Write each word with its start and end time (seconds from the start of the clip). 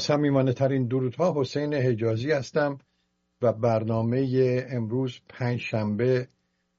سمیمانه 0.00 0.52
ترین 0.52 0.86
درودها 0.86 1.34
حسین 1.36 1.74
حجازی 1.74 2.32
هستم 2.32 2.78
و 3.42 3.52
برنامه 3.52 4.66
امروز 4.70 5.20
پنج 5.28 5.60
شنبه 5.60 6.28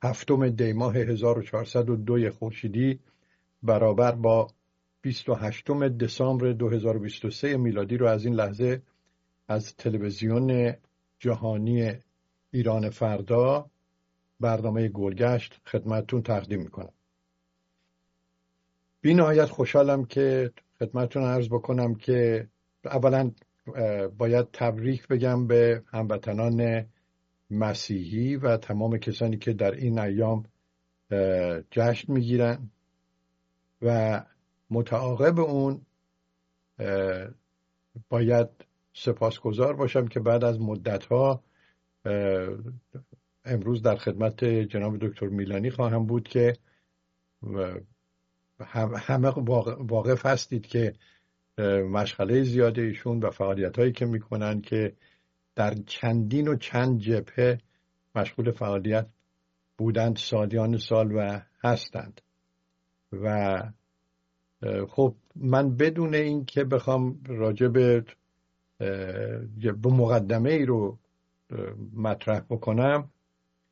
هفتم 0.03 0.49
دیماه 0.49 0.97
1402 0.97 2.31
خورشیدی 2.31 2.99
برابر 3.63 4.11
با 4.11 4.47
28 5.01 5.71
دسامبر 5.71 6.51
2023 6.51 7.57
میلادی 7.57 7.97
رو 7.97 8.07
از 8.07 8.25
این 8.25 8.33
لحظه 8.33 8.81
از 9.47 9.75
تلویزیون 9.75 10.73
جهانی 11.19 11.93
ایران 12.51 12.89
فردا 12.89 13.69
برنامه 14.39 14.87
گلگشت 14.87 15.61
خدمتتون 15.65 16.21
تقدیم 16.21 16.59
می‌کنم. 16.59 16.93
بی 19.01 19.13
نهایت 19.13 19.45
خوشحالم 19.45 20.05
که 20.05 20.51
خدمتتون 20.79 21.23
عرض 21.23 21.47
بکنم 21.47 21.95
که 21.95 22.47
اولا 22.85 23.31
باید 24.17 24.47
تبریک 24.53 25.07
بگم 25.07 25.47
به 25.47 25.83
هموطنان 25.87 26.85
مسیحی 27.49 28.35
و 28.35 28.57
تمام 28.57 28.97
کسانی 28.97 29.37
که 29.37 29.53
در 29.53 29.71
این 29.71 29.99
ایام 29.99 30.45
جشن 31.71 32.13
می‌گیرن 32.13 32.69
و 33.81 34.21
متعاقب 34.69 35.39
اون 35.39 35.81
باید 38.09 38.47
سپاسگزار 38.93 39.75
باشم 39.75 40.07
که 40.07 40.19
بعد 40.19 40.43
از 40.43 40.59
مدت 40.59 41.05
ها 41.05 41.43
امروز 43.45 43.81
در 43.81 43.95
خدمت 43.95 44.45
جناب 44.45 44.97
دکتر 45.07 45.27
میلانی 45.27 45.69
خواهم 45.69 46.05
بود 46.05 46.27
که 46.27 46.53
همه 48.95 49.27
واقف 49.79 50.25
هستید 50.25 50.67
که 50.67 50.93
مشغله 51.69 52.43
زیاده 52.43 52.81
ایشون 52.81 53.19
و 53.19 53.29
فعالیت 53.29 53.79
هایی 53.79 53.91
که 53.91 54.05
می‌کنن 54.05 54.61
که 54.61 54.93
در 55.55 55.73
چندین 55.87 56.47
و 56.47 56.55
چند 56.55 56.99
جبهه 56.99 57.57
مشغول 58.15 58.51
فعالیت 58.51 59.07
بودند 59.77 60.15
سالیان 60.15 60.77
سال 60.77 61.11
و 61.11 61.39
هستند. 61.63 62.21
و 63.13 63.63
خب 64.87 65.15
من 65.35 65.75
بدون 65.75 66.15
اینکه 66.15 66.63
بخوام 66.63 67.19
راجع 67.27 67.67
به 67.67 68.03
مقدمه 69.85 70.51
ای 70.51 70.65
رو 70.65 70.97
مطرح 71.93 72.39
بکنم 72.39 73.09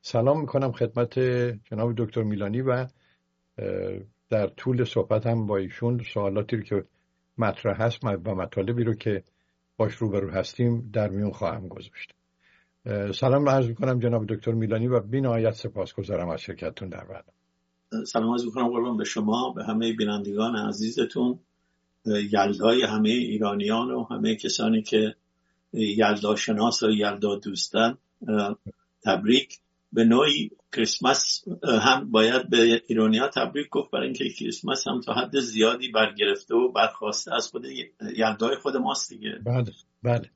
سلام 0.01 0.41
می‌کنم 0.41 0.71
خدمت 0.71 1.19
جناب 1.63 1.93
دکتر 1.97 2.23
میلانی 2.23 2.61
و 2.61 2.87
در 4.29 4.47
طول 4.47 4.83
صحبتم 4.83 5.45
با 5.45 5.57
ایشون 5.57 6.03
سوالاتی 6.13 6.55
رو 6.55 6.63
که 6.63 6.85
مطرح 7.39 7.81
هست 7.81 8.03
و 8.03 8.35
مطالبی 8.35 8.83
رو 8.83 8.93
که 8.93 9.23
باش 9.77 9.93
روبرو 9.93 10.29
هستیم 10.31 10.89
در 10.93 11.09
میون 11.09 11.31
خواهم 11.31 11.67
گذاشت. 11.67 12.13
سلام 13.13 13.49
عرض 13.49 13.67
می‌کنم 13.67 13.99
جناب 13.99 14.25
دکتر 14.25 14.51
میلانی 14.51 14.87
و 14.87 14.99
بی 14.99 15.21
نهایت 15.21 15.53
سپاسگزارم 15.53 16.29
از 16.29 16.41
شرکتتون 16.41 16.89
در 16.89 17.03
برنامه. 17.03 18.05
سلام 18.05 18.31
عرض 18.31 18.45
می‌کنم 18.45 18.67
قربان 18.67 18.97
به 18.97 19.03
شما 19.03 19.53
به 19.55 19.63
همه 19.63 19.93
بینندگان 19.93 20.55
عزیزتون 20.55 21.39
یلدای 22.05 22.83
همه 22.83 23.09
ایرانیان 23.09 23.91
و 23.91 24.03
همه 24.03 24.35
کسانی 24.35 24.81
که 24.81 25.15
یلدا 25.73 26.35
شناس 26.35 26.83
و 26.83 26.89
یلدا 26.89 27.35
دوستن 27.35 27.97
تبریک. 29.03 29.59
به 29.93 30.03
نوعی 30.03 30.51
کریسمس 30.75 31.43
هم 31.63 32.11
باید 32.11 32.49
به 32.49 32.83
ایرانیا 32.87 33.27
تبریک 33.27 33.69
گفت 33.69 33.91
برای 33.91 34.05
اینکه 34.05 34.29
کریسمس 34.29 34.87
هم 34.87 35.01
تا 35.01 35.13
حد 35.13 35.39
زیادی 35.39 35.91
برگرفته 35.91 36.55
و 36.55 36.71
برخواسته 36.71 37.35
از 37.35 37.47
خود 37.47 37.65
یلدای 38.15 38.55
خود 38.55 38.77
ماست 38.77 39.09
دیگه. 39.09 39.39
بله 39.45 39.71
بله. 40.03 40.29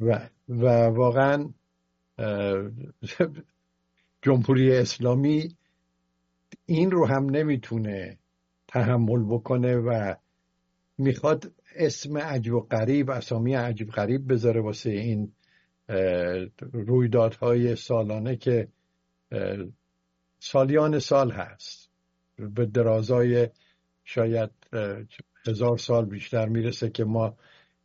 و, 0.00 0.28
و 0.48 0.66
واقعا 0.88 1.48
جمهوری 4.22 4.76
اسلامی 4.76 5.56
این 6.66 6.90
رو 6.90 7.06
هم 7.06 7.30
نمی‌تونه 7.30 8.18
تحمل 8.68 9.24
بکنه 9.24 9.76
و 9.76 10.14
می‌خواد 10.98 11.52
اسم 11.76 12.18
عجب 12.18 12.54
و 12.54 12.60
غریب 12.60 13.10
اسامی 13.10 13.54
عجیب 13.54 13.90
غریب 13.90 14.32
بذاره 14.32 14.60
واسه 14.60 14.90
این 14.90 15.32
رویدادهای 16.72 17.76
سالانه 17.76 18.36
که 18.36 18.68
سالیان 20.38 20.98
سال 20.98 21.30
هست. 21.30 21.90
به 22.36 22.66
درازای 22.66 23.48
شاید 24.04 24.50
هزار 25.46 25.78
سال 25.78 26.04
بیشتر 26.04 26.46
می‌رسه 26.46 26.90
که 26.90 27.04
ما 27.04 27.36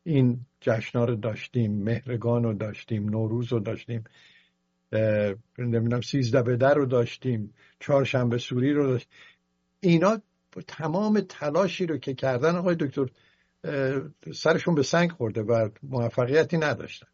این 0.04 0.46
جشنا 0.62 1.06
رو 1.06 1.16
داشتیم 1.16 1.84
مهرگان 1.84 2.44
رو 2.44 2.54
داشتیم 2.54 3.10
نوروز 3.10 3.54
رو 3.54 3.60
داشتیم 3.60 4.04
نمی‌دونم 5.58 6.02
سیزده 6.02 6.42
بدر 6.42 6.74
رو 6.74 6.86
داشتیم 6.86 7.54
چهارشنبه 7.80 8.38
سوری 8.38 8.74
رو 8.74 8.88
داشتیم 8.88 9.14
اینا 9.80 10.22
تمام 10.68 11.20
تلاشی 11.20 11.86
رو 11.86 11.98
که 11.98 12.14
کردن 12.14 12.56
آقای 12.56 12.76
دکتر 12.76 13.06
سرشون 14.34 14.76
به 14.76 14.84
سنگ 14.84 15.12
خورده 15.12 15.42
و 15.42 15.70
موفقیتی 15.84 16.58
نداشتن. 16.58 17.08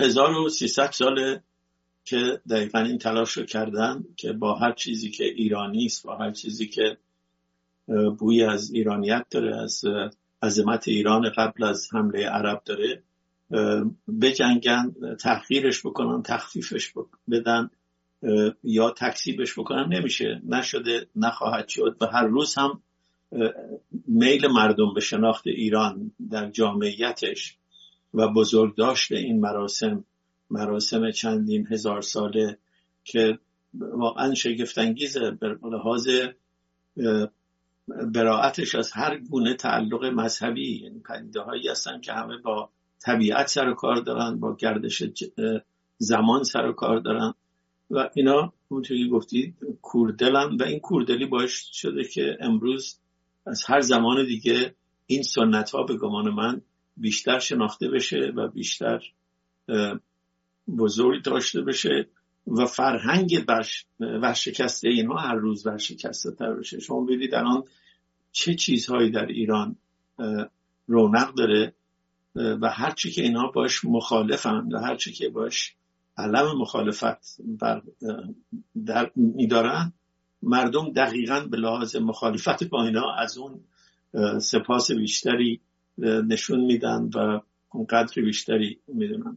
1300 0.00 0.90
سال 0.90 1.40
که 2.06 2.40
دقیقا 2.50 2.78
این 2.78 2.98
تلاش 2.98 3.32
رو 3.32 3.44
کردن 3.44 4.04
که 4.16 4.32
با 4.32 4.54
هر 4.54 4.72
چیزی 4.72 5.10
که 5.10 5.24
ایرانی 5.24 5.84
است 5.84 6.06
با 6.06 6.16
هر 6.16 6.30
چیزی 6.30 6.66
که 6.66 6.96
بوی 8.18 8.44
از 8.44 8.72
ایرانیت 8.72 9.26
داره 9.30 9.56
از 9.56 9.84
عظمت 10.42 10.88
ایران 10.88 11.30
قبل 11.36 11.64
از 11.64 11.88
حمله 11.94 12.26
عرب 12.26 12.62
داره 12.64 13.02
بجنگن 14.22 14.94
تحقیرش 15.20 15.86
بکنن 15.86 16.22
تخفیفش 16.22 16.92
بدن 17.30 17.70
یا 18.64 18.90
تکسیبش 18.90 19.58
بکنن 19.58 19.92
نمیشه. 19.92 20.42
نشده 20.44 21.06
نخواهد 21.16 21.68
شد. 21.68 21.96
و 22.00 22.06
هر 22.06 22.24
روز 22.24 22.54
هم 22.54 22.82
میل 24.08 24.46
مردم 24.46 24.94
به 24.94 25.00
شناخت 25.00 25.46
ایران 25.46 26.12
در 26.30 26.50
جامعیتش 26.50 27.56
و 28.14 28.28
بزرگداشت 28.28 29.12
این 29.12 29.40
مراسم 29.40 30.04
مراسم 30.50 31.10
چندین 31.10 31.66
هزار 31.70 32.02
ساله 32.02 32.58
که 33.04 33.38
واقعا 33.74 34.34
شگفتانگیزه 34.34 35.30
به 35.30 35.58
لحاظ 35.62 36.08
براعتش 37.88 38.74
از 38.74 38.92
هر 38.92 39.18
گونه 39.18 39.54
تعلق 39.54 40.04
مذهبی 40.04 40.82
یعنی 40.82 41.00
پدیده 41.00 41.40
هایی 41.40 41.68
هستن 41.68 42.00
که 42.00 42.12
همه 42.12 42.36
با 42.36 42.70
طبیعت 42.98 43.46
سر 43.46 43.68
و 43.68 43.74
کار 43.74 43.96
دارن 43.96 44.40
با 44.40 44.56
گردش 44.56 45.02
زمان 45.98 46.42
سر 46.42 46.66
و 46.66 46.72
کار 46.72 46.98
دارن. 47.00 47.34
و 47.90 48.10
اینا 48.14 48.52
همونطوری 48.70 49.08
گفتید 49.08 49.56
کوردلن 49.82 50.56
و 50.56 50.62
این 50.62 50.80
کوردلی 50.80 51.26
باعث 51.26 51.52
شده 51.72 52.04
که 52.04 52.36
امروز 52.40 52.98
از 53.46 53.64
هر 53.66 53.80
زمان 53.80 54.26
دیگه 54.26 54.74
این 55.06 55.22
سنت 55.22 55.70
ها 55.70 55.82
به 55.82 55.96
گمان 55.96 56.30
من 56.30 56.62
بیشتر 56.96 57.38
شناخته 57.38 57.88
بشه 57.88 58.32
و 58.36 58.48
بیشتر 58.48 59.02
بزرگ 60.78 61.22
داشته 61.22 61.62
بشه 61.62 62.08
و 62.46 62.66
فرهنگ 62.66 63.44
ورشکسته 64.00 64.88
اینها 64.88 65.16
هر 65.18 65.34
روز 65.34 65.66
ورشکسته 65.66 66.30
تر 66.30 66.54
بشه. 66.54 66.80
شما 66.80 67.00
ببینید 67.00 67.34
الان 67.34 67.64
چه 68.32 68.54
چیزهایی 68.54 69.10
در 69.10 69.26
ایران 69.26 69.76
رونق 70.86 71.34
داره 71.34 71.72
و 72.34 72.68
هرچی 72.68 73.10
که 73.10 73.22
اینها 73.22 73.46
باش 73.46 73.84
مخالفن 73.84 74.68
و 74.72 74.78
هرچی 74.78 75.12
که 75.12 75.28
باش 75.28 75.74
علم 76.18 76.58
مخالفت 76.58 77.36
بر 77.40 77.82
در 78.86 79.10
میدارن 79.16 79.92
مردم 80.42 80.92
دقیقا 80.92 81.40
به 81.40 81.56
لحاظ 81.56 81.96
مخالفت 81.96 82.64
با 82.64 82.84
اینا 82.84 83.14
از 83.14 83.38
اون 83.38 83.60
سپاس 84.38 84.90
بیشتری 84.92 85.60
نشون 85.98 86.60
میدن 86.60 87.10
و 87.14 87.40
قدر 87.90 88.22
بیشتری 88.22 88.78
می‌دونن. 88.88 89.36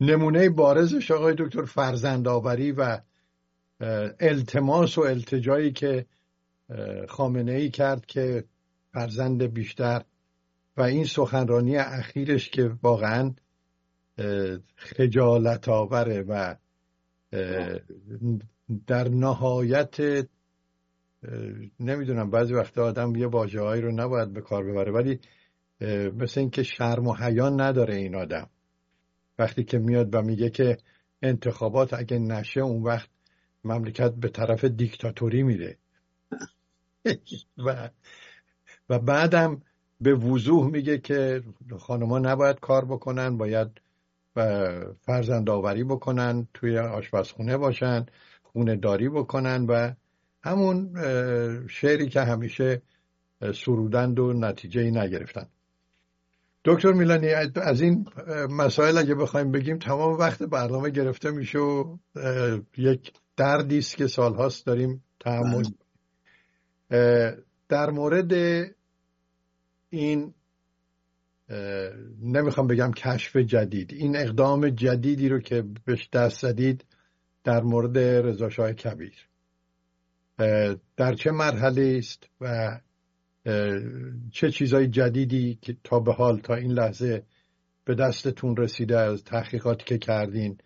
نمونه 0.00 0.50
بارزش 0.50 1.10
آقای 1.10 1.34
دکتر 1.38 1.64
فرزند 1.64 2.28
آوری 2.28 2.72
و 2.72 3.00
التماس 4.20 4.98
و 4.98 5.00
التجایی 5.00 5.72
که 5.72 6.06
خامنه 7.08 7.52
ای 7.52 7.70
کرد 7.70 8.06
که 8.06 8.44
فرزند 8.92 9.42
بیشتر 9.42 10.04
و 10.76 10.82
این 10.82 11.04
سخنرانی 11.04 11.76
اخیرش 11.76 12.50
که 12.50 12.70
واقعا 12.82 13.34
خجالت 14.76 15.68
آوره 15.68 16.22
و 16.22 16.54
در 18.86 19.08
نهایت 19.08 19.96
نمی‌دونم 21.80 22.30
بعضی 22.30 22.54
وقتا 22.54 22.84
آدم 22.84 23.16
یه 23.16 23.26
واجه 23.26 23.60
رو 23.60 23.92
نباید 23.92 24.32
به 24.32 24.40
کار 24.40 24.64
ببره 24.64 24.92
ولی 24.92 25.20
مثل 26.12 26.40
اینکه 26.40 26.62
شرم 26.62 27.06
و 27.06 27.14
حیان 27.14 27.60
نداره 27.60 27.96
این 27.96 28.14
آدم. 28.14 28.50
وقتی 29.38 29.64
که 29.64 29.78
میاد 29.78 30.14
و 30.14 30.22
میگه 30.22 30.50
که 30.50 30.78
انتخابات 31.22 31.94
اگه 31.94 32.18
نشه 32.18 32.60
اون 32.60 32.82
وقت 32.82 33.08
مملکت 33.64 34.14
به 34.14 34.28
طرف 34.28 34.64
دیکتاتوری 34.64 35.42
میره. 35.42 35.76
و 37.66 37.90
و 38.88 38.98
بعدم 38.98 39.62
به 40.00 40.14
وضوح 40.14 40.70
میگه 40.70 40.98
که 40.98 41.42
خانما 41.78 42.18
نباید 42.18 42.60
کار 42.60 42.84
بکنن 42.84 43.36
باید 43.36 43.80
فرزند 45.00 45.50
آوری 45.50 45.84
بکنن 45.84 46.48
توی 46.54 46.78
آشپزخونه 46.78 47.56
باشن 47.56 48.06
خونه 48.42 48.76
داری 48.76 49.08
بکنن 49.08 49.66
و 49.66 49.92
همون 50.42 50.94
شعری 51.68 52.08
که 52.08 52.20
همیشه 52.20 52.82
سرودند 53.54 54.18
و 54.18 54.32
نتیجه 54.32 54.90
نگرفتن. 54.90 55.46
دکتر 56.68 56.92
میلانی 56.92 57.28
از 57.54 57.80
این 57.80 58.08
مسائل 58.50 58.98
اگه 58.98 59.14
بخوایم 59.14 59.52
بگیم 59.52 59.78
تمام 59.78 60.12
وقت 60.12 60.42
برنامه 60.42 60.90
گرفته 60.90 61.30
میشه 61.30 61.58
و 61.58 61.96
یک 62.76 63.12
دردی 63.36 63.78
است 63.78 63.96
که 63.96 64.06
سالهاست 64.06 64.66
داریم 64.66 65.04
تحمل 65.20 65.64
بله. 66.90 67.36
در 67.68 67.90
مورد 67.90 68.32
این 69.90 70.34
نمی‌خوام 72.22 72.66
بگم 72.66 72.92
کشف 72.92 73.36
جدید 73.36 73.92
این 73.92 74.16
اقدام 74.16 74.68
جدیدی 74.68 75.28
رو 75.28 75.40
که 75.40 75.64
بهش 75.84 76.08
دست 76.12 76.40
زدید 76.40 76.84
در 77.44 77.62
مورد 77.62 77.98
رضاشاه 77.98 78.72
کبیر 78.72 79.14
در 80.96 81.14
چه 81.14 81.30
مرحله 81.30 81.94
است 81.98 82.28
و 82.40 82.78
چه 84.32 84.50
چیزهای 84.50 84.88
جدیدی 84.88 85.58
که 85.62 85.76
تا 85.84 86.00
به 86.00 86.12
حال 86.12 86.38
تا 86.38 86.54
این 86.54 86.72
لحظه 86.72 87.22
به 87.84 87.94
دستتون 87.94 88.56
رسیده 88.56 88.98
از 88.98 89.24
تحقیقاتی 89.24 89.84
که 89.84 89.98
کردین 89.98 90.58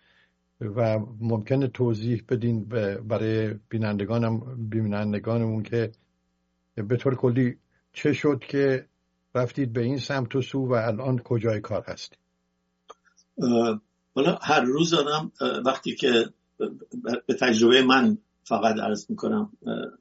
و 0.60 0.98
ممکنه 1.20 1.68
توضیح 1.68 2.22
بدین 2.28 2.64
برای 3.08 3.54
بینندگانم 3.68 4.68
بینندگانمون 4.70 5.62
که 5.62 5.92
به 6.74 6.96
طور 6.96 7.14
کلی 7.14 7.58
چه 7.92 8.12
شد 8.12 8.38
که 8.48 8.86
رفتید 9.34 9.72
به 9.72 9.82
این 9.82 9.98
سمت 9.98 10.36
و 10.36 10.42
سو 10.42 10.66
و 10.66 10.72
الان 10.72 11.18
کجای 11.18 11.60
کار 11.60 11.84
هستید؟ 11.86 12.18
حالا 14.14 14.38
هر 14.42 14.60
روز 14.60 14.94
آدم 14.94 15.32
وقتی 15.66 15.94
که 15.94 16.24
به 17.26 17.34
تجربه 17.40 17.82
من 17.82 18.18
فقط 18.44 18.76
عرض 18.78 19.10
می‌کنم 19.10 19.52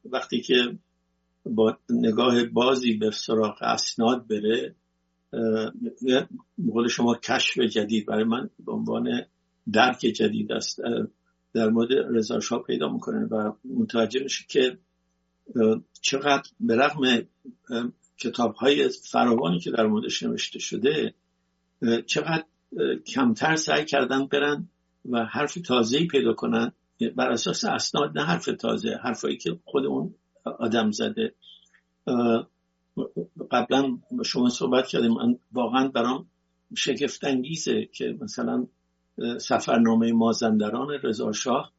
وقتی 0.06 0.42
که 0.42 0.78
با 1.46 1.78
نگاه 1.90 2.44
بازی 2.44 2.94
به 2.94 3.12
سراغ 3.12 3.58
اسناد 3.62 4.28
بره 4.28 4.76
قول 6.72 6.88
شما 6.88 7.16
کشف 7.16 7.60
جدید. 7.60 8.06
برای 8.06 8.24
من 8.24 8.50
به 8.66 8.72
عنوان 8.72 9.22
درک 9.72 10.00
جدید 10.00 10.52
است. 10.52 10.82
در 11.54 11.70
مورد 11.70 11.90
رضا 11.92 12.40
شاه 12.40 12.64
پیدا 12.64 12.90
می‌کنه 12.90 13.26
و 13.26 13.52
متوجه 13.66 14.24
میشه 14.24 14.46
که 14.50 14.78
چقدر 16.02 16.50
به 16.60 16.76
رغم 16.76 17.28
کتاب 18.18 18.54
های 18.56 18.90
فراوانی 18.90 19.60
که 19.60 19.72
در 19.72 19.86
موردش 19.86 20.24
نوشته 20.24 20.60
شده 20.60 21.14
چقدر 22.06 22.44
کمتر 23.08 23.56
سعی 23.56 23.86
کردن 23.86 24.26
برن 24.26 24.70
و 25.10 25.26
حرف 25.26 25.54
تازه 25.54 26.08
پیدا 26.08 26.34
کنن. 26.34 26.72
بر 27.16 27.32
اساس 27.32 27.66
اسناد 27.66 28.18
نه 28.18 28.26
حرف 28.26 28.46
تازه 28.46 29.00
حرفایی 29.04 29.38
که 29.38 29.60
خود 29.66 29.86
اون 29.86 30.16
آدم 30.44 30.92
زده. 30.92 31.34
قبلا 33.52 33.98
شما 34.26 34.50
صحبت 34.50 34.88
کردیم. 34.88 35.12
من 35.12 35.40
واقعا 35.52 35.88
برام 35.88 36.28
شگفتانگیزه 36.76 37.86
که 37.86 38.18
مثلا 38.22 38.68
سفرنامه 39.38 40.12
مازندران 40.12 40.90
رضا 41.04 41.32
شاه 41.32 41.74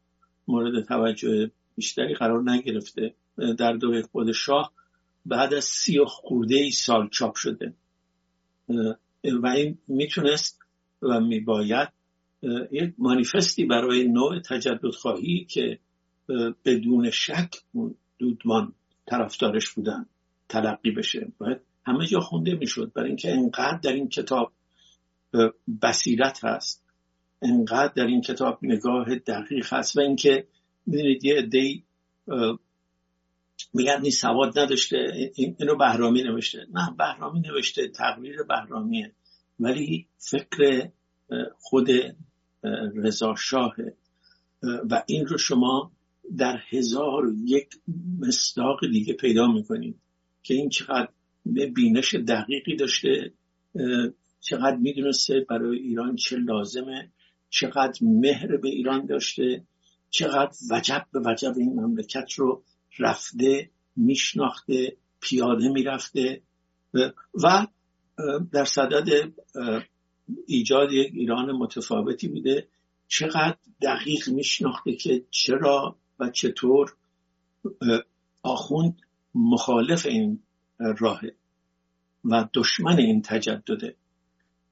مورد 0.47 0.85
توجه 0.85 1.51
بیشتری 1.75 2.13
قرار 2.13 2.51
نگرفته. 2.51 3.13
در 3.57 3.73
دوره 3.73 4.01
خود 4.01 4.31
شاه 4.31 4.73
بعد 5.25 5.53
از 5.53 5.63
سی 5.63 5.99
و 5.99 6.05
خورده 6.05 6.55
ای 6.55 6.71
سال 6.71 7.09
چاپ 7.09 7.35
شده. 7.35 7.73
و 9.41 9.47
این 9.47 9.77
می‌تونست 9.87 10.59
و 11.01 11.19
میباید 11.19 11.89
یک 12.71 12.93
مانیفستی 12.97 13.65
برای 13.65 14.07
نوع 14.07 14.39
تجدد 14.39 14.89
خواهی 14.89 15.45
که 15.45 15.79
بدون 16.65 17.09
شک 17.09 17.49
دودمان 18.19 18.73
طرفدارش 19.05 19.69
بودن 19.69 20.05
تلقی 20.49 20.91
بشه. 20.91 21.31
باید 21.37 21.61
همه 21.85 22.05
جا 22.05 22.19
خونده 22.19 22.55
می‌شد. 22.55 22.91
برای 22.93 23.07
اینکه 23.07 23.31
انقدر 23.31 23.77
در 23.77 23.93
این 23.93 24.09
کتاب 24.09 24.53
بصیرت 25.81 26.45
هست 26.45 26.83
انقدر 27.41 27.93
در 27.95 28.05
این 28.05 28.21
کتاب 28.21 28.59
نگاه 28.61 29.15
دقیق 29.15 29.73
هست 29.73 29.97
و 29.97 30.01
اینکه 30.01 30.47
می‌دونید 30.85 31.25
یه 31.25 31.35
عدهای 31.35 31.83
میگن 33.73 33.99
این 34.01 34.11
سواد 34.11 34.59
نداشته 34.59 35.31
اینو 35.35 35.75
بهرامی 35.75 36.23
نوشته. 36.23 36.67
نه 36.73 36.95
بهرامی 36.97 37.39
نوشته 37.39 37.87
تقریر 37.87 38.43
بهرامیه. 38.43 39.11
ولی 39.59 40.07
فکر 40.17 40.89
خود 41.57 41.87
رضا 42.95 43.35
شاهه 43.35 43.93
و 44.63 45.03
این 45.07 45.25
رو 45.25 45.37
شما 45.37 45.91
در 46.37 46.59
هزار 46.69 47.33
یک 47.45 47.69
مصداق 48.19 48.79
دیگه 48.91 49.13
پیدا 49.13 49.47
می‌کنید 49.47 49.95
که 50.43 50.53
این 50.53 50.69
چقدر 50.69 51.09
بینش 51.75 52.15
دقیقی 52.15 52.75
داشته 52.75 53.33
چقدر 54.41 54.75
می‌دونسته 54.77 55.45
برای 55.49 55.77
ایران 55.77 56.15
چه 56.15 56.37
لازمه 56.37 57.11
چقدر 57.49 57.99
مهر 58.01 58.57
به 58.57 58.69
ایران 58.69 59.05
داشته 59.05 59.63
چقدر 60.09 60.51
وجب 60.71 61.05
به 61.13 61.19
وجب 61.25 61.53
این 61.57 61.73
مملکت 61.73 62.31
رو 62.35 62.63
رفته 62.99 63.69
میشناخته 63.95 64.97
پیاده 65.19 65.69
می‌رفته 65.69 66.41
و 67.43 67.67
در 68.51 68.65
صدد 68.65 69.33
ایجاد 70.47 70.91
یک 70.91 71.11
ایران 71.13 71.51
متفاوتی 71.51 72.27
بوده 72.27 72.67
چقدر 73.07 73.57
دقیق 73.81 74.29
میشناخته 74.29 74.95
که 74.95 75.25
چرا 75.29 75.95
چطور 76.29 76.95
آخوند 78.43 79.01
مخالف 79.35 80.05
این 80.05 80.39
راهه 80.79 81.35
و 82.25 82.47
دشمن 82.53 82.97
این 82.97 83.21
تجدده 83.21 83.95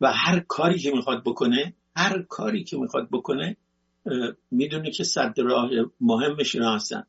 و 0.01 0.13
هر 0.13 0.39
کاری 0.39 0.79
که 0.79 0.91
می‌خواد 0.91 1.23
بکنه 1.23 1.73
هر 1.95 2.21
کاری 2.21 2.63
که 2.63 2.77
می‌خواد 2.77 3.09
بکنه 3.11 3.57
می‌دونه 4.51 4.91
که 4.91 5.03
صد 5.03 5.39
راه 5.39 5.69
مهمش 6.01 6.55
اینا 6.55 6.75
هستن. 6.75 7.03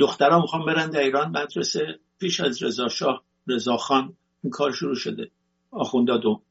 دخترها 0.00 0.40
می‌خوان 0.40 0.66
برن 0.66 0.90
در 0.90 1.00
ایران 1.00 1.28
مدرسه 1.28 1.98
پیش 2.18 2.40
از 2.40 2.62
رضا 2.62 2.88
شاه 2.88 3.24
رضا 3.46 3.76
خان 3.76 4.16
این 4.42 4.50
کار 4.50 4.72
شروع 4.72 4.94
شده. 4.94 5.30
آخوندا 5.70 6.16
دو 6.16 6.42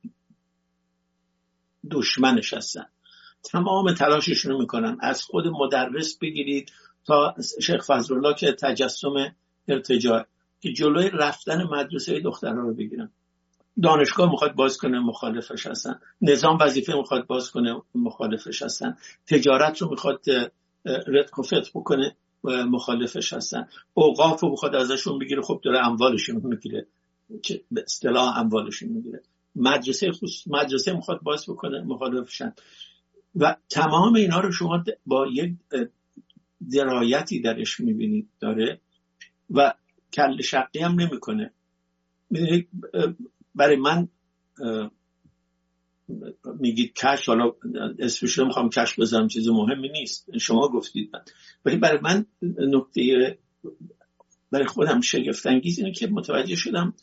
دشمنش 1.91 2.53
هستن. 2.53 2.85
تمام 3.51 3.93
تلاششون 3.93 4.51
رو 4.51 4.59
می‌کنن. 4.59 4.97
از 4.99 5.23
خود 5.23 5.47
مدرس 5.47 6.17
بگیرید 6.17 6.71
تا 7.05 7.35
شیخ 7.61 7.85
فضلالله 7.85 8.33
که 8.33 8.51
تجسم 8.51 9.35
ارتجاع. 9.67 10.25
که 10.61 10.73
جلوی 10.73 11.09
رفتن 11.13 11.63
مدرسه 11.63 12.19
دخترها 12.19 12.61
رو 12.61 12.73
بگیرن. 12.73 13.11
دانشگاه 13.83 14.31
می‌خواد 14.31 14.55
باز 14.55 14.77
کنه 14.77 14.99
مخالفش 14.99 15.67
هستن. 15.67 15.99
نظام 16.21 16.57
وظیفه 16.61 16.93
می‌خواد 16.93 17.27
باز 17.27 17.51
کنه 17.51 17.81
مخالفش 17.95 18.61
هستن. 18.61 18.97
تجارت 19.27 19.81
رو 19.81 19.89
می‌خواد 19.89 20.23
ردک 20.85 21.39
و 21.39 21.43
بکنه 21.75 22.15
مخالفش 22.43 23.33
هستن. 23.33 23.67
اوقاف 23.93 24.39
رو 24.39 24.51
بخواد 24.51 24.75
ازشون 24.75 25.19
بگیره 25.19 25.41
خب 25.41 25.61
داره 25.63 25.87
اموالشون 25.87 26.41
می‌گیره. 26.43 26.87
به 27.71 27.81
اصطلاح 27.81 28.37
اموالشون 28.37 28.89
می‌گیره. 28.89 29.21
مدرسه 29.55 30.11
خصوص 30.11 30.47
مدرسه 30.47 30.93
می‌خواد 30.93 31.21
باز 31.21 31.45
بکنه 31.49 31.81
مخالفشن. 31.81 32.53
و 33.35 33.55
تمام 33.69 34.15
اینا 34.15 34.39
رو 34.39 34.51
شما 34.51 34.83
با 35.05 35.27
یک 35.33 35.55
درایتی 36.73 37.41
درش 37.41 37.79
می‌بینید 37.79 38.29
داره 38.39 38.81
و 39.49 39.73
کل 40.13 40.41
شقی 40.41 40.79
هم 40.79 41.01
نمی‌کنه. 41.01 41.53
برای 43.55 43.75
من 43.75 44.07
میگید 46.59 46.93
کش 46.93 47.27
حالا 47.29 47.51
اسمش 47.99 48.37
رو 48.37 48.45
می‌خوام 48.45 48.69
کش 48.69 48.99
بزنم 48.99 49.27
چیز 49.27 49.47
مهمی 49.47 49.89
نیست. 49.89 50.37
شما 50.37 50.67
گفتید 50.67 51.09
من 51.13 51.21
ولی 51.65 51.77
برای 51.77 51.99
من 52.03 52.25
نکته 52.41 53.37
برای 54.51 54.65
خودم 54.65 55.01
شگفت 55.01 55.45
انگیز 55.45 55.79
اینه 55.79 55.91
که 55.91 56.07
متوجه 56.07 56.55
شدم 56.55 56.93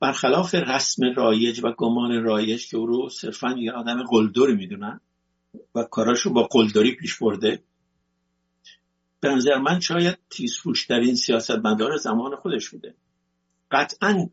برخلاف 0.00 0.54
رسم 0.54 1.02
رایج 1.16 1.60
و 1.64 1.72
گمان 1.72 2.22
رایج 2.22 2.68
که 2.68 2.76
او 2.76 2.86
رو 2.86 3.08
صرفا 3.08 3.54
یه 3.58 3.72
آدم 3.72 4.02
قلدری 4.02 4.54
می‌دونن 4.54 5.00
و 5.74 5.82
کاراشو 5.82 6.32
با 6.32 6.42
قلدری 6.42 6.94
پیش 6.94 7.18
برده 7.18 7.62
به 9.20 9.28
نظر 9.28 9.58
من 9.58 9.80
شاید 9.80 10.18
تیزفوش 10.30 10.86
در 10.86 11.00
این 11.00 11.14
سیاست 11.14 11.58
مدار 11.66 11.96
زمان 11.96 12.36
خودش 12.36 12.68
بوده. 12.68 12.94
قطعا 13.70 14.28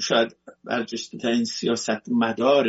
شاید 0.00 0.36
برجسته 0.64 1.18
ترین 1.18 1.44
سیاست 1.44 2.08
مدار 2.08 2.66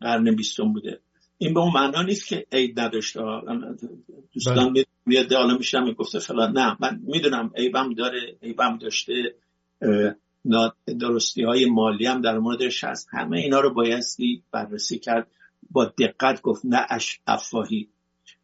قرن 0.00 0.34
بیستم 0.36 0.72
بوده. 0.72 1.00
این 1.38 1.54
به 1.54 1.60
اون 1.60 1.72
معنا 1.72 2.02
نیست 2.02 2.26
که 2.26 2.46
عیب 2.52 2.80
نداشته. 2.80 3.20
دوستان 4.32 4.72
بله. 4.72 4.84
میاد 5.06 5.32
حالا 5.32 5.56
میشم 5.56 5.82
می‌گفته 5.82 6.18
فلان. 6.18 6.58
نه 6.58 6.76
من 6.80 7.00
می‌دونم 7.02 7.50
عیبم 7.56 7.94
داره 7.94 8.38
عیبم 8.42 8.78
داشته. 8.78 9.34
درستی 11.00 11.42
های 11.42 11.66
مالی 11.66 12.06
هم 12.06 12.20
در 12.20 12.38
موردش 12.38 12.84
هست. 12.84 13.08
همه 13.10 13.38
اینا 13.38 13.60
رو 13.60 13.74
بایستی 13.74 14.42
بررسی 14.50 14.98
کرد 14.98 15.30
با 15.70 15.84
دقت 15.84 16.42
گفت 16.42 16.62
نه 16.64 16.86
افواهی. 17.26 17.88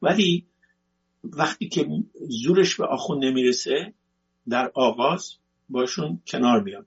ولی 0.03 0.47
وقتی 1.25 1.69
که 1.69 1.89
زورش 2.45 2.77
به 2.77 2.87
آخون 2.87 3.25
نمی‌رسه 3.25 3.95
در 4.49 4.71
آغاز 4.75 5.35
باشون 5.69 6.23
کنار 6.27 6.63
میاد 6.63 6.87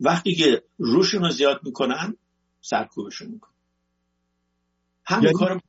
وقتی 0.00 0.34
که 0.34 0.62
روشون 0.78 1.22
رو 1.22 1.30
زیاد 1.30 1.60
می‌کنن 1.64 2.16
سرکوبشون 2.60 3.28
می‌کنن. 3.28 3.54
همین 5.04 5.24
یعنی... 5.24 5.38
کار 5.38 5.60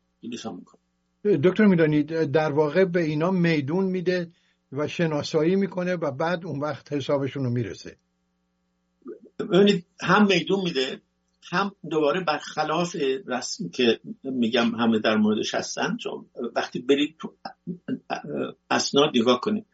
می‌کنن. 0.53 0.81
دکتر 1.24 1.65
می‌دانید 1.65 2.31
در 2.31 2.51
واقع 2.51 2.86
به 2.86 3.01
اینا 3.01 3.31
میدون 3.31 3.86
میده 3.86 4.31
و 4.71 4.87
شناسایی 4.87 5.55
می‌کنه 5.55 5.95
و 5.95 6.11
بعد 6.11 6.45
اون 6.45 6.59
وقت 6.59 6.93
حسابشون 6.93 7.43
رو 7.43 7.49
می‌رسه. 7.49 7.97
ببینید 9.39 9.85
هم 10.01 10.27
میدون 10.27 10.63
میده 10.63 11.01
هم 11.51 11.71
دوباره 11.89 12.23
برخلاف 12.23 12.95
رسمی 13.27 13.69
که 13.69 13.99
میگم 14.23 14.75
همه 14.75 14.99
در 14.99 15.17
موردش 15.17 15.55
هستن 15.55 15.97
چون 15.97 16.25
وقتی 16.55 16.79
برید 16.79 17.15
اسناد 18.69 19.09
نگاه 19.15 19.41
کنید. 19.41 19.65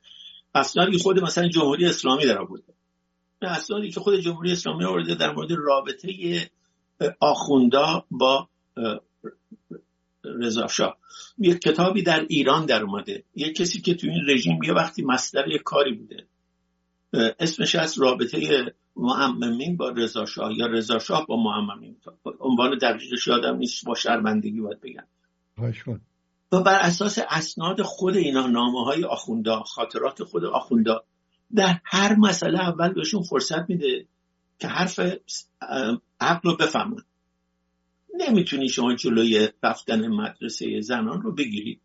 اسنادی 0.56 0.98
خود 0.98 1.20
مثلا 1.20 1.48
جمهوری 1.48 1.86
اسلامی 1.86 2.26
در 2.26 2.38
آورده. 2.38 2.74
اسنادی 3.42 3.92
که 3.92 4.00
خود 4.00 4.20
جمهوری 4.20 4.52
اسلامی 4.52 4.86
آورده 4.86 5.16
در 5.16 5.34
مورد 5.34 5.52
رابطه 5.52 6.10
آخوندا 7.20 8.06
با 8.12 8.50
رضا 10.40 10.68
شاه. 10.68 10.98
یک 11.38 11.60
کتابی 11.60 12.04
در 12.04 12.26
ایران 12.30 12.66
در 12.66 12.84
اومده. 12.84 13.24
یک 13.36 13.56
کسی 13.56 13.82
که 13.82 13.94
تو 13.94 14.08
این 14.08 14.30
رژیم 14.30 14.64
یه 14.64 14.74
وقتی 14.74 15.04
مصدر 15.04 15.48
یک 15.48 15.64
کاری 15.64 15.94
بوده. 15.94 16.28
اسمش 17.40 17.76
از 17.76 18.00
رابطه 18.00 18.74
معممین 18.96 19.78
با 19.78 19.90
رضا 19.90 20.26
شاه 20.26 20.54
یا 20.58 20.66
رضا 20.66 21.00
شاه 21.00 21.26
با 21.26 21.36
معممین. 21.44 21.98
عنوان 22.40 22.78
دقیقش 22.78 23.28
یادم 23.28 23.58
نیست 23.58 23.86
با 23.86 23.96
شرمندگی 23.96 24.62
باید 24.62 24.82
بگم. 24.82 25.08
و 26.52 26.62
بر 26.62 26.80
اساس 26.80 27.20
اسناد 27.30 27.82
خود 27.82 28.16
اینا 28.18 28.48
نامه 28.48 28.84
های 28.84 29.04
آخوندا 29.04 29.60
خاطرات 29.60 30.24
خود 30.24 30.46
آخوندا 30.46 31.04
در 31.56 31.80
هر 31.84 32.16
مسئله 32.16 32.60
اول 32.60 32.94
بهشون 32.94 33.24
فرصت 33.24 33.70
میده 33.70 34.06
که 34.60 34.68
حرف 34.68 35.00
عقل 36.20 36.50
رو 36.50 36.56
بفهمن. 36.56 37.04
نمی‌تونی 38.18 38.70
شما 38.70 38.96
جلوی 38.96 39.50
رفتن 39.64 40.08
مدرسه 40.08 40.82
زنان 40.82 41.22
رو 41.22 41.32
بگیرید. 41.32 41.82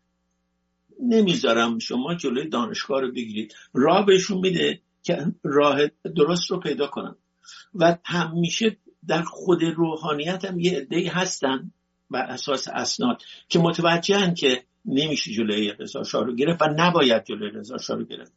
نمی‌ذارم 0.99 1.79
شما 1.79 2.15
جلوی 2.15 2.49
دانشگاه 2.49 3.01
رو 3.01 3.11
بگیرید. 3.11 3.55
راه 3.73 4.05
بهشون 4.05 4.37
میده 4.37 4.81
که 5.03 5.25
راه 5.43 5.79
درست 6.15 6.51
رو 6.51 6.59
پیدا 6.59 6.87
کنن. 6.87 7.15
و 7.75 7.97
همیشه 8.03 8.77
در 9.07 9.21
خود 9.21 9.63
روحانیت 9.63 10.45
هم 10.45 10.59
یه 10.59 10.77
عده 10.77 11.09
هستن 11.09 11.71
بر 12.09 12.23
اساس 12.23 12.67
اسناد 12.67 13.21
که 13.49 13.59
متوجهن 13.59 14.33
که 14.33 14.63
نمیشه 14.85 15.31
جلوی 15.31 15.73
رضا 15.79 16.03
شاه 16.03 16.25
رو 16.25 16.35
گرفت 16.35 16.61
و 16.61 16.65
نباید 16.77 17.23
جلوی 17.23 17.49
رضا 17.49 17.77
شاه 17.77 17.97
رو 17.97 18.05
گرفت. 18.05 18.33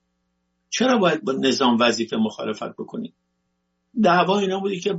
چرا 0.70 0.98
باید 0.98 1.24
با 1.24 1.32
نظام 1.32 1.76
وظیفه 1.80 2.16
مخالفت 2.16 2.76
بکنید 2.76 3.14
دعوا 4.02 4.38
اینا 4.38 4.60
بودی 4.60 4.80
که 4.80 4.98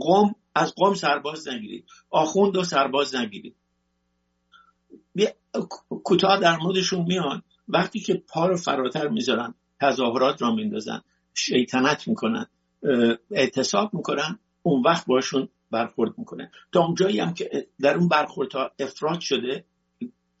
قوم 0.00 0.34
از 0.54 0.74
قوم 0.74 0.94
سرباز 0.94 1.48
نگیرید. 1.48 1.84
آخوند 2.10 2.56
و 2.56 2.64
سرباز 2.64 3.14
نگیرید. 3.14 3.56
کوتاه 6.04 6.40
در 6.40 6.56
موردشون 6.56 7.02
میان. 7.02 7.42
وقتی 7.68 8.00
که 8.00 8.14
پا 8.28 8.46
رو 8.46 8.56
فراتر 8.56 9.08
می‌ذارن 9.08 9.54
تظاهرات 9.80 10.42
را 10.42 10.54
میندازن 10.54 11.02
شیطنت 11.34 12.08
می‌کنن 12.08 12.46
اعتصاب 13.30 13.94
می‌کنن 13.94 14.38
اون 14.62 14.82
وقت 14.82 15.06
باشون 15.06 15.48
برخورد 15.70 16.18
می‌کنه. 16.18 16.50
تا 16.72 16.84
اونجایی 16.84 17.20
هم 17.20 17.34
که 17.34 17.68
در 17.80 17.94
اون 17.96 18.08
برخورد 18.08 18.52
ها 18.52 18.70
افراد 18.78 19.20
شده 19.20 19.64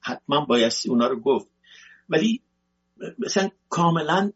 حتما 0.00 0.44
بایستی 0.44 0.88
اونا 0.88 1.06
رو 1.06 1.20
گفت. 1.20 1.48
ولی 2.08 2.42
مثلا 3.18 3.48
کاملا 3.68 4.32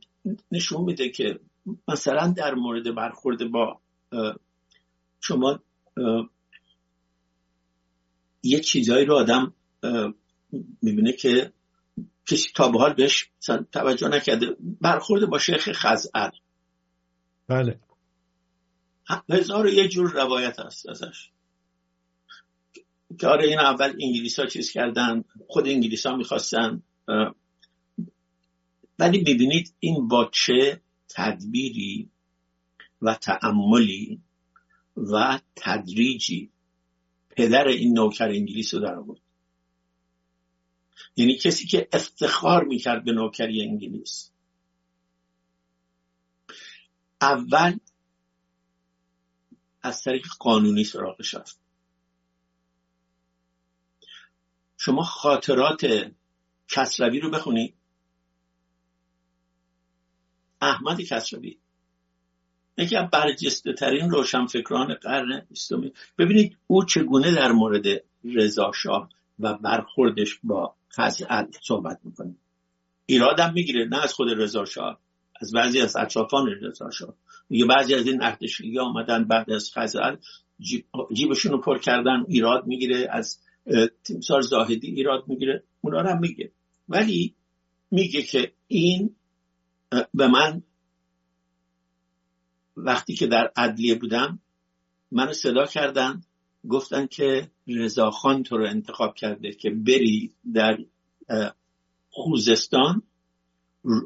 نشون 0.53 0.85
میده 0.85 1.09
که 1.09 1.41
مثلا 1.89 2.35
در 2.37 2.55
مورد 2.55 2.95
برخورد 2.95 3.51
با 3.51 3.81
شما 5.27 5.61
یه 8.43 8.61
چیزایی 8.61 9.05
رو 9.05 9.15
آدم 9.15 9.55
می‌بینه 10.83 11.13
که 11.13 11.53
کسی 12.27 12.49
تا 12.55 12.69
به 12.69 12.79
حال 12.79 12.93
بهش 12.93 13.31
توجه 13.73 14.09
نکرده. 14.09 14.57
برخورد 14.81 15.27
با 15.27 15.39
شیخ 15.39 15.73
خزعل. 15.73 16.31
بله. 17.49 17.81
هزار 19.31 19.69
یه 19.69 19.89
جور 19.89 20.11
روایت 20.11 20.61
هست 20.61 20.89
ازش. 20.89 21.31
که 23.21 23.27
آره 23.27 23.49
این 23.49 23.59
اول 23.59 23.89
انگلیس 24.01 24.39
ها 24.39 24.47
چیز 24.47 24.71
کردن 24.71 25.25
خود 25.49 25.69
انگلیس 25.69 26.07
ها 26.07 26.17
می‌خواستن 26.17 26.83
ولی 28.99 29.19
ببینید 29.19 29.75
این 29.81 30.09
با 30.09 30.31
چه 30.33 30.81
تدبیری 31.09 32.11
و 33.03 33.15
تعملی 33.15 34.21
و 34.97 35.41
تدریجی 35.57 36.51
پدر 37.31 37.69
این 37.69 37.93
نوکر 37.93 38.29
انگلیس 38.29 38.75
رو 38.75 38.81
در 38.81 38.95
آورد. 38.95 39.21
یعنی 41.17 41.37
کسی 41.37 41.67
که 41.67 41.89
افتخار 41.93 42.65
می‌کرد 42.65 43.05
به 43.05 43.13
نوکری 43.13 43.63
انگلیس. 43.63 44.31
اول 47.21 47.79
از 49.83 50.03
طریق 50.03 50.27
قانونی 50.39 50.85
سراغش 50.85 51.35
رفت. 51.35 51.59
شما 54.77 55.03
خاطرات 55.03 56.13
کسروی 56.69 57.21
رو 57.21 57.31
بخونید. 57.31 57.75
احمد 60.61 61.01
کسروی. 61.01 61.59
یکی 62.79 62.97
از 62.97 63.11
برجسته 63.11 63.73
ترین 63.73 64.11
روشنفکران 64.11 64.95
قرن 64.95 65.47
بیستمی 65.51 65.93
ببینید 66.19 66.57
او 66.67 66.85
چگونه 66.85 67.35
در 67.35 67.53
مورد 67.53 67.85
رضا 68.25 68.73
شاه 68.75 69.09
و 69.39 69.55
برخوردش 69.55 70.39
با 70.43 70.75
خزعل 70.93 71.45
صحبت 71.63 72.01
می‌کنه. 72.05 72.35
ایرادم 73.07 73.53
می‌گیره 73.55 73.85
نه 73.85 74.03
از 74.03 74.13
خود 74.13 74.29
رضا 74.31 74.65
شاه 74.65 75.01
از 75.41 75.53
بعضی 75.53 75.81
از 75.81 75.97
اطرافان 75.97 76.47
رضا 76.61 76.91
شاه. 76.91 77.15
میگه 77.51 77.65
بعضی 77.65 77.95
از 77.95 78.07
این 78.07 78.23
اردشیری 78.23 78.79
آمدن 78.79 79.25
بعد 79.25 79.51
از 79.51 79.71
خزعل 79.75 80.17
جیبشون 81.13 81.53
رو 81.53 81.61
پر 81.61 81.79
کردن 81.79 82.25
ایراد 82.29 82.67
می‌گیره 82.67 83.09
از 83.11 83.39
تیمسار 84.05 84.41
زاهدی 84.41 84.87
ایراد 84.87 85.25
می‌گیره. 85.27 85.63
اونا 85.81 86.01
رو 86.01 86.09
هم 86.09 86.19
میگه. 86.19 86.53
ولی 86.89 87.35
میگه 87.91 88.23
که 88.23 88.53
این 88.67 89.17
به 90.15 90.29
من 90.29 90.63
وقتی 92.85 93.15
که 93.15 93.27
در 93.27 93.53
عدلیه 93.57 93.95
بودم 93.95 94.39
منو 95.13 95.33
صدا 95.33 95.67
کردن 95.67 96.23
گفتن 96.69 97.07
که 97.07 97.51
رضاخان 97.67 98.43
تو 98.43 98.57
رو 98.57 98.67
انتخاب 98.67 99.15
کرده 99.15 99.53
که 99.53 99.71
بری 99.71 100.33
در 100.55 100.79
خوزستان 102.11 103.03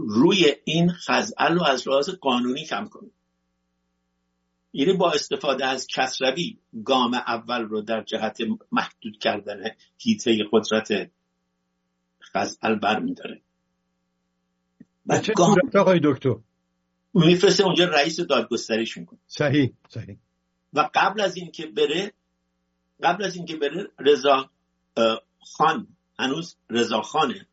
روی 0.09 0.55
این 0.65 0.93
خزعل 0.93 1.55
رو 1.55 1.65
از 1.65 1.89
لحاظ 1.89 2.11
قانونی 2.11 2.65
کم 2.65 2.89
کنی 2.89 3.11
یعنی 4.73 4.93
با 4.93 5.11
استفاده 5.11 5.67
از 5.67 5.87
کسروی 5.87 6.59
گام 6.85 7.15
اول 7.15 7.63
رو 7.63 7.81
در 7.81 8.03
جهت 8.03 8.39
محدود 8.73 9.19
کردن 9.21 9.63
هیته 9.99 10.39
قدرت 10.53 11.11
خزعل 12.35 12.75
برمیداره. 12.75 13.41
آقای 15.75 16.01
دکتر؟ 16.05 16.37
میفرسته 17.15 17.65
اونجا 17.65 17.85
رئیس 17.85 18.21
دادگستریش 18.21 18.97
می‌کنه 18.97 19.19
صحیح 19.27 19.73
صحیح. 19.89 20.17
و 20.73 20.91
قبل 20.95 21.21
از 21.21 21.37
اینکه 21.37 21.67
بره 21.67 22.13
قبل 23.03 23.25
از 23.25 23.37
اینکه 23.37 23.57
بره 23.57 23.91
رضا 23.99 24.51
خان 25.41 25.87
هنوز 26.19 26.57
رضا 26.71 27.03
خانه. 27.03 27.47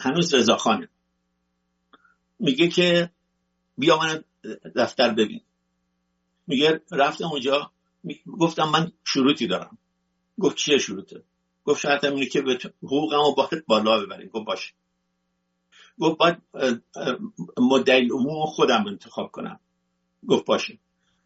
هنوز 0.00 0.34
رضا 0.34 0.56
خانه. 0.56 0.88
میگه 2.38 2.68
که 2.68 3.10
بیا 3.78 3.98
من 3.98 4.24
دفتر 4.76 5.10
ببین. 5.10 5.40
میگه 6.46 6.80
رفتم 6.92 7.24
اونجا 7.24 7.72
گفتم 8.26 8.68
من 8.68 8.92
شروطی 9.04 9.46
دارم. 9.46 9.78
گفت 10.38 10.56
چیه 10.56 10.78
شروطه؟ 10.78 11.22
گفت 11.64 11.80
شرطم 11.80 12.14
اینه 12.14 12.26
که 12.26 12.40
حقوقم 12.82 13.16
رو 13.16 13.34
باید 13.34 13.66
بالا 13.66 14.00
ببریم. 14.00 14.28
گفت 14.28 14.46
باشه. 14.46 14.72
گفت 16.00 16.18
باید 16.18 16.36
مدعی 17.58 18.08
عموم 18.08 18.46
خودم 18.46 18.84
انتخاب 18.86 19.30
کنم. 19.30 19.60
گفت 20.28 20.44
باشه. 20.44 20.78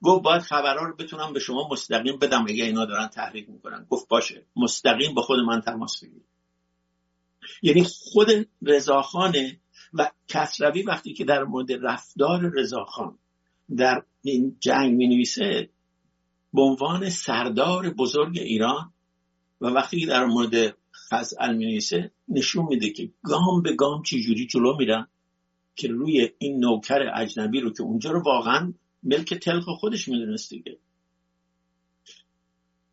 گفت 0.03 0.23
باید 0.23 0.43
خبرها 0.43 0.85
رو 0.85 0.97
بتونم 0.97 1.33
به 1.33 1.41
شما 1.41 1.69
مستقیم 1.69 2.19
بدم 2.19 2.45
اگه 2.49 2.65
اینا 2.65 2.85
دارن 2.85 3.09
تحریک 3.09 3.51
می‌کنن. 3.51 3.87
گفت 3.91 4.09
باشه. 4.09 4.47
مستقیم 4.57 5.15
با 5.15 5.23
خود 5.23 5.39
من 5.39 5.61
تماس 5.61 6.05
بگیرید. 6.05 6.25
یعنی 7.63 7.85
خود 7.85 8.29
رضاخانه 8.63 9.61
و 9.95 10.11
کسروی 10.29 10.83
وقتی 10.83 11.13
که 11.13 11.25
در 11.25 11.45
مورد 11.45 11.73
رفتار 11.73 12.51
رضاخان 12.55 13.19
در 13.77 14.03
این 14.23 14.57
جنگ 14.61 14.95
می 14.95 15.09
نویسه 15.09 15.71
به 16.55 16.63
عنوان 16.63 17.11
سردار 17.11 17.91
بزرگ 17.91 18.39
ایران 18.39 18.93
و 19.61 19.67
وقتی 19.67 20.07
در 20.07 20.25
مورد 20.25 20.77
خزعل 21.15 21.57
می 21.57 21.67
نویسه 21.67 22.11
نشون 22.29 22.67
میده 22.67 22.91
که 22.91 23.11
گام 23.23 23.63
به 23.63 23.73
گام 23.75 24.03
چجوری 24.03 24.47
جلو 24.47 24.77
میرن 24.77 25.07
که 25.77 25.89
روی 25.89 26.31
این 26.39 26.61
نوکر 26.61 27.11
اجنبی 27.15 27.61
رو 27.61 27.73
که 27.73 27.83
اونجا 27.83 28.11
رو 28.11 28.23
واقعا 28.23 28.75
ملک 29.03 29.35
تلخ 29.35 29.65
خودش 29.69 30.09
می‌دونست 30.09 30.51
دیگه. 30.51 30.79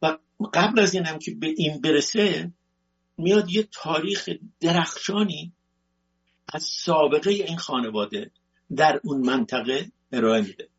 و 0.01 0.17
قبل 0.53 0.79
از 0.79 0.93
اینم 0.93 1.19
که 1.19 1.35
به 1.35 1.47
این 1.57 1.81
برسه 1.81 2.53
میاد 3.17 3.49
یه 3.49 3.67
تاریخ 3.71 4.29
درخشانی 4.59 5.53
از 6.53 6.63
سابقه 6.63 7.31
این 7.31 7.57
خانواده 7.57 8.31
در 8.75 9.01
اون 9.03 9.21
منطقه 9.21 9.91
ارائه 10.11 10.41
میده. 10.41 10.69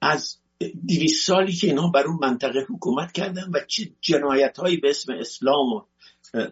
از 0.00 0.39
دیویس 0.86 1.26
سالی 1.26 1.52
که 1.52 1.66
اینا 1.66 1.88
بر 1.88 2.06
اون 2.06 2.18
منطقه 2.22 2.66
حکومت 2.68 3.12
کردن 3.12 3.50
و 3.54 3.60
چه 3.66 3.90
جنایت 4.00 4.58
هایی 4.58 4.76
به 4.76 4.90
اسم 4.90 5.12
اسلام 5.12 5.72
و 5.72 5.82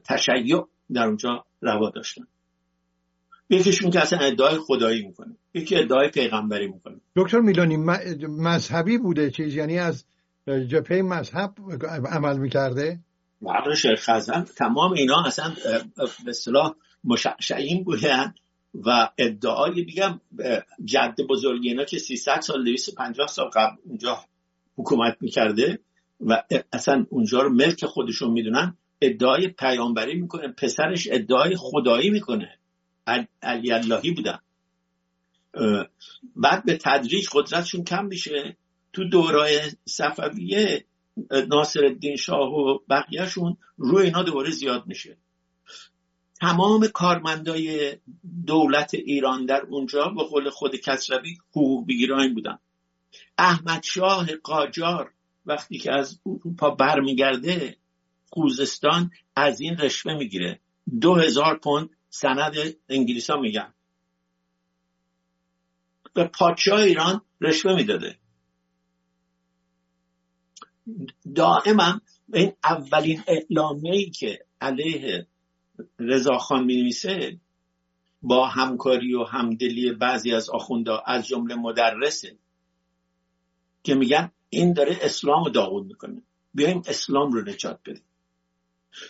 تشیع 0.04 0.66
در 0.92 1.06
اونجا 1.06 1.44
روا 1.60 1.90
داشتن. 1.90 2.26
یکیشون 3.50 3.90
که 3.90 4.00
اصلا 4.00 4.18
ادعای 4.18 4.58
خدایی 4.58 5.06
می‌کنه. 5.06 5.36
یکی 5.54 5.76
ادعای 5.76 6.08
پیغمبری 6.08 6.66
می‌کنه. 6.66 6.96
دکتر 7.16 7.40
میلانی 7.40 7.76
مذهبی 8.28 8.98
بوده 8.98 9.30
چیز؟ 9.30 9.54
یعنی 9.54 9.78
از 9.78 10.04
جبهه 10.46 11.02
مذهب 11.02 11.54
عمل 12.10 12.38
می‌کرده؟ 12.38 13.00
بله 13.42 13.74
شیخ 13.74 14.10
تمام 14.56 14.92
اینا 14.92 15.24
اصلا 15.26 15.54
به 16.24 16.30
اصطلاح 16.30 16.74
مشعشعین 17.04 17.84
بودن. 17.84 18.34
و 18.86 19.10
ادعای 19.18 19.82
بگم 19.82 20.20
جد 20.84 21.14
بزرگی 21.28 21.68
اینا 21.68 21.84
که 21.84 21.98
300 21.98 22.40
سال 22.40 22.64
250 22.64 23.26
سال 23.26 23.48
قبل 23.48 23.76
اونجا 23.84 24.24
حکومت 24.76 25.16
می‌کرده 25.20 25.78
و 26.20 26.42
اصلا 26.72 27.06
اونجا 27.10 27.42
رو 27.42 27.50
ملک 27.50 27.84
خودشون 27.84 28.30
می‌دونن 28.30 28.76
ادعای 29.00 29.48
پیامبری 29.48 30.20
می‌کنه 30.20 30.48
پسرش 30.48 31.08
ادعای 31.10 31.56
خدایی 31.56 32.10
می‌کنه. 32.10 32.58
علی 33.42 33.72
اللهی 33.72 34.10
بودن. 34.10 34.38
بعد 36.36 36.64
به 36.64 36.78
تدریج 36.84 37.28
قدرتشون 37.32 37.84
کم 37.84 38.06
میشه. 38.06 38.56
تو 38.92 39.08
دورای 39.08 39.60
صفویه 39.84 40.84
ناصر 41.48 41.84
الدین 41.84 42.16
شاه 42.16 42.52
و 42.52 42.78
بقیهشون 42.90 43.56
روی 43.78 44.04
اینا 44.04 44.22
دوباره 44.22 44.50
زیاد 44.50 44.86
میشه. 44.86 45.16
تمام 46.40 46.86
کارمندای 46.86 47.96
دولت 48.46 48.94
ایران 48.94 49.46
در 49.46 49.60
اونجا 49.60 50.08
به 50.08 50.24
قول 50.24 50.50
خود 50.50 50.76
کسروی 50.76 51.36
حقوق 51.50 51.86
بگیران 51.86 52.34
بودن. 52.34 52.58
احمد 53.38 53.82
شاه 53.82 54.26
قاجار 54.36 55.12
وقتی 55.46 55.78
که 55.78 55.92
از 55.92 56.20
اروپا 56.26 56.70
برمیگرده 56.70 57.76
خوزستان 58.30 59.10
از 59.36 59.60
این 59.60 59.76
رشوه 59.76 60.14
می‌گیره. 60.14 60.60
دو 61.00 61.14
هزار 61.14 61.58
پوند 61.58 61.90
سند 62.08 62.54
انگلیس 62.88 63.30
ها 63.30 63.36
میگن. 63.36 63.74
به 66.14 66.24
پادشاه 66.24 66.80
ایران 66.80 67.20
رشوه 67.40 67.74
می‌داده. 67.74 68.18
دائما 71.34 72.00
این 72.34 72.52
اولین 72.64 73.22
اعلامیه 73.26 73.94
ای 73.94 74.10
که 74.10 74.44
علیه 74.60 75.26
رضاخان 75.98 76.64
می 76.64 76.76
نویسه 76.76 77.38
با 78.22 78.46
همکاری 78.46 79.14
و 79.14 79.24
همدلی 79.24 79.92
بعضی 79.92 80.34
از 80.34 80.50
آخوندا 80.50 80.98
از 81.06 81.26
جمله 81.26 81.54
مدرسه 81.54 82.36
که 83.82 83.94
میگن 83.94 84.30
این 84.50 84.72
داره 84.72 84.98
اسلام 85.00 85.44
رو 85.44 85.50
داغون 85.50 85.86
می‌کنه. 85.86 86.22
بیایم 86.54 86.82
اسلام 86.86 87.32
رو 87.32 87.48
نجات 87.48 87.80
بدیم. 87.86 88.02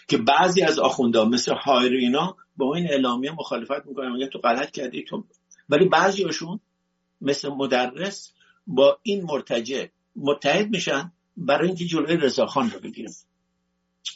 که 0.08 0.18
بعضی 0.18 0.62
از 0.62 0.78
آخوندا 0.78 1.24
مثل 1.24 1.54
هایرینا 1.54 2.36
با 2.56 2.74
این 2.74 2.90
اعلامیه 2.90 3.32
مخالفت 3.32 3.86
می‌کنن. 3.86 4.12
میگن 4.12 4.26
تو 4.26 4.38
غلط 4.38 4.70
کردی 4.70 5.02
تو 5.02 5.24
ولی 5.68 5.84
بعضیشون 5.88 6.60
مثل 7.20 7.48
مدرس 7.48 8.32
با 8.66 8.98
این 9.02 9.24
مرتجع 9.24 9.86
متحد 10.16 10.70
میشن 10.70 11.12
برای 11.36 11.66
اینکه 11.68 11.84
جلوی 11.84 12.16
رضاخان 12.16 12.70
رو 12.70 12.80
بگیرن. 12.80 13.12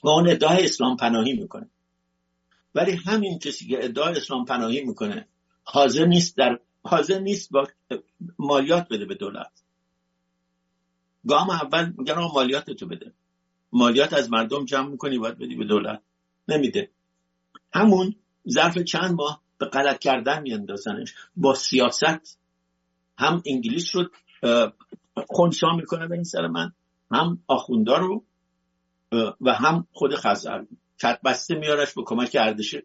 و 0.03 0.09
اون 0.09 0.31
ادعای 0.31 0.65
اسلام 0.65 0.97
پناهی 0.97 1.33
می‌کنه 1.33 1.71
ولی 2.75 2.93
همین 2.93 3.39
کسی 3.39 3.67
که 3.67 3.85
ادعای 3.85 4.17
اسلام 4.17 4.45
پناهی 4.45 4.85
می‌کنه 4.85 5.29
حاضر 5.65 6.05
نیست 6.05 6.37
در 6.37 6.59
حاضر 6.85 7.19
نیست 7.19 7.53
با 7.53 7.69
مالیات 8.39 8.89
بده 8.89 9.05
به 9.05 9.15
دولت. 9.15 9.63
گام 11.29 11.51
اول 11.51 11.93
میگن 11.99 12.15
مالیات 12.35 12.71
تو 12.71 12.87
بده. 12.87 13.13
مالیات 13.73 14.13
از 14.13 14.33
مردم 14.33 14.65
جمع 14.65 14.89
می‌کنی 14.89 15.19
باید 15.19 15.39
بدی 15.39 15.57
به 15.57 15.65
دولت. 15.65 16.03
نمیده. 16.49 16.91
همون 17.73 18.17
ظرف 18.49 18.79
چند 18.79 19.15
ماه 19.15 19.43
به 19.59 19.67
غلط 19.67 19.99
کردن 19.99 20.43
میاندازنش. 20.43 21.15
با 21.37 21.55
سیاست 21.55 22.39
هم 23.19 23.43
انگلیس 23.47 23.97
رو 23.97 24.09
خونسا 25.29 25.73
می‌کنه 25.77 26.07
به 26.07 26.15
این 26.15 26.25
سر 26.25 26.47
من 26.47 26.73
هم 27.11 27.43
آخوندا 27.47 27.97
رو 27.97 28.25
و 29.41 29.53
هم 29.53 29.87
خود 29.93 30.15
خزر. 30.15 30.65
بسته 31.25 31.55
میارش 31.55 31.95
به 31.95 32.03
کمک 32.07 32.37
اردش 32.41 32.77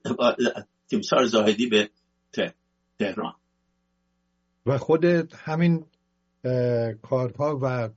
تیمسار 0.90 1.26
زاهدی 1.26 1.68
به 1.68 1.90
تهران. 3.00 3.34
و 4.66 4.78
خود 4.78 5.06
همین 5.36 5.86
کارها 7.02 7.60
و 7.62 7.90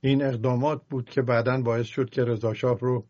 این 0.00 0.24
اقدامات 0.24 0.82
بود 0.90 1.10
که 1.10 1.22
بعدا 1.22 1.60
باعث 1.60 1.86
شد 1.86 2.10
که 2.10 2.24
رضاشاه 2.24 2.78
رو 2.80 3.06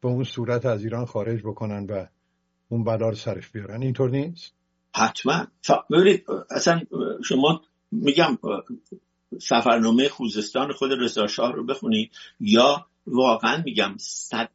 به 0.00 0.08
اون 0.08 0.24
صورت 0.24 0.66
از 0.66 0.84
ایران 0.84 1.04
خارج 1.04 1.40
بکنن 1.40 1.86
و 1.86 2.06
اون 2.68 2.84
بلا 2.84 3.08
رو 3.08 3.14
سرش 3.14 3.50
بیارن. 3.50 3.82
اینطور 3.82 4.10
نیست؟ 4.10 4.52
حتما. 4.96 5.46
ببینید 5.90 6.24
اصلا 6.50 6.80
شما 7.24 7.62
میگم 7.92 8.38
سفرنامه 9.40 10.08
خوزستان 10.08 10.72
خود 10.72 10.90
رضاشاه 11.00 11.52
رو 11.52 11.66
بخونید 11.66 12.10
یا 12.40 12.86
واقعا 13.06 13.62
میگم 13.64 13.94
صد 13.98 14.50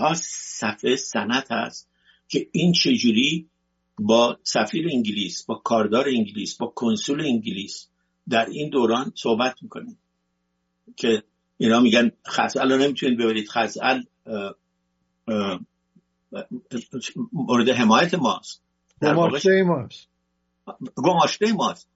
ها 0.00 0.14
صفحه 0.14 0.96
سنت 0.96 1.52
هست 1.52 1.88
که 2.28 2.48
این 2.52 2.72
چجوری 2.72 3.48
با 3.98 4.38
سفیر 4.42 4.88
انگلیس 4.92 5.44
با 5.46 5.54
کاردار 5.54 6.08
انگلیس 6.08 6.56
با 6.56 6.66
کنسول 6.66 7.20
انگلیس 7.20 7.88
در 8.28 8.46
این 8.46 8.70
دوران 8.70 9.12
صحبت 9.14 9.62
می‌کنیم 9.62 9.98
که 10.96 11.22
اینا 11.56 11.80
میگن 11.80 12.10
خزعل 12.26 12.72
رو 12.72 12.78
نمی‌تونید 12.78 13.18
ببرید. 13.18 13.48
خزعل 13.48 14.02
مورد 17.32 17.68
حمایت 17.68 18.14
ماست. 18.14 18.62
گماشته 19.02 19.62
ماست. 19.62 20.08
گماشته 20.96 21.52
ماست. 21.52 21.88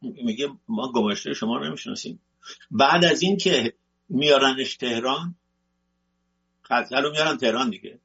میگه 0.00 0.48
ما 0.68 0.92
گماشته 0.92 1.34
شما 1.34 1.56
رو 1.56 1.66
نمی‌شناسیم. 1.66 2.20
بعد 2.70 3.04
از 3.04 3.22
این 3.22 3.36
که 3.36 3.74
میارنش 4.08 4.76
تهران 4.76 5.34
خزعل 6.68 7.02
رو 7.02 7.10
میارن 7.10 7.36
تهران 7.36 7.70
دیگه. 7.70 7.98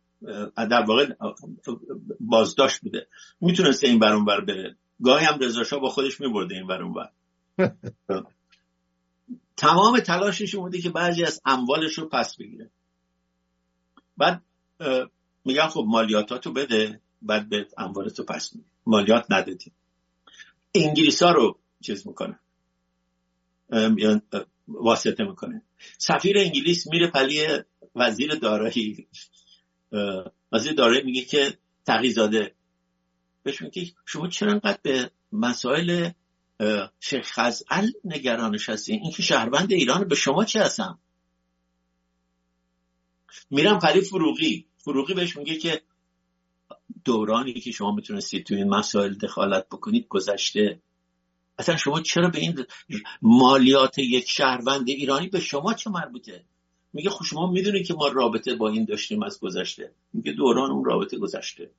در 0.55 0.85
واقع 0.87 1.13
بازداشت 2.19 2.81
بوده. 2.81 3.07
می‌تونسته 3.41 3.87
این 3.87 3.99
برون 3.99 4.25
بر 4.25 4.41
بره. 4.41 4.75
گاهی 5.03 5.25
هم 5.25 5.39
رضا 5.39 5.79
با 5.79 5.89
خودش 5.89 6.21
میبرده 6.21 6.55
این 6.55 6.67
برون 6.67 6.93
بر 6.93 7.09
تمام 9.57 9.99
تلاشش 9.99 10.55
بوده 10.55 10.81
که 10.81 10.89
بعضی 10.89 11.23
از 11.23 11.41
اموالش 11.45 11.93
رو 11.93 12.09
پس 12.09 12.37
بگیره. 12.37 12.69
بعد 14.17 14.41
میگن 15.45 15.67
خب 15.67 15.85
مالیاتاتو 15.87 16.53
بده 16.53 17.01
بعد 17.21 17.49
به 17.49 17.67
اموالتو 17.77 18.23
پس 18.23 18.55
می‌گیره 18.55 18.71
مالیات 18.85 19.25
ندادی. 19.29 19.71
انگلیس 20.75 21.23
ها 21.23 21.31
رو 21.31 21.59
چیز 21.81 22.07
می‌کنه. 22.07 22.39
واسطه 24.67 25.23
می‌کنه. 25.23 25.61
سفیر 25.97 26.37
انگلیس 26.37 26.87
میره 26.87 27.07
پلی 27.07 27.47
وزیر 27.95 28.35
دارایی 28.35 29.07
وزیر 30.51 30.73
دارایی 30.73 31.03
میگه 31.03 31.21
که 31.21 31.57
تقیزاده 31.85 32.55
بهش 33.43 33.61
میگه 33.61 33.91
شما 34.05 34.27
چرا 34.27 34.51
انقدر 34.51 34.79
به 34.83 35.11
مسائل 35.31 36.09
شیخ 36.99 37.31
خزعل 37.31 37.91
نگرانش 38.05 38.69
هستین؟ 38.69 39.01
این 39.01 39.11
که 39.11 39.23
شهروند 39.23 39.71
ایران 39.71 40.07
به 40.07 40.15
شما 40.15 40.45
چه 40.45 40.59
هستم 40.59 40.99
میرم 43.49 43.79
پری 43.79 44.01
فروغی. 44.01 44.65
فروغی 44.77 45.13
بهش 45.13 45.37
میگه 45.37 45.57
که 45.57 45.81
دورانی 47.05 47.53
که 47.53 47.71
شما 47.71 47.91
می‌تونستید 47.91 48.45
تو 48.45 48.55
این 48.55 48.69
مسائل 48.69 49.13
دخالت 49.13 49.67
بکنید 49.69 50.07
گذشته. 50.07 50.81
اصلا 51.57 51.77
شما 51.77 52.01
چرا 52.01 52.29
به 52.29 52.39
این 52.39 52.65
مالیات 53.21 53.97
یک 53.97 54.29
شهروند 54.29 54.89
ایرانی 54.89 55.27
به 55.27 55.39
شما 55.39 55.73
چه 55.73 55.89
مربوطه؟ 55.89 56.45
میگه 56.93 57.09
خب 57.09 57.25
شما 57.25 57.51
می‌دونید 57.51 57.87
که 57.87 57.93
ما 57.93 58.07
رابطه 58.07 58.55
با 58.55 58.69
این 58.69 58.85
داشتیم 58.85 59.23
از 59.23 59.39
گذشته. 59.39 59.91
میگه 60.13 60.31
دوران 60.31 60.71
اون 60.71 60.85
رابطه 60.85 61.17
گذشته. 61.17 61.71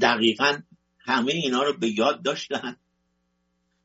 دقیقا 0.00 0.58
همه 0.98 1.32
اینا 1.32 1.62
رو 1.62 1.72
به 1.72 1.98
یاد 1.98 2.22
داشتن. 2.22 2.76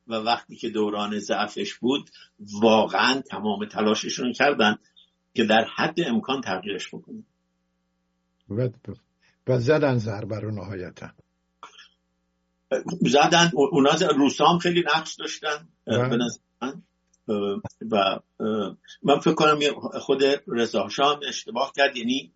و 0.08 0.14
وقتی 0.14 0.56
که 0.56 0.68
دوران 0.68 1.18
ضعفش 1.18 1.74
بود 1.74 2.10
واقعا 2.38 3.20
تمام 3.20 3.64
تلاششون 3.64 4.32
کردن 4.32 4.78
که 5.34 5.44
در 5.44 5.64
حد 5.76 6.00
امکان 6.00 6.40
تغییرش 6.40 6.88
بکنن. 6.88 7.24
و, 8.50 8.68
و 9.46 9.58
زدن 9.58 9.98
ضربه 9.98 10.40
رو 10.40 10.50
نهایتا. 10.50 11.10
زدن 13.00 13.50
اونا 13.54 13.90
روسا 14.16 14.58
خیلی 14.58 14.84
نقش 14.96 15.14
داشتن 15.14 15.68
به 15.86 16.18
و 17.90 18.20
من 19.02 19.18
فکر 19.18 19.34
کنم 19.34 19.58
خود 20.00 20.22
رضا 20.48 20.88
شاه 20.88 21.20
اشتباه 21.28 21.72
کرد. 21.76 21.96
یعنی 21.96 22.32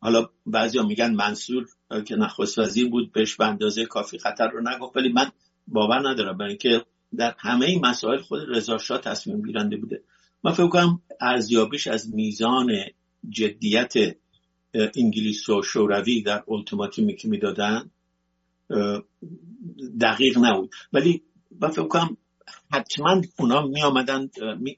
حالا 0.00 0.28
بعضیا 0.46 0.82
میگن 0.82 1.14
منصور 1.14 1.66
که 2.04 2.16
نخست 2.16 2.58
وزیر 2.58 2.88
بود 2.88 3.12
بهش 3.12 3.36
به 3.36 3.46
اندازه 3.46 3.86
کافی 3.86 4.18
خطر 4.18 4.48
رو 4.48 4.60
نگفت. 4.60 4.96
ولی 4.96 5.12
من 5.12 5.32
باور 5.68 6.10
ندارم 6.10 6.38
برای 6.38 6.50
اینکه 6.50 6.84
در 7.16 7.34
همه 7.38 7.66
این 7.66 7.86
مسائل 7.86 8.18
خود 8.18 8.40
رضا 8.48 8.78
شاه 8.78 8.98
تصمیم 8.98 9.42
گیرنده 9.42 9.76
بوده. 9.76 10.02
من 10.44 10.52
فکر 10.52 10.68
کنم 10.68 11.02
ارزیابیش 11.20 11.86
از 11.86 12.14
میزان 12.14 12.72
جدیت 13.28 13.92
انگلیس 14.74 15.48
و 15.48 15.62
شوروی 15.62 16.22
در 16.22 16.44
التیماتومی 16.48 17.16
که 17.16 17.28
می‌دادن 17.28 17.90
دقیق 20.00 20.38
نبود. 20.38 20.70
ولی 20.92 21.22
من 21.60 21.68
فکر 21.68 21.88
کنم 21.88 22.16
حتما 22.72 23.22
اونا 23.38 23.66
می 23.66 23.82
آمدن 23.82 24.30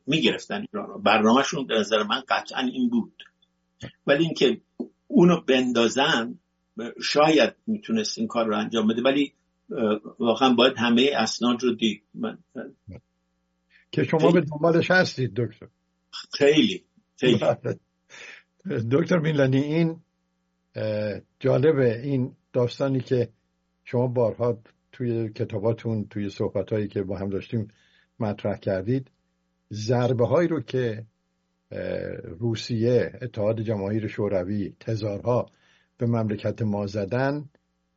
می 0.06 0.20
گرفتن 0.20 0.66
ایران 0.72 0.88
رو. 0.88 0.98
برنامهشون 0.98 1.66
در 1.66 1.74
نظر 1.74 2.02
من 2.02 2.22
قطعا 2.28 2.60
این 2.60 2.90
بود. 2.90 3.22
ولی 4.06 4.24
اینکه 4.24 4.60
اونو 5.06 5.40
بندازن 5.40 6.38
شاید 7.02 7.54
می‌تونست 7.66 8.18
این 8.18 8.26
کار 8.26 8.46
رو 8.46 8.56
انجام 8.56 8.86
بده 8.86 9.02
ولی 9.02 9.32
واقعا 10.18 10.54
باید 10.54 10.74
همه 10.76 11.10
اسناد 11.16 11.62
رو 11.62 11.74
دید. 11.74 12.02
من 12.14 12.38
که 13.92 14.04
شما 14.04 14.30
به 14.30 14.40
دنبالش 14.40 14.90
هستید 14.90 15.34
دکتر. 15.34 15.68
خیلی 16.32 16.84
خیلی. 17.16 17.38
بله. 17.38 17.78
دکتر 18.92 19.18
میلانی 19.18 19.58
این 19.58 20.00
جالبه. 21.40 22.00
این 22.02 22.36
داستانی 22.52 23.00
که 23.00 23.28
شما 23.84 24.06
بارها 24.06 24.58
توی 24.96 25.28
کتاباتون 25.28 26.06
توی 26.08 26.30
صحبت 26.30 26.90
که 26.90 27.02
با 27.02 27.18
هم 27.18 27.28
داشتیم 27.28 27.68
مطرح 28.20 28.56
کردید. 28.56 29.10
ضربه 29.72 30.26
هایی 30.26 30.48
رو 30.48 30.60
که 30.60 31.06
روسیه 32.38 33.12
اتحاد 33.22 33.60
جماهیر 33.60 34.06
شوروی 34.06 34.74
تزارها 34.80 35.46
به 35.98 36.06
مملکت 36.06 36.62
ما 36.62 36.86
زدن 36.86 37.48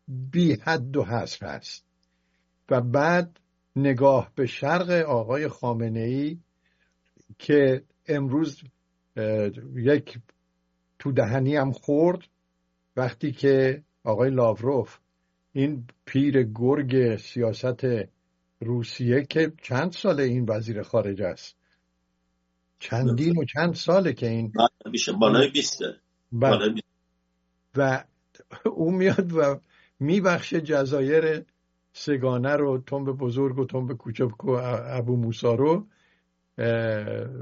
بی 0.07 0.53
حد 0.53 0.97
و 0.97 1.03
حصر 1.03 1.45
هست 1.45 1.85
و 2.69 2.81
بعد 2.81 3.39
نگاه 3.75 4.31
به 4.35 4.45
شرق 4.45 4.89
آقای 4.89 5.47
خامنه 5.47 5.99
ای 5.99 6.39
که 7.37 7.83
امروز 8.07 8.61
یک 9.75 10.19
تو 10.99 11.11
دهنی 11.11 11.55
هم 11.55 11.71
خورد 11.71 12.19
وقتی 12.95 13.31
که 13.31 13.83
آقای 14.03 14.29
لاوروف 14.29 14.97
این 15.59 15.87
پیر 16.05 16.43
گرگ 16.43 17.15
سیاست 17.15 17.85
روسیه 18.59 19.25
که 19.29 19.53
چند 19.61 19.91
ساله 19.91 20.23
این 20.23 20.45
وزیر 20.49 20.81
خارج 20.81 21.21
است 21.21 21.55
چندین 22.79 23.37
و 23.37 23.45
چند 23.45 23.73
ساله 23.73 24.13
که 24.13 24.27
این 24.29 24.53
بالای 25.19 25.49
بیسته 25.49 25.95
بله. 26.31 26.81
و 27.75 28.03
او 28.65 28.91
میاد 28.91 29.33
و 29.33 29.59
میبخشه 29.99 30.61
جزایر 30.61 31.45
سگانه 31.93 32.55
رو 32.55 32.77
تنب 32.77 33.05
بزرگ 33.05 33.59
و 33.59 33.65
تنب 33.65 33.93
کوچک 33.93 34.45
و 34.45 34.49
ابو 34.85 35.15
موسا 35.15 35.55
رو 35.55 35.87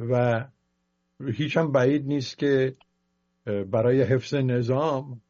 و 0.10 0.45
هیچ 1.34 1.58
هم 1.58 1.71
بعید 1.71 2.08
نیست 2.08 2.38
که 2.38 2.75
برای 3.45 4.01
حفظ 4.01 4.34
نظام 4.34 5.21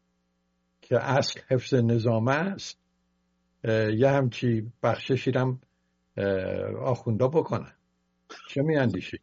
که 0.90 1.04
اصل 1.04 1.40
حفظ 1.48 1.74
نظام 1.74 2.28
است 2.28 2.80
یه 3.98 4.10
همچی 4.10 4.72
بخششی 4.84 5.32
هم 5.36 5.60
آخوندا 6.82 7.28
بکنن 7.28 7.74
چه 8.50 8.62
می 8.62 8.78
اندیشی؟ 8.78 9.20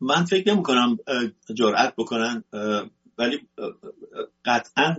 من 0.00 0.24
فکر 0.24 0.52
نمی 0.52 0.62
کنم 0.62 0.98
جرأت 1.54 1.94
بکنن 1.96 2.44
ولی 3.18 3.48
قطعا 4.44 4.96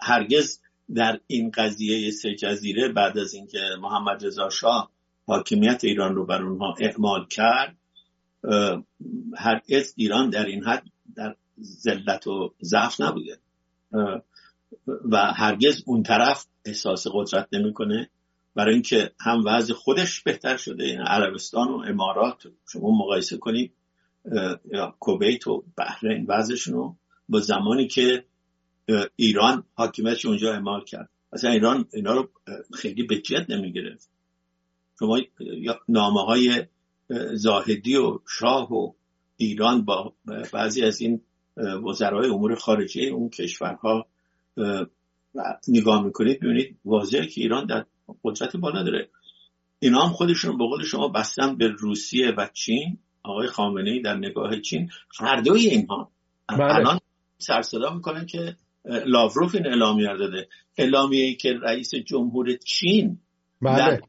هرگز 0.00 0.60
در 0.94 1.20
این 1.26 1.50
قضیه 1.50 2.10
سه 2.10 2.34
جزیره 2.34 2.88
بعد 2.88 3.18
از 3.18 3.34
اینکه 3.34 3.60
محمد 3.80 4.26
رضا 4.26 4.50
شاه 4.50 4.90
حاکمیت 5.26 5.84
ایران 5.84 6.14
رو 6.14 6.26
بر 6.26 6.42
اونها 6.42 6.74
اعمال 6.80 7.26
کرد 7.26 7.76
هرگز 9.36 9.94
ایران 9.96 10.30
در 10.30 10.46
این 10.46 10.64
حد 10.64 10.84
در 11.16 11.36
ذلت 11.62 12.26
و 12.26 12.54
ضعف 12.62 13.00
نبوده 13.00 13.38
و 14.86 15.16
هرگز 15.16 15.82
اون 15.86 16.02
طرف 16.02 16.46
احساس 16.64 17.06
قدرت 17.12 17.48
نمی‌کنه. 17.52 18.10
برای 18.54 18.74
اینکه 18.74 19.10
هم 19.20 19.42
وضع 19.46 19.74
خودش 19.74 20.20
بهتر 20.20 20.56
شده 20.56 20.88
یعنی 20.88 21.02
عربستان 21.06 21.68
و 21.68 21.76
امارات 21.86 22.42
شما 22.72 22.90
مقایسه 22.90 23.36
کنید 23.36 23.72
یا 24.72 24.96
کویت 25.00 25.46
و 25.46 25.64
بحرین 25.76 26.26
وضعشون 26.28 26.74
رو 26.74 26.96
با 27.28 27.40
زمانی 27.40 27.88
که 27.88 28.24
ایران 29.16 29.64
حاکمیتش 29.74 30.26
اونجا 30.26 30.52
اعمال 30.52 30.84
کرد. 30.84 31.08
اصلا 31.32 31.50
ایران 31.50 31.86
اینا 31.92 32.12
رو 32.12 32.28
خیلی 32.74 33.02
به 33.02 33.20
جد 33.20 33.52
نمی‌گرفت. 33.52 34.10
شما 34.98 35.20
نامه 35.88 36.20
های 36.24 36.66
زاهدی 37.32 37.96
و 37.96 38.18
شاه 38.28 38.72
و 38.72 38.92
ایران 39.36 39.84
با 39.84 40.12
بعضی 40.52 40.82
از 40.82 41.00
این 41.00 41.20
وزرای 41.84 42.30
امور 42.30 42.54
خارجه 42.54 43.02
اون 43.02 43.28
کشورها 43.28 44.06
نگاه 45.68 46.04
می‌کنید 46.04 46.40
ببینید 46.40 46.78
واضحه 46.84 47.26
که 47.26 47.40
ایران 47.40 47.66
در 47.66 47.84
قدرت 48.24 48.56
بالا 48.56 48.82
داره 48.82 49.08
اینا 49.78 50.06
هم 50.06 50.12
خودشون 50.12 50.58
به 50.58 50.64
قول 50.64 50.84
شما 50.84 51.08
بستن 51.08 51.56
به 51.56 51.68
روسیه 51.68 52.30
و 52.30 52.48
چین. 52.52 52.98
آقای 53.22 53.46
خامنه 53.46 53.90
ای 53.90 54.00
در 54.00 54.16
نگاه 54.16 54.60
چین 54.60 54.90
هر 55.20 55.36
دوی 55.36 55.66
اینها 55.66 56.10
بله. 56.48 56.74
الان 56.74 56.98
سرصدا 57.38 57.94
می‌کنن 57.94 58.26
که 58.26 58.56
لاوروف 58.84 59.54
این 59.54 59.66
اعلامیه 59.66 60.16
داده 60.18 60.48
اعلامیه 60.78 61.24
ای 61.24 61.34
که 61.34 61.52
رئیس 61.62 61.94
جمهور 61.94 62.56
چین 62.56 63.18
بله. 63.62 63.76
در 63.76 64.00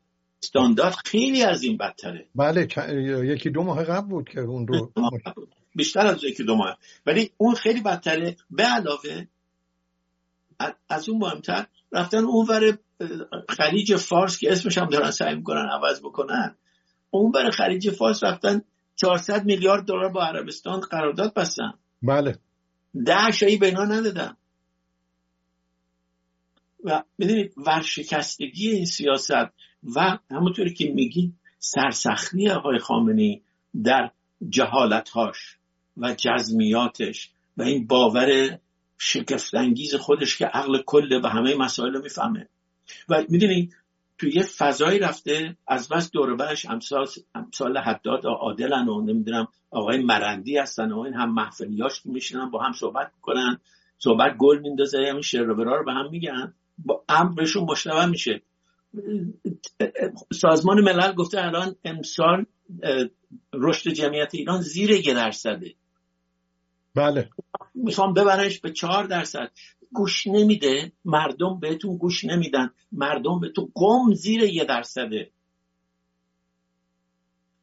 استاندارد 0.43 0.95
خیلی 1.06 1.43
از 1.43 1.63
این 1.63 1.77
بدتره. 1.77 2.27
بله 2.36 2.67
یکی 3.25 3.49
دو 3.49 3.63
ماه 3.63 3.84
قبل 3.84 4.08
بود 4.08 4.29
که 4.29 4.39
اون 4.39 4.67
رو 4.67 4.91
بیشتر 5.75 6.08
از 6.08 6.23
یکی 6.23 6.43
دو 6.43 6.56
ماه. 6.56 6.77
ولی 7.06 7.32
اون 7.38 7.56
خیلی 7.56 7.82
بدتره. 7.82 8.36
به 8.49 8.63
علاوه 8.63 9.25
از 10.89 11.10
اون 11.10 11.19
مهمتر 11.19 11.65
رفتن 11.91 12.23
اونور 12.23 12.78
خلیج 13.49 13.95
فارس 13.95 14.39
که 14.39 14.52
اسمش 14.52 14.78
هم 14.78 14.89
دارن 14.89 15.12
سعی 15.12 15.36
می‌کنن 15.36 15.69
عوض 15.71 15.99
بکنن. 15.99 16.56
اونور 17.10 17.49
خلیج 17.49 17.89
فارس 17.89 18.23
رفتن 18.23 18.62
400 18.95 19.45
میلیارد 19.45 19.86
دلار 19.86 20.10
با 20.10 20.23
عربستان 20.23 20.80
قرارداد 20.80 21.34
بستن. 21.34 21.73
بله. 22.02 22.38
ده 23.06 23.32
شایی 23.32 23.58
به 23.58 23.65
اینا 23.65 23.86
ندادن. 23.86 24.38
و 26.84 27.04
می‌دونید 27.17 27.54
ورشکستگی 27.58 28.69
این 28.69 28.86
سیاست 28.86 29.32
و 29.95 30.17
همونطوری 30.32 30.73
که 30.73 30.91
میگی 30.91 31.34
سرسختی 31.60 32.49
آقای 32.49 32.80
خامنی 32.80 33.41
در 33.84 34.12
جهالتهاش 34.49 35.58
و 35.97 36.15
جزمیاتش 36.17 37.32
و 37.58 37.62
این 37.62 37.88
باور 37.88 38.60
شگفتانگیز 39.05 39.95
خودش 39.95 40.37
که 40.37 40.45
عقل 40.45 40.81
کله 40.85 41.19
و 41.23 41.27
همه 41.27 41.55
مسائل 41.55 41.93
رو 41.93 42.01
می‌فهمه. 42.01 42.49
و 43.09 43.23
می‌دونی 43.29 43.69
تو 44.17 44.27
یه 44.27 44.43
فضایی 44.43 44.99
رفته 44.99 45.57
از 45.67 45.89
بس 45.89 46.11
دوربرش 46.11 46.65
امثال 46.65 47.07
امثال 47.35 47.77
حداد 47.77 48.25
عادلن 48.25 48.87
و 48.87 49.01
نمی‌دونم 49.01 49.47
آقای 49.71 50.03
مرندی 50.03 50.57
هستن 50.57 50.91
و 50.91 50.99
این 50.99 51.13
هم 51.13 51.33
محفلیاش 51.33 52.05
میشنن 52.05 52.49
با 52.49 52.63
هم 52.63 52.73
صحبت 52.73 53.11
می‌کنن 53.15 53.59
صحبت 53.97 54.37
گل 54.37 54.59
میندازه 54.59 54.97
همین 55.09 55.21
شعر 55.21 55.43
رو 55.43 55.83
به 55.85 55.91
هم 55.91 56.09
میگن 56.11 56.53
با 56.77 57.03
امر 57.09 57.33
بهشون 57.33 57.63
مشتبه 57.63 58.05
میشه. 58.05 58.41
سازمان 60.33 60.81
ملل 60.81 61.13
گفته 61.13 61.45
الان 61.45 61.75
امسال 61.85 62.45
رشد 63.53 63.89
جمعیت 63.89 64.35
ایران 64.35 64.61
زیر 64.61 64.91
یه 64.91 65.13
درصده. 65.13 65.73
بله. 66.95 67.29
می‌خوام 67.75 68.13
ببرنش 68.13 68.60
به 68.60 68.71
چهار 68.71 69.03
درصد. 69.03 69.51
گوش 69.93 70.27
نمیده. 70.27 70.91
مردم 71.06 71.60
بهتون 71.60 71.97
گوش 71.97 72.23
نمیدن. 72.25 72.71
مردم 72.91 73.39
به 73.39 73.49
تو 73.49 73.71
قوم 73.75 74.13
زیر 74.13 74.43
یه 74.43 74.65
درصده. 74.65 75.32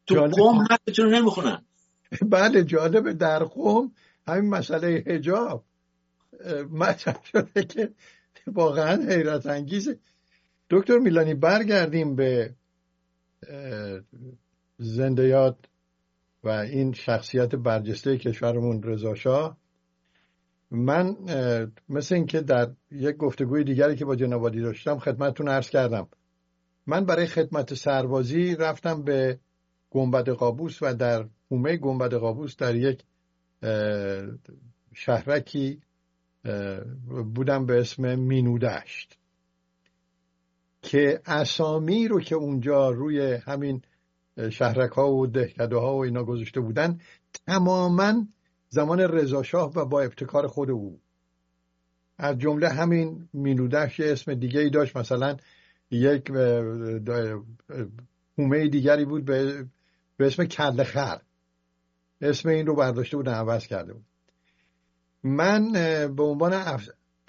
تو 0.07 0.15
قوم 0.15 0.67
حرفتون 0.71 1.15
نمی‌خونن. 1.15 1.65
بله 2.23 2.65
جالبه 2.65 3.13
در 3.13 3.45
قوم 3.45 3.93
همین 4.27 4.51
مسئله 4.51 5.05
هجاب 5.07 5.65
مطرح 6.71 7.21
شده 7.33 7.65
که 7.65 7.95
واقعا 8.47 9.03
حیرت 9.09 9.47
انگیزه. 9.47 9.99
دکتر 10.71 10.99
میلانی 10.99 11.35
برگردیم 11.35 12.17
به 12.17 12.55
زنده 14.79 15.29
و 16.45 16.49
این 16.49 16.93
شخصیت 16.93 17.55
برجسته 17.55 18.19
کشورمون 18.19 18.83
رضا 18.83 19.57
من 20.71 21.17
مثل 21.89 22.15
اینکه 22.15 22.41
در 22.41 22.71
یک 22.91 23.17
گفتگوی 23.17 23.65
دیگری 23.65 23.97
که 23.97 24.05
با 24.05 24.17
جنابادی 24.17 24.61
داشتم 24.61 24.99
خدمتتون 24.99 25.49
عرض 25.49 25.71
کردم. 25.71 26.09
من 26.87 27.05
برای 27.05 27.27
خدمت 27.27 27.75
سربازی 27.75 28.57
رفتم 28.57 29.03
به 29.03 29.39
گنبد 29.91 30.29
قابوس 30.29 30.79
و 30.83 30.95
در 30.95 31.27
حومه 31.51 31.77
گنبد 31.77 32.15
قابوس 32.15 32.57
در 32.57 32.77
یک 32.77 33.05
شهرکی 34.95 35.81
بودم 37.35 37.67
به 37.67 37.81
اسم 37.81 38.15
مینودشت 38.15 39.19
که 40.83 41.21
اسامی 41.27 42.09
رو 42.09 42.21
که 42.21 42.35
اونجا 42.35 42.91
روی 42.91 43.33
همین 43.33 43.83
شهرک 44.51 44.91
ها 44.91 45.13
و 45.13 45.27
دهکده 45.27 45.77
ها 45.77 45.95
و 45.95 46.05
اینا 46.05 46.25
گذاشته 46.25 46.61
بودن 46.61 46.99
تماما 47.47 48.27
زمان 48.69 49.01
رضاشاه 49.01 49.73
و 49.75 49.85
با 49.85 50.01
ابتکار 50.01 50.47
خود 50.47 50.71
او. 50.71 51.01
از 52.19 52.39
جمله 52.39 52.69
همین 52.69 53.29
مینودش 53.33 54.01
اسم 54.01 54.35
دیگه 54.35 54.61
ای 54.61 54.71
داشت 54.71 54.97
مثلا 54.97 55.37
یک 55.91 56.31
هومه 58.39 58.69
دیگری 58.69 59.05
بود 59.05 59.25
به, 59.25 59.67
اسم 60.21 60.45
کل 60.45 60.83
خر. 60.83 61.21
اسم 62.21 62.49
این 62.49 62.67
رو 62.67 62.75
برداشته 62.75 63.17
بودن 63.17 63.33
عوض 63.33 63.67
کرده 63.67 63.93
بود. 63.93 64.05
من 65.23 65.73
به 66.17 66.23
عنوان 66.23 66.53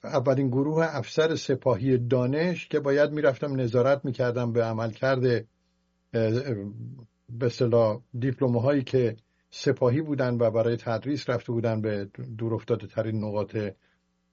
اولین 0.03 0.47
گروه 0.47 0.87
افسر 0.89 1.35
سپاهی 1.35 1.97
دانش 1.97 2.67
که 2.67 2.79
باید 2.79 3.11
می‌رفتم 3.11 3.59
نظارت 3.59 4.05
می‌کردم 4.05 4.53
به 4.53 4.63
عمل 4.63 4.91
کرده 4.91 5.47
به 7.29 7.49
صلاح 7.49 8.01
دیپلومه 8.19 8.61
هایی 8.61 8.83
که 8.83 9.17
سپاهی 9.49 10.01
بودن 10.01 10.37
و 10.39 10.51
برای 10.51 10.77
تدریس 10.77 11.29
رفته 11.29 11.51
بودن 11.51 11.81
به 11.81 12.09
دور 12.37 12.53
افتاده 12.53 12.87
ترین 12.87 13.23
نقاط 13.23 13.57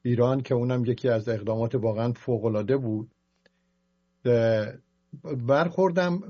ایران 0.02 0.40
که 0.40 0.54
اونم 0.54 0.84
یکی 0.84 1.08
از 1.08 1.28
اقدامات 1.28 1.74
واقعا 1.74 2.12
فوقالعاده 2.12 2.76
بود. 2.76 3.10
برخوردم 5.46 6.20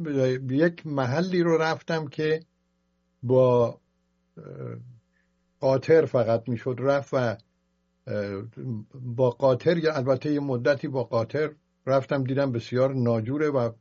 یک 0.51 0.87
محلی 0.87 1.43
رو 1.43 1.59
رفتم 1.59 2.07
که 2.07 2.41
با 3.23 3.81
قاطر 5.61 6.05
فقط 6.05 6.49
می‌شد 6.49 6.77
رفت 6.79 7.15
و 7.15 7.37
با 8.95 9.31
قاطر 9.31 9.79
یا 9.79 9.95
البته 9.95 10.33
یه 10.33 10.41
مدتی 10.41 10.89
با 10.89 11.05
قاطر 11.05 11.55
رفتم 11.87 12.25
دیدم 12.25 12.53
بسیار 12.53 12.95
ناجوره 12.95 13.49
و 13.49 13.73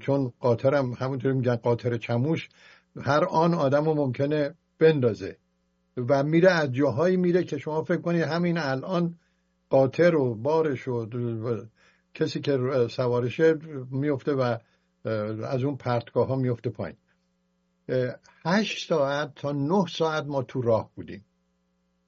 چون 0.00 0.32
قاطرم 0.40 0.92
همونطوری 0.92 1.34
میگن 1.34 1.56
قاطر 1.56 1.96
چموش 1.96 2.48
هر 3.00 3.24
آن 3.24 3.54
آدم 3.54 3.84
رو 3.84 3.94
ممکنه 3.94 4.54
بندازه 4.78 5.36
و 5.96 6.22
میره 6.22 6.50
از 6.50 6.72
جاهایی 6.72 7.16
میره 7.16 7.44
که 7.44 7.58
شما 7.58 7.82
فکر 7.82 8.00
کنید 8.00 8.22
همین 8.22 8.58
الان 8.58 9.18
قاطر 9.70 10.14
و 10.14 10.34
بارش 10.34 10.88
و 10.88 11.06
کسی 12.14 12.40
که 12.40 12.58
سوارشه 12.90 13.54
میفته 13.90 14.32
و 14.32 14.56
از 15.44 15.64
اون 15.64 15.76
پرتگاه 15.76 16.26
ها 16.26 16.36
میفته 16.36 16.70
پایین. 16.70 16.96
هشت 18.44 18.88
ساعت 18.88 19.34
تا 19.34 19.52
نه 19.52 19.86
ساعت 19.86 20.24
ما 20.24 20.42
تو 20.42 20.62
راه 20.62 20.90
بودیم. 20.94 21.24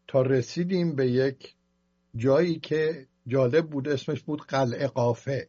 تا 0.08 0.22
رسیدیم 0.22 0.96
به 0.96 1.10
یک 1.10 1.54
جایی 2.16 2.58
که 2.58 3.06
جالب 3.26 3.70
بود 3.70 3.88
اسمش 3.88 4.22
بود 4.22 4.42
قلعه 4.42 4.86
قافه. 4.86 5.48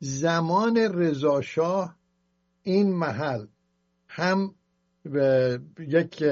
زمان 0.00 0.76
رضاشاه 0.76 1.96
این 2.62 2.92
محل 2.92 3.46
هم 4.08 4.54
یک 5.78 6.24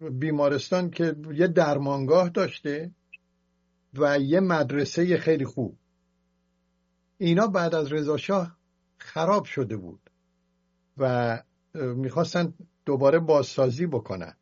بیمارستان 0.00 0.90
که 0.90 1.16
یه 1.34 1.46
درمانگاه 1.46 2.28
داشته 2.28 2.90
و 3.94 4.18
یه 4.18 4.40
مدرسه 4.40 5.16
خیلی 5.16 5.44
خوب. 5.44 5.78
اینا 7.18 7.46
بعد 7.46 7.74
از 7.74 7.92
رضاشاه 7.92 8.56
خراب 8.98 9.44
شده 9.44 9.76
بود 9.76 10.10
و 10.98 11.42
می‌خواستن 11.74 12.54
دوباره 12.84 13.18
بازسازی 13.18 13.86
بکنن. 13.86 14.36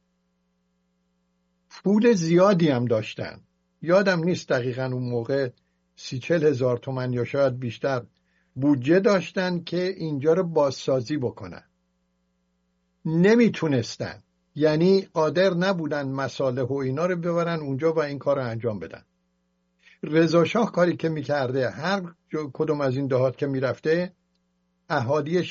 پول 1.70 2.12
زیادی 2.12 2.68
هم 2.68 2.84
داشتن. 2.84 3.40
یادم 3.82 4.24
نیست 4.24 4.48
دقیقا 4.48 4.84
اون 4.84 5.10
موقع 5.10 5.50
سی 5.96 6.18
چل 6.18 6.44
هزار 6.46 6.76
تومن 6.76 7.12
یا 7.12 7.24
شاید 7.24 7.58
بیشتر 7.58 8.06
بودجه 8.60 9.00
داشتن 9.00 9.60
که 9.60 9.94
اینجا 9.96 10.32
رو 10.32 10.44
بازسازی 10.44 11.16
بکنن. 11.16 11.62
نمی‌تونستن. 13.04 14.22
یعنی 14.54 15.00
قادر 15.00 15.54
نبودن 15.54 16.08
مساله 16.08 16.62
و 16.62 16.72
اینا 16.72 17.06
رو 17.06 17.16
ببرن 17.16 17.60
اونجا 17.60 17.92
و 17.92 17.98
این 17.98 18.18
کار 18.18 18.36
رو 18.36 18.44
انجام 18.44 18.78
بدن. 18.78 19.02
رضاشاه 20.02 20.72
کاری 20.72 20.96
که 20.96 21.08
می‌کرده 21.08 21.70
هر 21.70 22.02
کدوم 22.52 22.80
از 22.80 22.96
این 22.96 23.06
دهات 23.06 23.36
که 23.36 23.46
می‌رفته 23.46 24.12
اهالی 24.88 25.44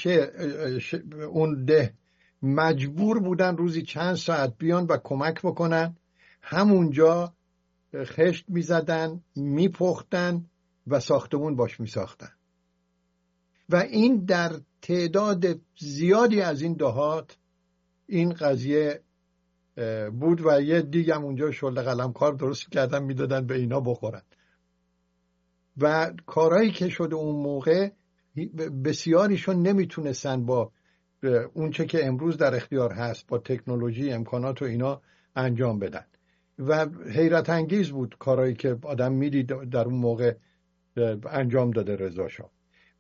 اون 1.29 1.65
ده 1.65 1.93
مجبور 2.41 3.19
بودن 3.19 3.57
روزی 3.57 3.81
چند 3.81 4.15
ساعت 4.15 4.53
بیان 4.57 4.85
و 4.85 4.97
کمک 5.03 5.41
بکنن. 5.41 5.95
همونجا 6.41 7.33
خشت 7.95 8.45
می‌زدن 8.47 9.21
میپختن 9.35 10.45
و 10.87 10.99
ساختمون 10.99 11.55
باش 11.55 11.79
میساختن. 11.79 12.31
و 13.69 13.75
این 13.75 14.25
در 14.25 14.51
تعداد 14.82 15.45
زیادی 15.79 16.41
از 16.41 16.62
این 16.62 16.73
دهات 16.73 17.38
این 18.08 18.34
قضیه 18.34 19.01
بود 20.19 20.41
و 20.45 20.62
یه 20.62 20.82
دیگم 20.82 21.23
اونجا 21.23 21.51
شل 21.51 21.82
قلم 21.82 22.13
کار 22.13 22.34
درست 22.34 22.69
کردن 22.71 23.03
می‌دادن 23.03 23.47
به 23.47 23.55
اینا 23.55 23.79
بخورن. 23.79 24.21
و 25.77 26.13
کارهایی 26.25 26.71
که 26.71 26.89
شده 26.89 27.15
اون 27.15 27.36
موقع 27.36 27.89
بسیاریشون 28.84 29.62
نمی‌تونستن 29.62 30.45
با 30.45 30.71
اونچه 31.53 31.86
که 31.86 32.05
امروز 32.05 32.38
در 32.38 32.55
اختیار 32.55 32.93
هست 32.93 33.27
با 33.27 33.38
تکنولوژی 33.38 34.12
امکانات 34.12 34.62
و 34.62 34.65
اینا 34.65 35.01
انجام 35.36 35.79
بدن. 35.79 36.05
و 36.60 36.88
حیرت 37.10 37.49
انگیز 37.49 37.89
بود 37.89 38.15
کارهایی 38.19 38.53
که 38.53 38.77
آدم 38.84 39.12
می‌دید 39.12 39.69
در 39.69 39.86
اون 39.86 39.95
موقع 39.95 40.36
انجام 41.29 41.71
داده 41.71 41.95
رضا 41.95 42.27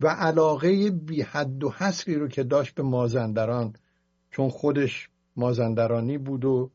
و 0.01 0.07
علاقه 0.07 0.91
بی 0.91 1.21
حد 1.21 1.63
و 1.63 1.69
حصری 1.69 2.15
رو 2.15 2.27
که 2.27 2.43
داشت 2.43 2.75
به 2.75 2.83
مازندران 2.83 3.73
چون 4.31 4.49
خودش 4.49 5.09
مازندرانی 5.35 6.17
بود 6.17 6.45
و 6.45 6.71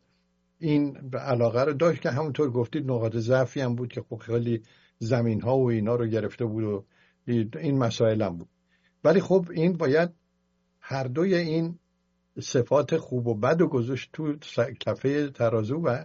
این 0.58 0.96
علاقه 1.14 1.64
رو 1.64 1.72
داشت 1.72 2.02
که 2.02 2.10
همونطور 2.10 2.50
گفتید 2.50 2.90
نقاط 2.90 3.16
ضعفی 3.16 3.60
هم 3.60 3.74
بود 3.74 3.92
که 3.92 4.02
خب 4.02 4.16
خیلی 4.16 4.62
زمین 4.98 5.40
ها 5.40 5.58
و 5.58 5.70
اینا 5.70 5.94
رو 5.94 6.06
گرفته 6.06 6.44
بود 6.44 6.64
و 6.64 6.84
این 7.58 7.78
مسائل 7.78 8.22
هم 8.22 8.36
بود. 8.36 8.48
ولی 9.04 9.20
خب 9.20 9.46
این 9.50 9.76
باید 9.76 10.10
هر 10.80 11.04
دوی 11.04 11.34
این 11.34 11.78
صفات 12.40 12.96
خوب 12.96 13.26
و 13.26 13.34
بد 13.34 13.60
و 13.60 13.68
گذاشت 13.68 14.10
تو 14.12 14.36
کفه 14.80 15.30
ترازو 15.30 15.76
و 15.76 16.04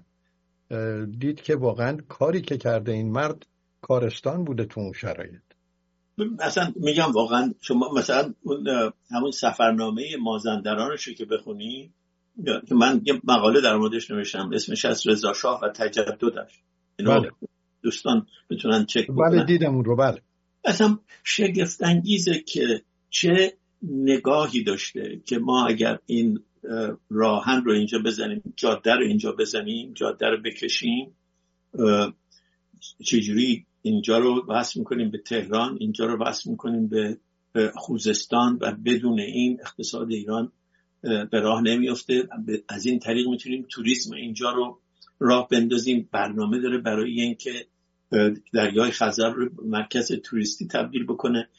دید 1.19 1.41
که 1.41 1.55
واقعا 1.55 1.97
کاری 2.07 2.41
که 2.41 2.57
کرده 2.57 2.91
این 2.91 3.11
مرد 3.11 3.45
کارستان 3.81 4.43
بوده 4.43 4.65
تو 4.65 4.81
اون 4.81 4.93
شرایط. 4.93 5.48
اصلا 6.39 6.73
میگم 6.75 7.11
واقعا 7.11 7.53
شما 7.61 7.93
مثلا 7.93 8.33
همون 9.11 9.31
سفرنامه 9.31 10.17
مازندرانش 10.21 11.03
رو 11.03 11.13
که 11.13 11.25
بخونی 11.25 11.91
که 12.45 12.75
من 12.75 13.01
یه 13.05 13.21
مقاله 13.23 13.61
در 13.61 13.75
موردش 13.75 14.11
نوشتم 14.11 14.51
اسمش 14.53 14.85
از 14.85 15.07
رضا 15.07 15.33
شاه 15.33 15.59
و 15.63 15.69
تجددش. 15.69 16.61
بله. 16.99 17.31
دوستان 17.81 18.27
می‌تونن 18.49 18.85
چک 18.85 19.07
بله، 19.07 19.13
بکنن. 19.13 19.29
بله 19.29 19.43
دیدم 19.43 19.75
اون 19.75 19.85
رو 19.85 19.95
بله. 19.95 20.21
اصلا 20.65 20.99
شگفت 21.23 21.83
انگیزه 21.83 22.39
که 22.39 22.81
چه 23.09 23.53
نگاهی 23.81 24.63
داشته 24.63 25.21
که 25.25 25.37
ما 25.37 25.67
اگر 25.67 25.99
این 26.05 26.39
راهن 27.09 27.63
رو 27.63 27.71
اینجا 27.71 27.99
بزنیم 27.99 28.53
جاده 28.55 28.93
رو 28.93 29.01
اینجا 29.05 29.31
بزنیم 29.31 29.93
جاده 29.93 30.27
رو 30.27 30.37
بکشیم 30.41 31.15
چجوری 33.05 33.65
اینجا 33.81 34.17
رو 34.17 34.45
وصل 34.49 34.79
می‌کنیم 34.79 35.11
به 35.11 35.17
تهران 35.17 35.77
اینجا 35.79 36.05
رو 36.05 36.23
وصل 36.25 36.49
می‌کنیم 36.49 36.87
به 36.87 37.17
خوزستان 37.75 38.57
و 38.61 38.75
بدون 38.85 39.19
این 39.19 39.57
اقتصاد 39.61 40.11
ایران 40.11 40.51
به 41.01 41.39
راه 41.39 41.61
نمیفته 41.61 42.27
از 42.69 42.85
این 42.85 42.99
طریق 42.99 43.27
می‌تونیم 43.27 43.65
توریسم 43.69 44.13
اینجا 44.13 44.51
رو 44.51 44.79
راه 45.19 45.47
بندازیم. 45.51 46.09
برنامه 46.11 46.59
داره 46.59 46.77
برای 46.77 47.21
اینکه 47.21 47.65
دریای 48.53 48.91
خزر 48.91 49.29
رو 49.29 49.49
مرکز 49.65 50.11
توریستی 50.11 50.67
تبدیل 50.67 51.05
بکنه. 51.05 51.49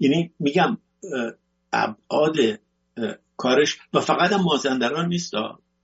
یعنی 0.00 0.30
میگم 0.38 0.78
ابعاد 1.72 2.36
کارش 3.36 3.78
و 3.92 4.00
فقط 4.00 4.32
هم 4.32 4.42
مازندران 4.42 5.08
نیست. 5.08 5.34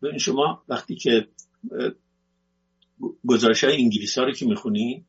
ببین 0.02 0.18
شما 0.18 0.62
وقتی 0.68 0.94
که 0.94 1.28
گزارش 3.26 3.64
های 3.64 3.76
انگلیس 3.76 4.18
ها 4.18 4.24
رو 4.24 4.32
که 4.32 4.46
می‌خونی 4.46 5.04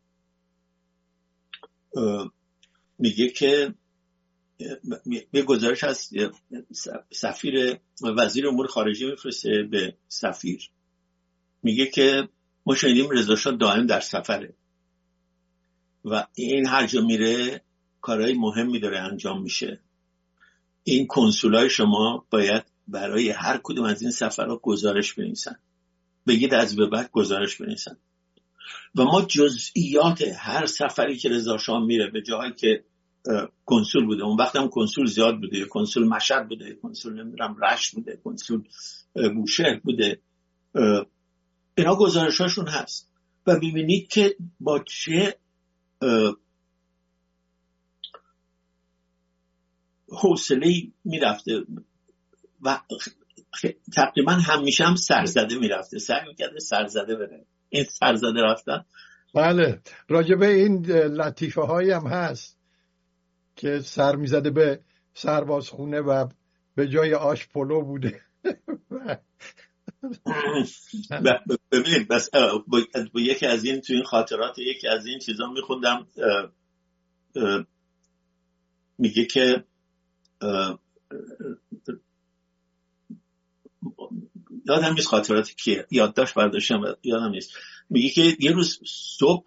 میگه 2.99 3.29
که 3.29 3.73
یه 5.33 5.43
گزارش 5.43 5.83
از 5.83 6.09
سفیر 7.11 7.79
وزیر 8.01 8.47
امور 8.47 8.67
خارجه 8.67 9.09
میفرسته 9.09 9.63
به 9.71 9.97
سفیر. 10.07 10.69
میگه 11.63 11.85
که 11.85 12.29
ما 12.65 12.75
شنیدیم 12.75 13.09
رضا 13.09 13.51
دائم 13.51 13.85
در 13.85 13.99
سفره 13.99 14.53
و 16.05 16.27
این 16.33 16.67
هر 16.67 16.87
جا 16.87 17.01
میره 17.01 17.61
کارهای 18.01 18.33
مهمی 18.33 18.79
داره 18.79 18.99
انجام 18.99 19.41
میشه. 19.41 19.79
این 20.83 21.07
کنسولای 21.07 21.69
شما 21.69 22.25
باید 22.29 22.63
برای 22.87 23.29
هر 23.29 23.59
کدوم 23.63 23.85
از 23.85 24.01
این 24.01 24.11
سفرها 24.11 24.57
گزارش 24.57 25.13
بنویسن. 25.13 25.59
بگید 26.27 26.53
از 26.53 26.75
به 26.75 26.85
بعد 26.85 27.11
گزارش 27.11 27.55
بنویسن. 27.55 27.97
و 28.95 29.03
ما 29.03 29.21
جزئیات 29.21 30.21
هر 30.37 30.65
سفری 30.65 31.17
که 31.17 31.29
رضا 31.29 31.57
شاه 31.57 31.85
میره 31.85 32.11
به 32.11 32.21
جایی 32.21 32.53
که 32.53 32.83
کنسول 33.65 34.05
بوده 34.05 34.23
اون 34.23 34.37
وقت 34.37 34.55
هم 34.55 34.69
کنسول 34.69 35.05
زیاد 35.05 35.39
بوده 35.39 35.65
کنسول 35.65 36.07
مشهد 36.07 36.47
بوده 36.47 36.73
کنسول 36.73 37.13
نمی‌دونم 37.13 37.57
رشت 37.63 37.95
بوده 37.95 38.19
کنسول 38.23 38.63
بوشهر 39.35 39.79
بوده 39.79 40.21
اینا 41.77 41.95
گزارشاشون 41.95 42.67
هست. 42.67 43.09
و 43.47 43.55
ببینید 43.55 44.07
که 44.07 44.35
با 44.59 44.79
چه 44.79 45.37
حوصله 50.09 50.73
می‌رفته 51.05 51.63
و 52.61 52.79
تقریبا 53.95 54.31
همیشه 54.31 54.83
هم 54.83 54.95
سرزده 54.95 55.55
می‌رفته. 55.59 55.99
سعی 55.99 56.27
می‌کرده 56.27 56.59
سرزده 56.59 57.15
بره. 57.15 57.45
این 57.69 57.83
سرزده 57.83 58.41
رفتن. 58.41 58.85
بله. 59.35 59.81
راجبه 60.09 60.47
این 60.47 60.85
لطیفه 60.91 61.61
هایی 61.61 61.91
هم 61.91 62.07
هست 62.07 62.57
که 63.55 63.79
سر 63.79 64.15
می‌زده 64.15 64.49
به 64.49 64.79
سربازخونه 65.13 66.01
و 66.01 66.27
به 66.75 66.87
جای 66.87 67.13
آش 67.13 67.47
پلو 67.47 67.81
بوده. 67.81 68.21
ببینید 71.71 72.07
بس 72.07 72.29
با 73.13 73.21
یکی 73.21 73.45
از 73.45 73.65
این 73.65 73.81
تو 73.81 73.93
این 73.93 74.03
خاطرات 74.03 74.59
یکی 74.59 74.87
از 74.87 75.05
این 75.05 75.19
چیزا 75.19 75.45
میخوندم 75.47 76.07
میگه 78.97 79.25
که 79.25 79.63
یادم 84.67 84.93
نیست 84.93 85.07
خاطراتی 85.07 85.53
که 85.57 85.87
یادداشت 85.91 86.33
برداشتم 86.33 86.81
یادم 87.03 87.29
نیست. 87.29 87.51
میگه 87.89 88.09
که 88.09 88.37
یه 88.39 88.51
روز 88.51 88.79
صبح 89.17 89.43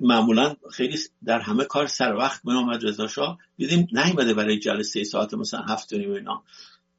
معمولا 0.00 0.56
خیلی 0.72 0.98
در 1.24 1.40
همه 1.40 1.64
کار 1.64 1.86
سر 1.86 2.14
وقت 2.14 2.44
می 2.44 2.52
آمد 2.52 2.86
رضا 2.86 3.06
شاه 3.06 3.38
دیدیم 3.56 3.86
نیومده 3.92 4.34
برای 4.34 4.58
جلسه 4.58 5.04
ساعت 5.04 5.34
مثلا 5.34 5.60
هفت 5.60 5.92
و 5.92 5.96
اینا. 5.96 6.44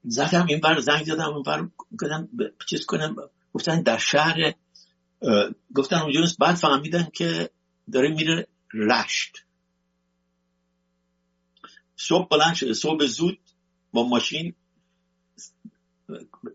زدم 0.04 0.46
این 0.50 0.60
بر 0.60 0.80
زنگ 0.80 1.06
زدم 1.06 1.34
اون 1.34 1.44
بر 1.44 1.68
گفتم 1.98 2.30
چیز 2.70 2.86
کنم. 2.86 3.16
گفتن 3.54 3.82
در 3.82 3.98
شهر 3.98 4.54
گفتن 5.76 5.98
اونجا 5.98 6.22
بعد 6.40 6.56
فهمیدن 6.56 7.08
که 7.14 7.50
داره 7.92 8.10
میره 8.10 8.48
رشت. 8.74 9.46
صبح 11.96 12.28
بلند 12.28 12.56
شده 12.56 12.74
صبح 12.74 13.06
زود 13.06 13.40
با 13.94 14.04
ماشین 14.04 14.54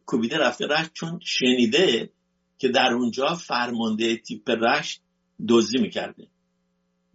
کوبیده 0.06 0.38
رفته 0.38 0.66
رشت 0.66 0.90
چون 0.92 1.20
شنیده 1.22 2.10
که 2.58 2.68
در 2.68 2.92
اونجا 2.92 3.34
فرمانده 3.34 4.16
تیپ 4.16 4.50
رشت 4.50 5.02
دزدی 5.48 5.78
می‌کرده. 5.78 6.26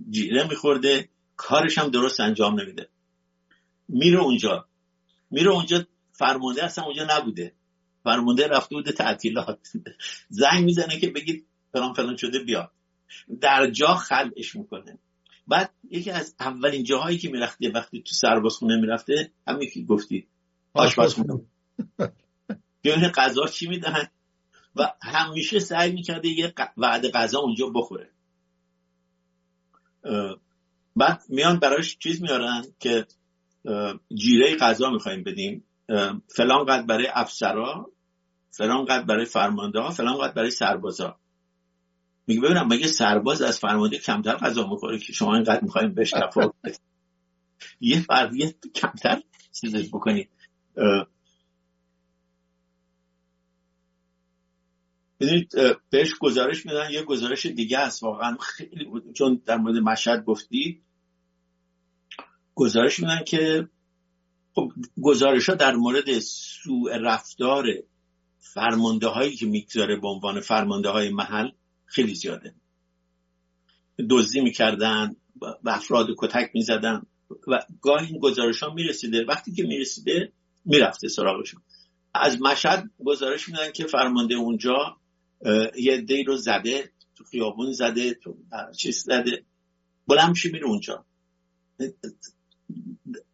جیره 0.10 0.48
میخورده 0.48 1.10
کارش 1.36 1.78
هم 1.78 1.90
درست 1.90 2.20
انجام 2.20 2.62
نمیده. 2.62 2.90
میره 3.88 4.20
اونجا. 4.20 4.66
میره 5.32 5.52
اونجا 5.52 5.86
فرمانده 6.12 6.66
اصلا 6.66 6.84
اونجا 6.84 7.08
نبوده. 7.10 7.54
فرمانده 8.04 8.48
رفته 8.48 8.76
بوده 8.76 8.92
تعطیلات. 8.92 9.68
زنگ 10.30 10.64
می‌زنه 10.66 11.00
که 11.00 11.10
بگید 11.10 11.48
فلان 11.74 11.94
فلان 11.94 12.18
شده 12.18 12.40
بیا. 12.40 12.72
در 13.42 13.72
جا 13.72 13.96
خلعش 13.96 14.56
می‌کنه. 14.56 15.00
بعد 15.48 15.74
یکی 15.90 16.12
از 16.12 16.36
اولین 16.40 16.84
جاهایی 16.84 17.18
که 17.18 17.30
می‌رفته 17.30 17.70
وقتی 17.70 18.02
تو 18.02 18.16
سربازخونه 18.16 18.76
می‌رفته 18.76 19.32
همین 19.48 19.70
که 19.74 19.82
گفتی. 19.82 20.28
آشپزخونه. 20.74 21.42
ببینه 22.86 23.10
غذا 23.10 23.48
چی 23.48 23.68
می‌دهن 23.68 24.08
و 24.76 24.94
همیشه 25.02 25.60
سعی 25.60 25.92
می‌کرده 25.92 26.28
یه 26.28 26.54
وعده 26.78 27.12
غذا 27.12 27.40
اونجا 27.40 27.70
بخوره. 27.70 28.10
بعد 30.96 31.22
میان 31.30 31.60
براش 31.60 31.98
چیز 31.98 32.22
میارن 32.22 32.66
که 32.80 33.06
جیره 34.16 34.56
غذا 34.56 34.90
می‌خوایم 34.90 35.24
بدیم. 35.24 35.64
فلان 36.28 36.66
قد 36.66 36.86
برای 36.86 37.08
افسرا 37.14 37.92
فلان 38.52 38.86
قد 38.86 39.06
برای 39.06 39.26
فرمانده 39.26 39.80
ها 39.80 39.90
فلان 39.90 40.18
قد 40.18 40.34
برای 40.34 40.52
سربازا 40.52 41.20
میگه 42.28 42.42
ببینم 42.42 42.68
مگه 42.68 42.88
سرباز 42.88 43.42
از 43.42 43.60
فرمانده 43.60 43.98
کمتر 43.98 44.36
غذا 44.36 44.68
می‌خوره 44.68 45.00
که 45.00 45.14
شما 45.14 45.36
اینقدر 45.36 45.62
می‌خوایم 45.62 45.94
بهش 45.94 46.12
تفاوت 46.12 46.54
یه 47.82 48.00
فردیت 48.00 48.56
کمتر 48.76 49.22
چیزش 49.62 49.88
بکنید. 49.88 50.30
ببینید 55.26 55.52
بهش 55.90 56.16
گزارش 56.20 56.66
میدن 56.66 56.92
یه 56.92 57.04
گزارش 57.04 57.46
دیگه 57.46 57.80
است 57.80 58.04
واقعا 58.04 58.38
خیلی 58.38 58.90
چون 59.14 59.42
در 59.46 59.58
مورد 59.58 59.76
مشهد 59.76 60.26
گفتی. 60.26 60.82
گزارش 62.56 63.00
میدن 63.00 63.24
که 63.24 63.70
خب 64.56 64.72
گزارش 65.02 65.50
ها 65.50 65.56
در 65.56 65.76
مورد 65.76 66.20
سوء 66.20 66.98
رفتار 66.98 67.66
فرمانده 68.40 69.08
هایی 69.08 69.36
که 69.36 69.46
می‌گذاره 69.46 69.96
به 69.96 70.08
عنوان 70.08 70.40
فرمانده 70.40 70.90
های 70.90 71.10
محل 71.10 71.50
خیلی 71.86 72.16
زیاده. 72.16 72.56
دزدی 74.10 74.42
می‌کردن 74.42 75.16
و 75.42 75.70
افراد 75.70 76.08
کتک 76.18 76.52
می‌زدن 76.54 77.02
و 77.48 77.60
گاهی 77.82 78.08
این 78.08 78.20
گزارش 78.20 78.64
ها 78.64 78.74
می‌رسیده 78.74 79.26
وقتی 79.26 79.52
که 79.52 79.64
می‌رسیده 79.64 80.32
می‌رفته 80.66 81.08
سراغشون. 81.08 81.62
از 82.14 82.42
مشهد 82.42 82.92
گزارش 83.06 83.50
میدن 83.50 83.72
که 83.72 83.86
فرمانده 83.86 84.36
اونجا 84.36 84.98
یه 85.76 86.02
دی 86.02 86.24
رو 86.24 86.36
زده 86.36 86.92
تو 87.16 87.24
خیابون 87.24 87.72
زده 87.72 88.14
تو 88.14 88.38
چیز 88.78 89.04
زده. 89.04 89.44
بلند 90.08 90.30
میشه 90.30 90.50
میره 90.50 90.66
اونجا. 90.66 91.06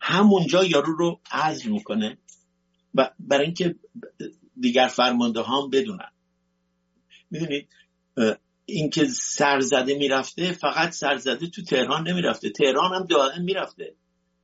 همونجا 0.01 0.63
یارو 0.63 0.95
رو 0.95 1.21
عزل 1.31 1.69
می‌کنه 1.69 2.17
و 2.95 3.11
برای 3.19 3.45
اینکه 3.45 3.75
دیگر 4.59 4.87
فرمانده 4.87 5.43
هم 5.43 5.69
بدونن. 5.69 6.11
می‌دونید؟ 7.31 7.67
اینکه 8.65 9.05
سرزده 9.05 9.97
می‌رفته 9.97 10.51
فقط 10.51 10.91
سرزده 10.91 11.47
تو 11.47 11.61
تهران 11.61 12.07
نمی‌رفته. 12.07 12.49
تهران 12.49 12.93
هم 12.95 13.05
دائم 13.05 13.43
می‌رفته. 13.43 13.95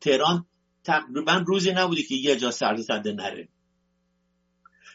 تهران 0.01 0.45
تقریبا 0.83 1.43
روزی 1.47 1.71
نبوده 1.71 2.03
که 2.03 2.15
یه 2.15 2.35
جا 2.35 2.51
سرزده 2.51 3.13
نره. 3.13 3.47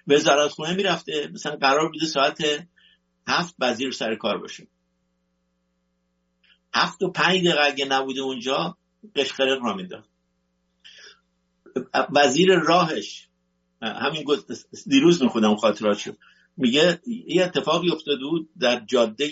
وزارت 0.07 0.51
خونه 0.51 0.75
می‌رفته 0.75 1.31
مثلا 1.35 1.57
قرار 1.57 1.89
بوده 1.89 2.07
ساعت 2.07 2.69
هفت 3.29 3.55
وزیر 3.59 3.91
سر 3.91 4.15
کار 4.15 4.39
باشه. 4.39 4.67
هفت 6.75 7.03
و 7.03 7.11
پنج 7.11 7.41
دقیقه 7.41 7.61
اگه 7.65 7.85
نبوده 7.85 8.21
اونجا 8.21 8.77
قشقرق 9.17 9.63
را 9.63 9.75
می‌داد 9.75 10.09
وزیر 12.15 12.59
راهش 12.59 13.29
همین 13.83 14.25
دیروز 14.87 15.23
می‌خونم 15.23 15.57
خاطراتشو. 15.57 16.13
میگه 16.57 17.01
یه 17.07 17.45
اتفاقی 17.45 17.91
افتاده 17.91 18.25
بود 18.25 18.51
در 18.59 18.81
جاده 18.81 19.31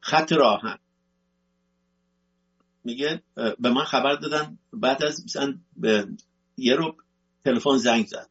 خط 0.00 0.32
راهن. 0.32 0.78
میگه 2.84 3.22
به 3.34 3.70
من 3.70 3.84
خبر 3.84 4.14
دادن 4.14 4.58
بعد 4.72 5.02
از 5.04 5.24
مثلا 5.24 5.58
یه 6.56 6.74
رو 6.74 6.96
تلفن 7.44 7.76
زنگ 7.76 8.06
زد. 8.06 8.30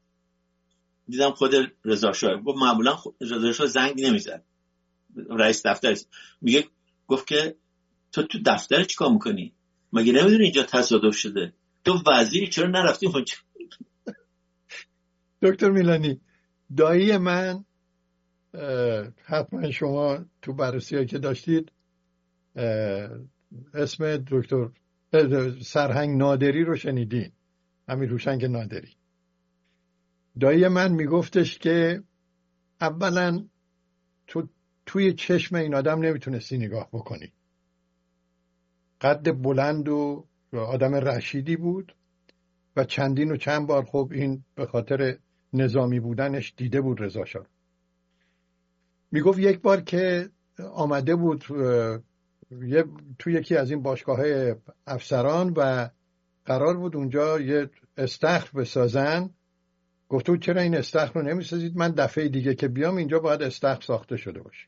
دیدم 1.11 1.31
خود 1.31 1.51
رضا 1.85 2.11
شاه. 2.13 2.41
گفت 2.41 2.57
معمولا 2.57 2.97
رضا 3.21 3.53
شاه 3.53 3.67
زنگ 3.67 4.05
نمی‌زد. 4.05 4.43
رئیس 5.29 5.65
دفتر 5.65 5.97
میگه 6.41 6.63
گفت 7.07 7.27
که 7.27 7.55
تو 8.11 8.23
تو 8.23 8.39
دفتر 8.45 8.83
چیکار 8.83 9.11
می‌کنی؟ 9.11 9.53
مگه 9.93 10.13
نمی‌دونی 10.13 10.43
اینجا 10.43 10.63
تصادف 10.63 11.15
شده؟ 11.15 11.53
تو 11.85 11.99
وزیری 12.07 12.47
چرا 12.47 12.67
نرفتی 12.67 13.07
اونجا؟ 13.07 13.35
دکتر 15.43 15.69
میلانی 15.69 16.21
دایی 16.77 17.17
من 17.17 17.65
حتما 19.25 19.71
شما 19.71 20.25
تو 20.41 20.53
بررسی 20.53 21.05
که 21.05 21.19
داشتید 21.19 21.71
اسم 23.73 24.17
دکتر 24.17 24.69
سرهنگ 25.61 26.17
نادری 26.17 26.63
رو 26.63 26.75
شنیدین. 26.75 27.31
همین 27.89 28.09
روشنگ 28.09 28.45
نادری. 28.45 28.95
دایی 30.39 30.67
من 30.67 30.91
میگفتش 30.91 31.59
که 31.59 32.03
اولا 32.81 33.45
تو 34.27 34.47
توی 34.85 35.13
چشم 35.13 35.55
این 35.55 35.75
آدم 35.75 35.99
نمی‌تونستی 35.99 36.57
نگاه 36.57 36.89
بکنی. 36.93 37.31
قد 39.01 39.41
بلند 39.41 39.89
و 39.89 40.25
آدم 40.53 40.95
رشیدی 40.95 41.55
بود 41.55 41.95
و 42.75 42.83
چندین 42.83 43.31
و 43.31 43.37
چند 43.37 43.67
بار 43.67 43.85
خب 43.85 44.09
این 44.11 44.43
به 44.55 44.65
خاطر 44.65 45.17
نظامی 45.53 45.99
بودنش 45.99 46.53
دیده 46.57 46.81
بود 46.81 47.01
رضا 47.01 47.25
شاه. 47.25 47.45
می‌گفت 49.11 49.39
یک 49.39 49.61
بار 49.61 49.81
که 49.81 50.29
آمده 50.73 51.15
بود 51.15 51.43
تو 53.19 53.29
یکی 53.29 53.55
از 53.55 53.71
این 53.71 53.81
باشگاه 53.81 54.19
افسران 54.87 55.53
و 55.57 55.89
قرار 56.45 56.77
بود 56.77 56.95
اونجا 56.95 57.39
یه 57.39 57.69
استخر 57.97 58.59
بسازن. 58.59 59.29
گفته 60.11 60.37
چرا 60.37 60.61
این 60.61 60.75
استخر 60.75 61.13
رو 61.13 61.21
نمی‌سازید؟ 61.21 61.77
من 61.77 61.91
دفعه 61.91 62.29
دیگه 62.29 62.55
که 62.55 62.67
بیام 62.67 62.95
اینجا 62.95 63.19
باید 63.19 63.41
استخر 63.41 63.81
ساخته 63.81 64.17
شده 64.17 64.41
باشه. 64.41 64.67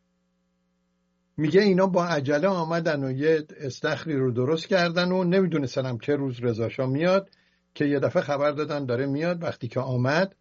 میگه 1.38 1.62
اینا 1.62 1.88
با 1.88 2.06
عجله 2.06 2.48
آمدن 2.48 3.04
و 3.04 3.12
یه 3.12 3.46
استخری 3.58 4.16
رو 4.16 4.32
درست 4.32 4.68
کردن 4.68 5.12
و 5.12 5.24
نمیدونستنم 5.24 5.98
چه 5.98 6.16
روز 6.16 6.40
رضاشاه 6.40 6.90
میاد 6.90 7.30
که 7.76 7.86
یه 7.86 8.00
دفعه 8.00 8.22
خبر 8.22 8.52
دادن 8.52 8.86
داره 8.86 9.06
میاد. 9.06 9.44
وقتی 9.44 9.68
که 9.68 9.80
آمد 9.80 10.36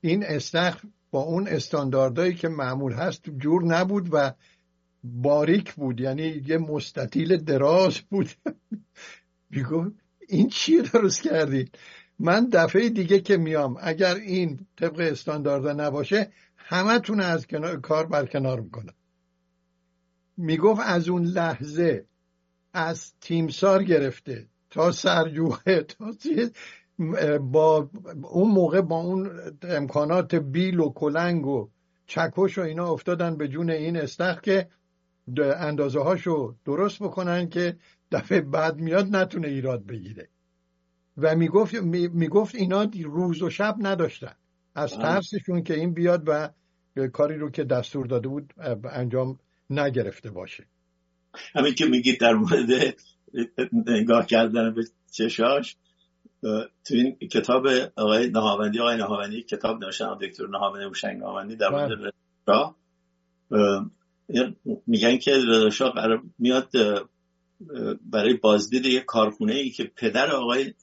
این 0.00 0.24
استخر 0.24 0.88
با 1.10 1.20
اون 1.20 1.48
استانداردهایی 1.48 2.34
که 2.34 2.48
معمول 2.48 2.92
هست 2.92 3.30
جور 3.38 3.64
نبود 3.64 4.08
و 4.12 4.32
باریک 5.04 5.74
بود. 5.74 6.00
یعنی 6.00 6.42
یه 6.46 6.58
مستطیل 6.58 7.36
دراز 7.36 7.98
بود. 7.98 8.30
میگو 9.50 9.90
این 10.28 10.48
چیه 10.48 10.82
درست 10.82 11.22
کردید؟ 11.22 11.78
من 12.18 12.48
دفعه 12.52 12.88
دیگه 12.88 13.20
که 13.20 13.36
میام 13.36 13.76
اگر 13.80 14.14
این 14.14 14.66
طبق 14.76 15.00
استاندارده 15.00 15.72
نباشه 15.72 16.30
همه 16.56 16.98
تونه 16.98 17.24
از 17.24 17.46
کنار 17.46 17.80
کار 17.80 18.06
برکنار 18.06 18.60
می‌کنم. 18.60 18.94
می‌گفت 20.36 20.80
از 20.84 21.08
اون 21.08 21.24
لحظه 21.24 22.04
از 22.72 23.12
تیمسار 23.20 23.82
گرفته 23.84 24.46
تا 24.70 24.92
سرجوه 24.92 25.80
تا 25.80 26.12
با 27.40 27.90
اون 28.22 28.50
موقع 28.50 28.80
با 28.80 28.96
اون 28.96 29.30
امکانات 29.62 30.34
بیل 30.34 30.80
و 30.80 30.92
کلنگ 30.92 31.46
و 31.46 31.68
چکش 32.06 32.58
و 32.58 32.60
اینا 32.60 32.92
افتادن 32.92 33.36
به 33.36 33.48
جون 33.48 33.70
این 33.70 33.96
استخ 33.96 34.40
که 34.40 34.68
اندازه 35.38 36.00
هاشو 36.00 36.54
درست 36.64 37.02
بکنن 37.02 37.48
که 37.48 37.76
دفعه 38.12 38.40
بعد 38.40 38.76
میاد 38.76 39.16
نتونه 39.16 39.48
ایراد 39.48 39.86
بگیره. 39.86 40.28
و 41.18 41.36
می‌گفت 41.36 41.74
می‌گفت 41.74 42.54
اینا 42.54 42.90
روز 43.04 43.42
و 43.42 43.50
شب 43.50 43.76
نداشتن. 43.78 44.34
از 44.74 44.92
ترسشون 44.92 45.62
که 45.62 45.74
این 45.74 45.94
بیاد 45.94 46.22
و 46.26 46.48
کاری 47.12 47.38
رو 47.38 47.50
که 47.50 47.64
دستور 47.64 48.06
داده 48.06 48.28
بود 48.28 48.54
انجام 48.92 49.38
نگرفته 49.70 50.30
باشه. 50.30 50.66
همین 51.54 51.74
که 51.74 51.86
میگید 51.86 52.20
در 52.20 52.32
مورد 52.34 52.94
نگاه 53.86 54.26
کردن 54.26 54.74
به 54.74 54.82
چشاش 55.10 55.76
تو 56.84 56.94
این 56.94 57.16
کتاب 57.16 57.66
آقای 57.96 58.30
نهاوندی 58.30 58.80
آقای 58.80 58.96
نهاوندی 58.96 59.42
کتاب 59.42 59.84
نوشتن 59.84 60.18
دکتر 60.22 60.46
نهاوندی 60.46 60.84
هوشنگ 60.84 61.18
نهاوندی 61.18 61.56
در 61.56 61.68
مورد 61.68 62.14
بله. 62.46 62.74
میگن 64.86 65.16
که 65.16 65.32
رضا 65.48 65.90
قرار 65.90 66.22
میاد 66.38 66.70
برای 68.00 68.34
بازدید 68.34 68.86
یک 68.86 69.04
کارخونه 69.04 69.54
ای 69.54 69.70
که 69.70 69.84
پدر 69.84 70.30
آقای 70.30 70.74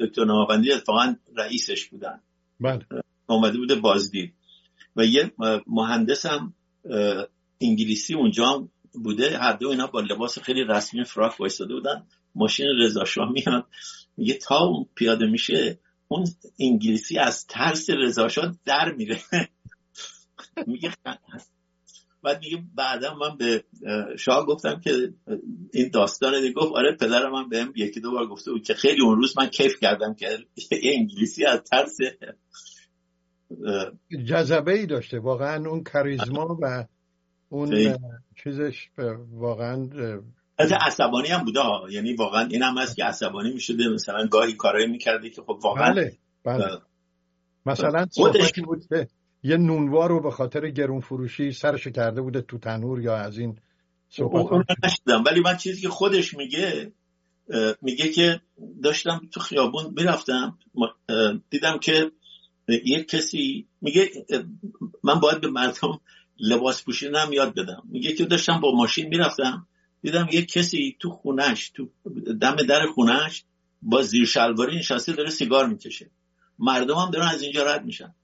دکتر 0.00 0.24
نهاوندی 0.24 0.72
اتفاقا 0.72 1.16
رئیسش 1.36 1.84
بودن. 1.84 2.20
بله. 2.60 2.86
آمده 3.26 3.58
بوده 3.58 3.74
بازدید. 3.74 4.34
و 4.96 5.04
یه 5.04 5.32
مهندس 5.66 6.26
هم 6.26 6.54
انگلیسی 7.60 8.14
اونجا 8.14 8.68
بوده. 8.92 9.38
هر 9.38 9.52
دو 9.52 9.68
اینا 9.68 9.86
با 9.86 10.00
لباس 10.00 10.38
خیلی 10.38 10.64
رسمی 10.64 11.04
فراک 11.04 11.40
وایستاده 11.40 11.74
بودن. 11.74 12.06
ماشین 12.34 12.66
رضا 12.78 13.04
شاه 13.04 13.32
میاد 13.32 13.66
میگه 14.16 14.34
تا 14.34 14.86
پیاده 14.94 15.26
میشه 15.26 15.78
اون 16.08 16.26
انگلیسی 16.60 17.18
از 17.18 17.46
ترس 17.46 17.90
رضا 17.90 18.28
شاه 18.28 18.56
در 18.64 18.92
میره. 18.92 19.20
میگه 20.66 20.92
بعد 22.26 22.40
میگه 22.40 22.62
بعدا 22.74 23.14
من 23.14 23.36
به 23.36 23.64
شاه 24.18 24.46
گفتم 24.46 24.80
که 24.80 24.90
این 25.72 25.90
داستان 25.92 26.52
گفت 26.52 26.72
آره 26.72 26.96
پدرم 26.96 27.32
من 27.32 27.48
بهم 27.48 27.72
یکی 27.76 28.00
دو 28.00 28.10
بار 28.10 28.26
گفته 28.26 28.50
بود 28.52 28.62
که 28.62 28.74
خیلی 28.74 29.02
اون 29.02 29.16
روز 29.16 29.38
من 29.38 29.46
کیف 29.46 29.80
کردم 29.80 30.14
که 30.14 30.38
یه 30.82 30.92
انگلیسی 30.94 31.44
از 31.44 31.60
ترس. 31.60 31.96
جذبه 34.24 34.72
ای 34.72 34.86
داشته 34.86 35.18
واقعا 35.18 35.68
اون 35.68 35.82
کاریزما 35.82 36.58
و 36.62 36.84
اون 37.48 37.96
چیزش 38.42 38.88
واقعا 39.32 39.88
عصبانی 40.58 41.28
هم 41.28 41.44
بوده 41.44 41.60
یعنی 41.90 42.14
واقعا 42.14 42.46
این 42.46 42.62
هم 42.62 42.78
هست 42.78 42.96
که 42.96 43.04
عصبانی 43.04 43.52
می‌شده 43.52 43.88
مثلا 43.88 44.26
گاهی 44.26 44.52
کارایی 44.52 44.86
می‌کرده 44.86 45.30
که 45.30 45.42
خب 45.42 45.58
واقعا 45.62 45.92
بله 45.92 46.12
بله. 46.44 46.78
مثلا 47.66 48.06
صحبتی 48.10 48.60
بود 48.60 48.84
یه 49.42 49.56
نونوار 49.56 50.08
رو 50.08 50.20
به 50.20 50.30
خاطر 50.30 50.70
گرون 50.70 51.00
فروشی 51.00 51.52
سرش 51.52 51.86
کرده 51.86 52.20
بوده 52.20 52.40
تو 52.40 52.58
تنور 52.58 53.00
یا 53.00 53.16
از 53.16 53.38
این 53.38 53.58
صحبت 54.08 54.64
ولی 55.26 55.40
من 55.40 55.56
چیزی 55.56 55.80
که 55.80 55.88
خودش 55.88 56.34
میگه 56.34 56.92
میگه 57.82 58.08
که 58.08 58.40
داشتم 58.82 59.28
تو 59.32 59.40
خیابون 59.40 59.94
می‌رفتم 59.96 60.58
دیدم 61.50 61.78
که 61.78 62.10
یه 62.68 63.04
کسی 63.04 63.66
میگه 63.80 64.10
من 65.02 65.20
باید 65.20 65.40
به 65.40 65.48
مردم 65.50 66.00
لباس 66.38 66.84
پوشیدنم 66.84 67.32
یاد 67.32 67.54
بدم. 67.54 67.82
میگه 67.88 68.12
که 68.12 68.24
داشتم 68.24 68.60
با 68.60 68.72
ماشین 68.72 69.08
می‌رفتم 69.08 69.66
دیدم 70.02 70.28
یه 70.32 70.42
کسی 70.42 70.96
تو 71.00 71.10
خونش 71.10 71.70
تو 71.70 71.88
دم 72.40 72.56
در 72.56 72.86
خونش 72.86 73.44
با 73.82 74.02
زیر 74.02 74.26
شلواری 74.26 74.76
نشسته 74.76 75.12
داره 75.12 75.30
سیگار 75.30 75.66
می‌کشه. 75.66 76.10
مردم 76.58 76.94
هم 76.94 77.10
دارن 77.10 77.26
از 77.26 77.42
اینجا 77.42 77.62
رد 77.62 77.84
میشن. 77.84 78.14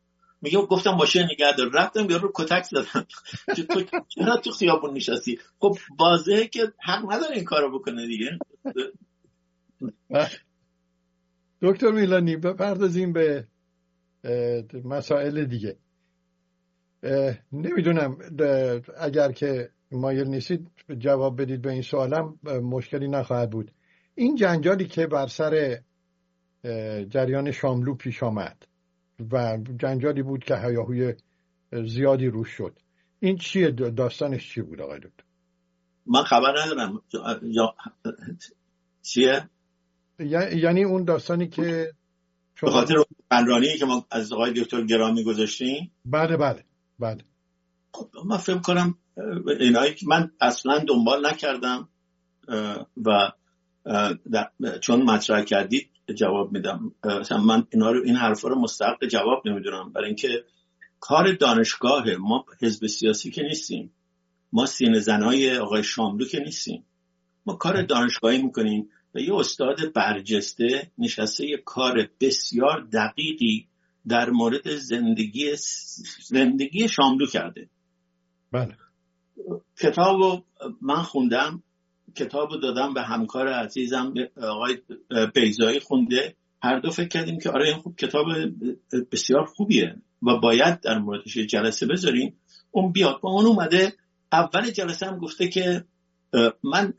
میگه 0.43 0.59
گفتم 0.59 0.91
ماشین 0.91 1.23
نگه 1.23 1.53
دار 1.59 1.71
رفتم 1.75 2.09
رو 2.09 2.33
کتک 2.35 2.65
زدم. 2.65 3.07
تو 3.55 3.83
چرا 4.09 4.37
تو 4.37 4.51
خیابون 4.51 4.95
نشستی؟ 4.95 5.39
خب 5.59 5.77
واضحه 5.99 6.47
که 6.47 6.73
حق 6.81 7.13
نداره 7.13 7.37
این 7.37 7.45
کارو 7.45 7.79
بکنه 7.79 8.07
دیگه. 8.07 8.39
دکتر 11.63 11.91
میلانی 11.91 12.37
بپردازیم 12.37 13.13
به 13.13 13.47
مسائل 14.85 15.45
دیگه. 15.45 15.77
نمی‌دونم 17.53 18.19
اگر 18.99 19.33
که 19.33 19.71
مایل 19.91 20.27
نیستید 20.27 20.71
جواب 20.99 21.43
بدید 21.43 21.63
به 21.63 21.71
این 21.71 21.83
سوالم 21.83 22.39
مشکلی 22.45 23.09
نخواهد 23.09 23.51
بود. 23.51 23.71
این 24.15 24.37
جنجالی 24.37 24.87
که 24.87 25.07
بر 25.07 25.27
سر 25.27 25.83
جریان 27.09 27.51
شاملو 27.51 27.95
پیش 27.95 28.23
آمد 28.23 28.63
و 29.33 29.59
جنجالی 29.81 30.23
بود 30.23 30.45
که 30.45 30.57
هیاهوی 30.57 31.15
زیادی 31.87 32.27
روش 32.27 32.49
شد. 32.49 32.79
این 33.21 33.37
چیه؟ 33.37 33.71
داستانش 33.71 34.55
چی 34.55 34.63
بود 34.63 34.81
آقای 34.81 34.99
دکتر؟ 34.99 35.25
من 36.07 36.23
خبر 36.23 36.55
ندارم. 36.63 37.03
یا 37.43 37.75
چیه؟ 39.03 39.49
یعنی 40.19 40.85
اون 40.85 41.05
داستانی 41.05 41.49
که 41.49 41.93
به 42.63 42.71
خاطر 42.71 42.95
پنرانی 43.31 43.79
که 43.79 43.85
ما 43.85 44.07
از 44.11 44.33
آقای 44.33 44.53
دکتر 44.53 44.83
گرامی 44.83 45.25
گذاشتیم؟ 45.25 45.93
بله 46.05 46.37
بله 46.37 46.65
بله. 46.99 47.25
خب 47.93 48.11
من 48.27 48.37
فکر 48.37 48.59
کنم 48.59 48.99
اینایی 49.61 49.95
که 49.95 50.07
من 50.09 50.31
اصلا 50.41 50.79
دنبال 50.89 51.27
نکردم 51.27 51.89
و 53.05 53.33
چون 54.81 55.03
مطرح 55.03 55.45
کردید 55.45 55.91
جواب 56.15 56.53
میدم. 56.53 56.95
من 57.47 57.67
اینا 57.71 57.91
رو 57.91 58.03
این 58.05 58.17
حرفا 58.17 58.49
رو 58.49 58.61
مستحق 58.61 59.07
جواب 59.07 59.49
نمی‌دونم. 59.49 59.93
برای 59.93 60.07
اینکه 60.07 60.45
کار 61.01 61.33
دانشگاه 61.33 62.05
ما 62.21 62.45
حزب 62.61 62.87
سیاسی 62.87 63.31
که 63.31 63.43
نیستیم. 63.43 63.93
ما 64.53 64.67
سینه 64.67 65.01
زنای 65.01 65.59
آقای 65.59 65.85
شاملو 65.85 66.25
که 66.25 66.41
نیستیم. 66.41 66.85
ما 67.47 67.55
کار 67.55 67.83
دانشگاهی 67.83 68.43
می‌کنیم 68.43 68.89
و 69.15 69.21
یه 69.21 69.35
استاد 69.35 69.93
برجسته 69.93 70.91
نشسته 70.99 71.47
یه 71.47 71.57
کار 71.65 72.09
بسیار 72.21 72.89
دقیقی 72.93 73.69
در 74.09 74.31
مورد 74.31 74.77
زندگی 74.77 75.57
زندگی 76.23 76.89
شاملو 76.89 77.27
کرده. 77.27 77.69
بله. 78.53 78.77
کتاب 79.81 80.45
من 80.81 81.03
خوندم. 81.03 81.63
کتاب 82.17 82.61
دادم 82.63 82.95
به 82.95 83.03
همکار 83.03 83.49
عزیزم 83.49 84.15
آقای 84.43 84.79
بیزایی 85.35 85.81
خونده. 85.81 86.37
هر 86.63 86.79
دو 86.79 86.91
فکر 86.91 87.09
کردیم 87.09 87.39
که 87.39 87.51
آره 87.51 87.69
این 87.69 87.77
خوب 87.77 87.97
کتاب 87.97 88.27
بسیار 89.13 89.45
خوبیه 89.45 89.97
و 90.23 90.37
باید 90.43 90.81
در 90.81 90.99
موردش 90.99 91.39
جلسه 91.39 91.87
بذاریم. 91.87 92.37
اون 92.71 92.93
بیاد 92.93 93.21
با 93.21 93.31
اون 93.31 93.47
اومده. 93.47 93.93
اول 94.33 94.71
جلسه 94.71 95.07
هم 95.07 95.19
گفته 95.19 95.49
که 95.49 95.85
من 96.63 96.95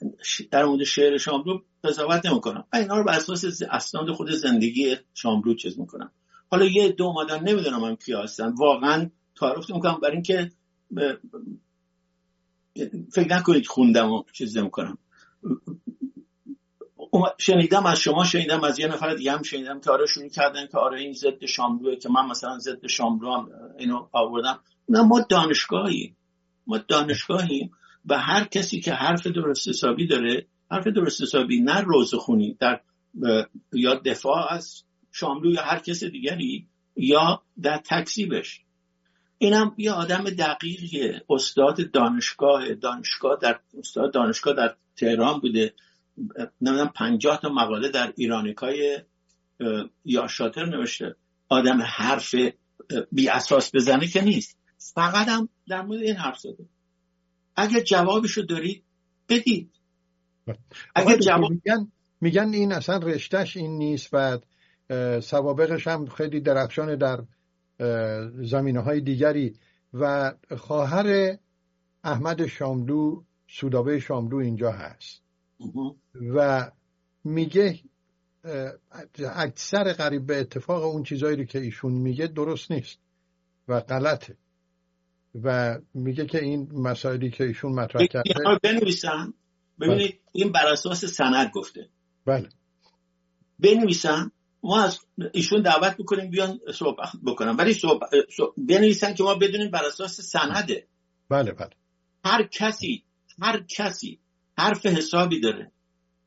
در 0.51 0.65
مورد 0.65 0.83
شعر 0.83 1.17
شاملو 1.17 1.59
قضاوت 1.83 2.25
نمی‌کنم. 2.25 2.65
من 2.73 2.79
اینا 2.79 2.97
رو 2.97 3.03
بر 3.03 3.13
اساس 3.13 3.61
اسناد 3.71 4.11
خود 4.11 4.31
زندگی 4.31 4.95
شاملو 5.13 5.55
چیز 5.55 5.79
می‌کنم. 5.79 6.11
حالا 6.51 6.65
یه 6.65 6.89
دو 6.89 7.03
اومدن 7.03 7.43
نمی‌دونم 7.43 7.83
هم 7.83 7.95
کی 7.95 8.13
هستن. 8.13 8.53
واقعا 8.53 9.09
تعارف 9.35 9.69
می‌کنم 9.69 9.99
برای 10.01 10.13
اینکه 10.13 10.51
فکر 13.11 13.33
نکنید 13.35 13.67
خوندم 13.67 14.11
و 14.11 14.23
چیز 14.33 14.57
نمی‌کنم. 14.57 14.97
شنیدم 17.37 17.85
از 17.85 17.99
شما 17.99 18.23
شنیدم 18.23 18.63
از 18.63 18.79
یه 18.79 18.87
نفر 18.87 19.13
دیگه 19.13 19.31
هم 19.31 19.43
شنیدم 19.43 19.79
که 19.79 19.91
آره 19.91 20.05
شروع 20.05 20.29
کردن 20.29 20.67
که 20.67 20.77
آره 20.77 20.99
این 20.99 21.13
ضد 21.13 21.45
شاملوه 21.45 21.95
که 21.95 22.09
من 22.09 22.25
مثلا 22.25 22.59
ضد 22.59 22.87
شاملو 22.87 23.31
هم 23.31 23.49
اینو 23.79 24.07
آوردم. 24.11 24.59
نه 24.89 25.01
ما 25.01 25.25
دانشگاهیم. 25.29 26.17
ما 26.67 26.77
دانشگاهیم 26.77 27.71
و 28.05 28.17
هر 28.17 28.43
کسی 28.43 28.79
که 28.79 28.93
حرف 28.93 29.27
درست 29.27 29.67
حسابی 29.67 30.07
داره 30.07 30.47
حرف 30.71 30.87
درست 30.87 31.21
حسابی 31.21 31.61
نه 31.61 31.81
روزخونی 31.81 32.57
در 32.59 32.81
یا 33.73 33.95
دفاع 33.95 34.53
از 34.53 34.83
شاملو 35.11 35.51
یا 35.51 35.61
هر 35.61 35.79
کس 35.79 36.03
دیگری 36.03 36.67
یا 36.95 37.43
در 37.61 37.77
تکذیبش 37.77 38.61
اینم 39.37 39.75
یه 39.77 39.91
آدم 39.91 40.23
دقیقیه. 40.23 41.23
استاد 41.29 41.91
دانشگاه 41.91 42.73
دانشگاه 42.73 43.39
در 43.41 43.59
استاد 43.79 44.13
دانشگاه 44.13 44.53
در 44.53 44.75
تهران 44.95 45.39
بوده. 45.39 45.73
نمی‌دونم 46.61 46.91
پنجاه 46.95 47.39
تا 47.41 47.49
مقاله 47.49 47.89
در 47.89 48.13
ایرانیکای 48.17 48.99
یا 50.05 50.27
شاتر 50.27 50.65
نوشته. 50.65 51.15
آدم 51.49 51.81
حرف 51.81 52.35
بی 53.11 53.29
اساس 53.29 53.75
بزنه 53.75 54.07
که 54.07 54.21
نیست. 54.21 54.57
فقط 54.77 55.27
هم 55.27 55.49
در 55.67 55.81
مورد 55.81 56.01
این 56.01 56.15
حرف 56.15 56.39
زده. 56.39 56.65
اگر 57.55 57.79
جوابشو 57.79 58.41
دارید 58.41 58.83
بدید. 59.29 59.71
اگر 60.95 61.17
جواب 61.17 61.51
میگن 61.51 61.91
میگن 62.21 62.53
این 62.53 62.71
اصلا 62.71 62.97
رشتهش 62.97 63.57
این 63.57 63.77
نیست 63.77 64.09
و 64.13 64.39
سوابقش 65.21 65.87
هم 65.87 66.05
خیلی 66.05 66.41
درخشان 66.41 66.95
در 66.95 67.23
زمینه 68.43 68.79
های 68.79 69.01
دیگری. 69.01 69.55
و 69.93 70.33
خواهر 70.57 71.37
احمد 72.03 72.47
شاملو 72.47 73.23
سودابه 73.59 73.99
شاملو 73.99 74.37
اینجا 74.37 74.71
هست. 74.71 75.21
و 76.35 76.71
میگه 77.23 77.79
اکثر 79.35 79.93
قریب 79.93 80.25
به 80.25 80.39
اتفاق 80.39 80.83
اون 80.83 81.03
چیزایی 81.03 81.45
که 81.45 81.59
ایشون 81.59 81.91
میگه 81.91 82.27
درست 82.27 82.71
نیست 82.71 82.99
و 83.67 83.79
غلطه. 83.79 84.37
و 85.43 85.79
میگه 85.93 86.25
که 86.25 86.43
این 86.43 86.69
مسائلی 86.73 87.29
که 87.29 87.43
ایشون 87.43 87.71
مطرح 87.71 88.05
کرده 88.05 88.33
بنویسن. 88.63 89.33
ببینید 89.79 90.19
این 90.31 90.51
بر 90.51 90.67
اساس 90.71 91.05
سند 91.05 91.51
گفته. 91.53 91.89
بله. 92.25 92.49
بنویسن 93.59 94.31
ما 94.63 94.83
از 94.83 94.99
ایشون 95.33 95.61
دعوت 95.61 95.95
می‌کنیم 95.99 96.29
بیان 96.29 96.59
صحبت 96.73 97.09
بکنم 97.25 97.57
ولی 97.57 97.73
صحبت 97.73 98.09
بنویسن 98.57 99.13
که 99.13 99.23
ما 99.23 99.35
بدونیم 99.35 99.71
بر 99.71 99.85
اساس 99.85 100.21
سنده. 100.21 100.87
بله 101.29 101.51
بله. 101.51 101.69
هر 102.25 102.43
کسی 102.43 103.03
هر 103.41 103.63
کسی 103.77 104.19
حرف 104.57 104.85
حسابی 104.85 105.39
داره 105.39 105.71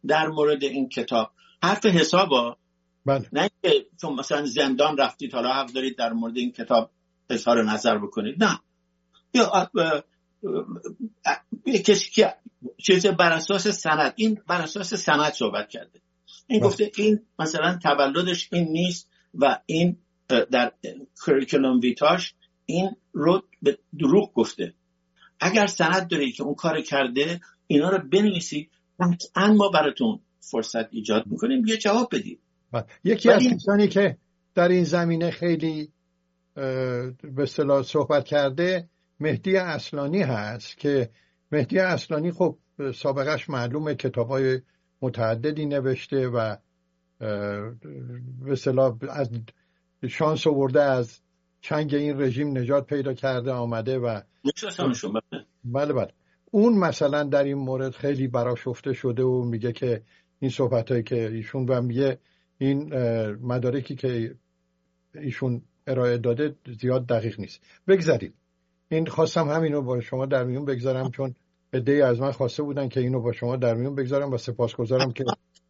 در 0.06 0.28
مورد 0.28 0.64
این 0.64 0.88
کتاب. 0.88 1.30
حرف 1.62 1.86
حسابا؟ 1.86 2.56
بله. 3.06 3.28
نه 3.32 3.50
که 3.62 3.86
چون 4.00 4.14
مثلا 4.14 4.46
زندان 4.46 4.96
رفتید 4.96 5.34
حالا 5.34 5.52
حق 5.52 5.72
دارید 5.72 5.98
در 5.98 6.12
مورد 6.12 6.36
این 6.36 6.52
کتاب 6.52 6.90
اظهار 7.30 7.64
نظر 7.64 7.98
بکنید. 7.98 8.44
نه. 8.44 8.60
یا 9.34 9.70
کسی 11.84 12.10
که 12.10 12.34
چیز 12.78 13.06
بر 13.06 13.32
اساس 13.32 13.68
سند 13.68 14.12
این 14.16 14.42
بر 14.46 14.62
اساس 14.62 14.94
سند 14.94 15.32
صحبت 15.32 15.68
کرده. 15.68 16.00
این 16.46 16.60
گفته 16.60 16.92
این 16.96 17.20
مثلا 17.38 17.78
تولدش 17.82 18.48
این 18.52 18.68
نیست 18.68 19.10
و 19.34 19.58
این 19.66 19.96
در 20.28 20.72
کریکولوم 21.26 21.80
ویتاش 21.80 22.34
این 22.66 22.96
رو 23.12 23.42
به 23.62 23.78
دروغ 23.98 24.32
گفته. 24.34 24.74
اگر 25.40 25.66
سند 25.66 26.08
داری 26.08 26.32
که 26.32 26.42
اون 26.42 26.54
کار 26.54 26.80
کرده 26.80 27.40
اینا 27.66 27.90
رو 27.90 27.98
بنویسید 27.98 28.70
قطعا 29.00 29.52
ما 29.52 29.68
براتون 29.68 30.20
فرصت 30.40 30.94
ایجاد 30.94 31.26
می‌کنیم. 31.26 31.66
یه 31.66 31.76
جواب 31.76 32.08
بدید 32.12 32.40
یکی 33.04 33.30
از 33.30 33.42
کسانی 33.42 33.88
که 33.88 34.16
در 34.54 34.68
این 34.68 34.84
زمینه 34.84 35.30
خیلی 35.30 35.92
به 37.22 37.46
صلاح 37.46 37.82
صحبت 37.82 38.24
کرده 38.24 38.88
مهدی 39.20 39.56
اصلانی 39.56 40.22
هست 40.22 40.78
که 40.78 41.10
مهدی 41.52 41.78
اصلانی 41.78 42.32
خب 42.32 42.58
سابقش 42.94 43.50
معلومه 43.50 43.94
کتاب 43.94 44.28
های 44.28 44.60
متعددی 45.02 45.66
نوشته 45.66 46.28
و 46.28 46.56
به 48.44 48.56
صلاح 48.56 48.96
از 49.10 49.30
شانس 50.08 50.46
آورده 50.46 50.82
از 50.82 51.20
چنگ 51.60 51.94
این 51.94 52.20
رژیم 52.20 52.58
نجات 52.58 52.86
پیدا 52.86 53.14
کرده 53.14 53.52
آمده 53.52 53.98
و 53.98 54.20
بله 55.72 55.92
بله. 55.92 56.12
اون 56.50 56.78
مثلا 56.78 57.22
در 57.22 57.44
این 57.44 57.58
مورد 57.58 57.92
خیلی 57.92 58.28
براشفته 58.28 58.92
شده 58.92 59.22
و 59.22 59.44
میگه 59.44 59.72
که 59.72 60.02
این 60.38 60.50
صحبت 60.50 60.90
هایی 60.90 61.02
که 61.02 61.28
ایشون 61.28 61.66
و 61.68 61.82
میگه 61.82 62.18
این 62.58 62.94
مدارکی 63.34 63.94
که 63.94 64.34
ایشون 65.14 65.62
ارائه 65.86 66.18
داده 66.18 66.56
زیاد 66.80 67.06
دقیق 67.06 67.40
نیست. 67.40 67.60
بگذاریم 67.88 68.34
این 68.88 69.06
خواستم 69.06 69.48
همین 69.48 69.72
رو 69.72 69.82
با 69.82 70.00
شما 70.00 70.26
در 70.26 70.44
میون 70.44 70.64
بگذارم 70.64 71.10
چون 71.10 71.34
عده 71.72 72.04
از 72.06 72.20
من 72.20 72.30
خواسته 72.30 72.62
بودن 72.62 72.88
که 72.88 73.00
اینو 73.00 73.20
با 73.20 73.32
شما 73.32 73.56
در 73.56 73.74
میون 73.74 73.94
بگذارم 73.94 74.32
و 74.32 74.38
سپاسگزارم 74.38 75.12
که 75.12 75.24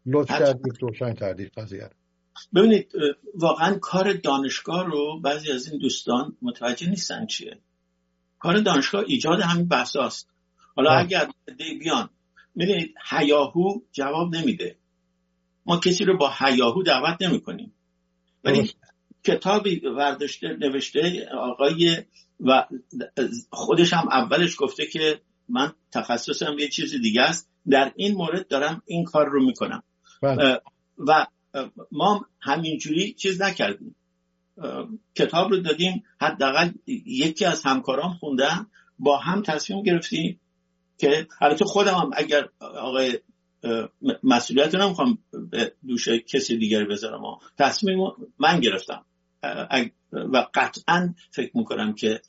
لطف 0.06 0.38
کردید 0.38 0.82
روشن 0.82 1.14
کردید 1.14 1.52
قضیه 1.56 1.90
ببینید 2.54 2.92
واقعا 3.34 3.78
کار 3.78 4.12
دانشگاه 4.12 4.86
رو 4.86 5.20
بعضی 5.24 5.52
از 5.52 5.68
این 5.70 5.80
دوستان 5.80 6.36
متوجه 6.42 6.90
نیستن 6.90 7.26
چیه. 7.26 7.58
کار 8.38 8.60
دانشگاه 8.60 9.04
ایجاد 9.06 9.40
همین 9.40 9.68
بحثاست 9.68 10.28
حالا 10.76 10.90
ها. 10.90 10.96
اگر 10.96 11.28
بیان 11.80 12.10
ببینید 12.58 12.94
هیاهو 13.10 13.80
جواب 13.92 14.36
نمیده. 14.36 14.76
ما 15.66 15.76
کسی 15.76 16.04
رو 16.04 16.16
با 16.18 16.32
هیاهو 16.38 16.82
دعوت 16.82 17.22
نمی 17.22 17.40
کنیم 17.40 17.72
ولی 18.44 18.70
کتابی 19.24 19.78
ورداشته 19.78 20.56
نوشته 20.60 21.28
آقای 21.34 22.02
و 22.40 22.66
خودش 23.50 23.92
هم 23.92 24.08
اولش 24.08 24.56
گفته 24.58 24.86
که 24.86 25.20
من 25.48 25.72
تخصصم 25.92 26.56
یه 26.58 26.68
چیز 26.68 26.94
دیگه 26.94 27.22
است. 27.22 27.50
در 27.68 27.92
این 27.96 28.14
مورد 28.14 28.48
دارم 28.48 28.82
این 28.86 29.04
کار 29.04 29.28
رو 29.28 29.46
می‌کنم. 29.46 29.82
بله. 30.22 30.60
و 30.98 31.26
ما 31.92 32.26
همینجوری 32.40 33.12
چیز 33.12 33.42
نکردیم. 33.42 33.96
کتاب 35.14 35.50
رو 35.50 35.56
دادیم 35.56 36.04
حداقل 36.20 36.70
یکی 37.06 37.44
از 37.44 37.64
همکارام 37.64 38.12
خوندن 38.12 38.66
با 38.98 39.18
هم 39.18 39.42
تصمیم 39.42 39.82
گرفتیم 39.82 40.40
که 40.98 41.26
البته 41.40 41.64
خودم 41.64 41.94
هم 41.94 42.10
اگر 42.16 42.48
آقای 42.60 43.18
مسئولیت 44.22 44.74
رو 44.74 44.82
نمی‌خوام 44.82 45.18
به 45.50 45.72
دوش 45.86 46.08
کسی 46.08 46.56
دیگر 46.56 46.84
بذارم 46.84 47.22
تصمیم 47.58 47.98
من 48.38 48.60
گرفتم. 48.60 49.04
و 50.12 50.46
قطعا 50.54 51.14
فکر 51.30 51.50
می‌کنم 51.54 51.94
که 51.94 52.20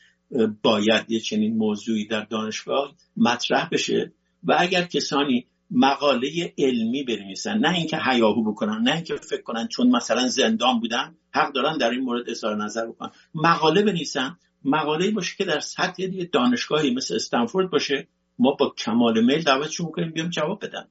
باید 0.62 1.12
یه 1.12 1.20
چنین 1.20 1.58
موضوعی 1.58 2.08
در 2.08 2.24
دانشگاه 2.24 2.96
مطرح 3.18 3.70
بشه. 3.72 4.12
و 4.44 4.56
اگر 4.60 4.84
کسانی 4.84 5.48
مقاله 5.72 6.54
علمی 6.58 7.04
بنویسن. 7.04 7.58
نه 7.58 7.74
اینکه 7.74 7.98
هیاهو 8.06 8.52
بکنن 8.52 8.82
نه 8.82 8.96
اینکه 8.96 9.16
فکر 9.16 9.42
کنن 9.42 9.68
چون 9.68 9.90
مثلا 9.90 10.28
زندان 10.28 10.80
بودن 10.80 11.16
حق 11.32 11.54
دارن 11.54 11.78
در 11.78 11.90
این 11.90 12.00
مورد 12.00 12.30
اظهار 12.30 12.56
نظر 12.56 12.88
بکنن. 12.88 13.12
مقاله 13.34 13.82
بنویسن. 13.82 14.38
مقاله 14.66 15.12
باشه 15.12 15.36
که 15.38 15.46
در 15.46 15.60
سطح 15.60 16.08
دانشگاهی 16.34 16.94
مثل 16.94 17.16
استنفورد 17.16 17.70
باشه. 17.70 18.08
ما 18.40 18.52
با 18.52 18.74
کمال 18.78 19.26
میل 19.26 19.44
دعوتشون 19.44 19.86
می‌کنیم 19.86 20.12
بیام 20.12 20.30
جواب 20.30 20.66
بدن 20.66 20.88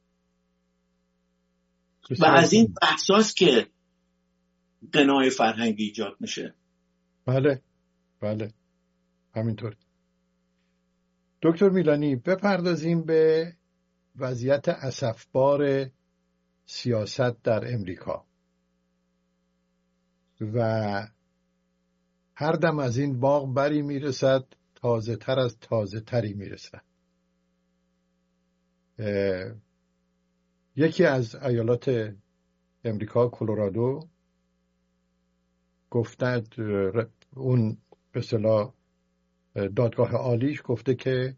و 2.20 2.24
از 2.24 2.52
این 2.52 2.74
بحثاست 2.82 3.36
که 3.36 3.66
قنای 4.92 5.30
فرهنگی 5.30 5.84
ایجاد 5.84 6.16
میشه. 6.20 6.54
بله. 7.26 7.62
بله. 8.20 8.52
همینطور. 9.34 9.76
دکتر 11.42 11.68
میلانی 11.68 12.16
بپردازیم 12.16 13.04
به 13.04 13.52
وضعیت 14.18 14.68
اسفبار 14.68 15.90
سیاست 16.66 17.42
در 17.42 17.74
امریکا. 17.74 18.24
و 20.40 21.08
هر 22.34 22.52
دم 22.52 22.78
از 22.78 22.98
این 22.98 23.20
باغ 23.20 23.54
بری 23.54 23.82
می‌رسد 23.82 24.44
تازه 24.74 25.16
تر 25.16 25.38
از 25.38 25.58
تازه 25.58 26.00
تری 26.00 26.32
می‌رسد. 26.32 26.82
یکی 30.76 31.04
از 31.04 31.34
ایالات 31.34 32.14
امریکا 32.84 33.28
کلرادو 33.28 34.08
گفتند 35.90 36.54
اون 37.34 37.78
به 38.12 38.20
دادگاه 39.76 40.12
عالیش 40.12 40.62
گفته 40.64 40.94
که 40.94 41.36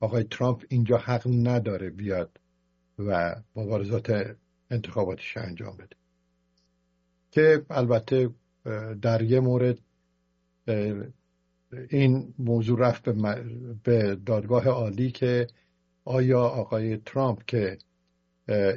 آقای 0.00 0.24
ترامپ 0.24 0.64
اینجا 0.68 0.96
حق 0.96 1.26
نداره 1.26 1.90
بیاد 1.90 2.40
و 2.98 3.34
مبارزات 3.56 4.36
انتخاباتیش 4.70 5.36
انجام 5.36 5.76
بده. 5.76 5.96
که 7.30 7.66
البته 7.70 8.30
در 9.02 9.22
یه 9.22 9.40
مورد 9.40 9.78
این 11.90 12.34
موضوع 12.38 12.78
رفت 12.80 13.08
به 13.84 14.18
دادگاه 14.26 14.68
عالی 14.68 15.10
که 15.10 15.46
آیا 16.04 16.40
آقای 16.40 16.96
ترامپ 16.96 17.44
که 17.44 17.78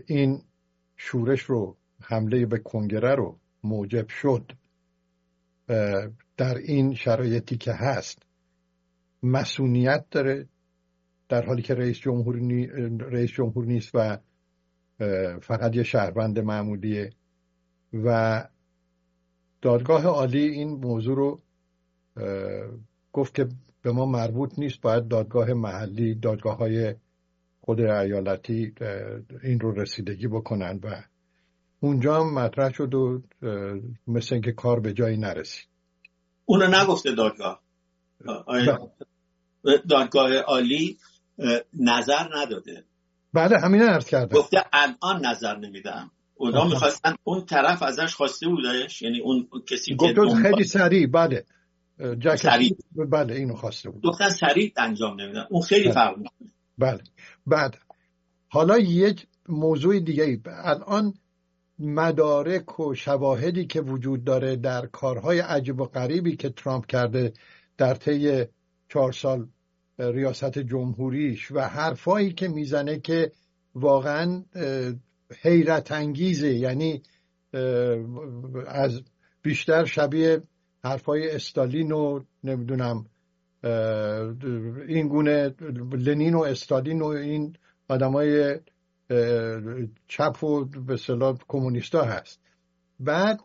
این 0.06 0.42
شورش 0.96 1.42
رو 1.42 1.78
حمله 2.02 2.46
به 2.46 2.58
کنگره 2.58 3.16
رو 3.16 3.40
موجب 3.64 4.10
شد 4.10 4.52
در 6.38 6.58
این 6.58 6.96
شرایطی 6.96 7.58
که 7.58 7.74
هست 7.74 8.24
مسئولیت 9.24 10.06
داره 10.12 10.48
در 11.32 11.46
حالی 11.46 11.62
که 11.62 11.76
رئیس 11.76 11.98
جمهور, 11.98 12.36
رئیس 13.00 13.32
جمهور 13.32 13.66
نیست 13.66 13.92
و 13.94 14.18
فقط 15.42 15.76
یه 15.76 15.84
شهروند 15.84 16.40
معمولیه. 16.40 17.10
و 17.94 18.48
دادگاه 19.62 20.06
عالی 20.06 20.44
این 20.44 20.70
موضوع 20.70 21.16
رو 21.16 21.42
گفت 23.14 23.36
که 23.36 23.50
به 23.82 23.92
ما 23.92 24.06
مربوط 24.06 24.60
نیست. 24.60 24.82
باید 24.82 25.08
دادگاه 25.08 25.54
محلی 25.54 26.16
دادگاه 26.16 26.58
های 26.58 26.96
خود 27.62 27.82
ایالتی 27.82 28.74
این 29.44 29.60
رو 29.60 29.72
رسیدگی 29.72 30.28
بکنن 30.28 30.80
و 30.84 31.04
اونجا 31.80 32.16
هم 32.16 32.34
مطرح 32.34 32.74
شد 32.74 32.94
و 32.94 33.22
مثل 34.08 34.36
اینکه 34.36 34.52
کار 34.52 34.80
به 34.80 34.94
جایی 34.94 35.18
نرسید. 35.18 35.68
اونو 36.46 36.68
نگفته 36.68 37.16
دادگاه. 37.16 37.62
دادگاه 39.90 40.38
عالی 40.38 40.98
نظر 41.74 42.30
نداده. 42.36 42.84
بله 43.34 43.60
همین 43.60 43.82
عرض 43.82 44.06
کردم. 44.06 44.38
گفته 44.38 44.58
الان 44.74 45.26
نظر 45.26 45.58
نمیدم. 45.58 46.12
اونا 46.36 46.66
می‌خواستن 46.66 47.16
اون 47.24 47.46
طرف 47.46 47.84
ازش 47.84 48.16
خواسته 48.16 48.48
بودش 48.48 49.02
یعنی 49.02 49.20
اون 49.20 49.48
کسی 49.68 49.96
که 49.96 50.14
خیلی 50.42 50.64
سریع 50.64 51.08
بله. 51.08 51.46
سریع. 52.38 52.76
بله 52.96 53.36
اینو 53.36 53.56
خواسته 53.56 53.90
بود. 53.90 54.04
گفتن 54.04 54.30
سریع 54.30 54.74
انجام 54.78 55.22
نمیدن. 55.22 55.46
اون 55.50 55.62
خیلی 55.62 55.84
بله. 55.84 55.94
فرق 55.94 56.16
بله. 56.78 57.00
بعد 57.48 57.78
حالا 58.50 58.78
یک 58.78 59.28
موضوع 59.50 60.00
دیگه 60.00 60.24
ای. 60.24 60.42
الان 60.46 61.14
مدارک 61.80 62.80
و 62.80 62.96
شواهدی 62.96 63.66
که 63.66 63.82
وجود 63.82 64.24
داره 64.24 64.56
در 64.56 64.86
کارهای 64.86 65.40
عجیب 65.40 65.82
و 65.82 65.86
غریبی 65.86 66.36
که 66.36 66.50
ترامپ 66.50 66.86
کرده 66.86 67.34
در 67.78 67.94
طی 67.94 68.46
چهار 68.90 69.12
سال 69.12 69.48
ریاست 70.02 70.60
جمهوریش 70.60 71.52
و 71.52 71.60
حرفایی 71.60 72.34
که 72.34 72.48
می‌زنه 72.48 73.00
که 73.00 73.32
واقعا 73.76 74.44
حیرت 75.42 75.92
انگیزه. 75.92 76.54
یعنی 76.54 77.02
از 78.68 79.02
بیشتر 79.42 79.86
شبیه 79.86 80.42
حرفای 80.84 81.32
استالین 81.32 81.92
و 81.92 82.20
نمی‌دونم 82.44 83.06
این 84.88 85.08
گونه 85.08 85.56
لنین 85.92 86.34
و 86.34 86.40
استالین 86.40 87.02
و 87.02 87.06
این 87.06 87.56
آدمای 87.88 88.60
چپ 90.08 90.44
و 90.44 90.66
به 90.66 90.98
صلاح 90.98 91.38
کمونیستا 91.48 92.04
هست. 92.04 92.40
بعد 93.00 93.40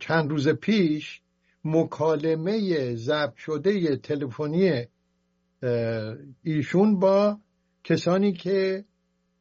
چند 0.00 0.30
روز 0.30 0.48
پیش 0.48 1.20
مکالمه 1.64 2.94
ضبط 2.94 3.36
شده 3.36 3.96
تلفنی 3.96 4.86
ایشون 6.42 6.98
با 6.98 7.38
کسانی 7.84 8.32
که 8.32 8.84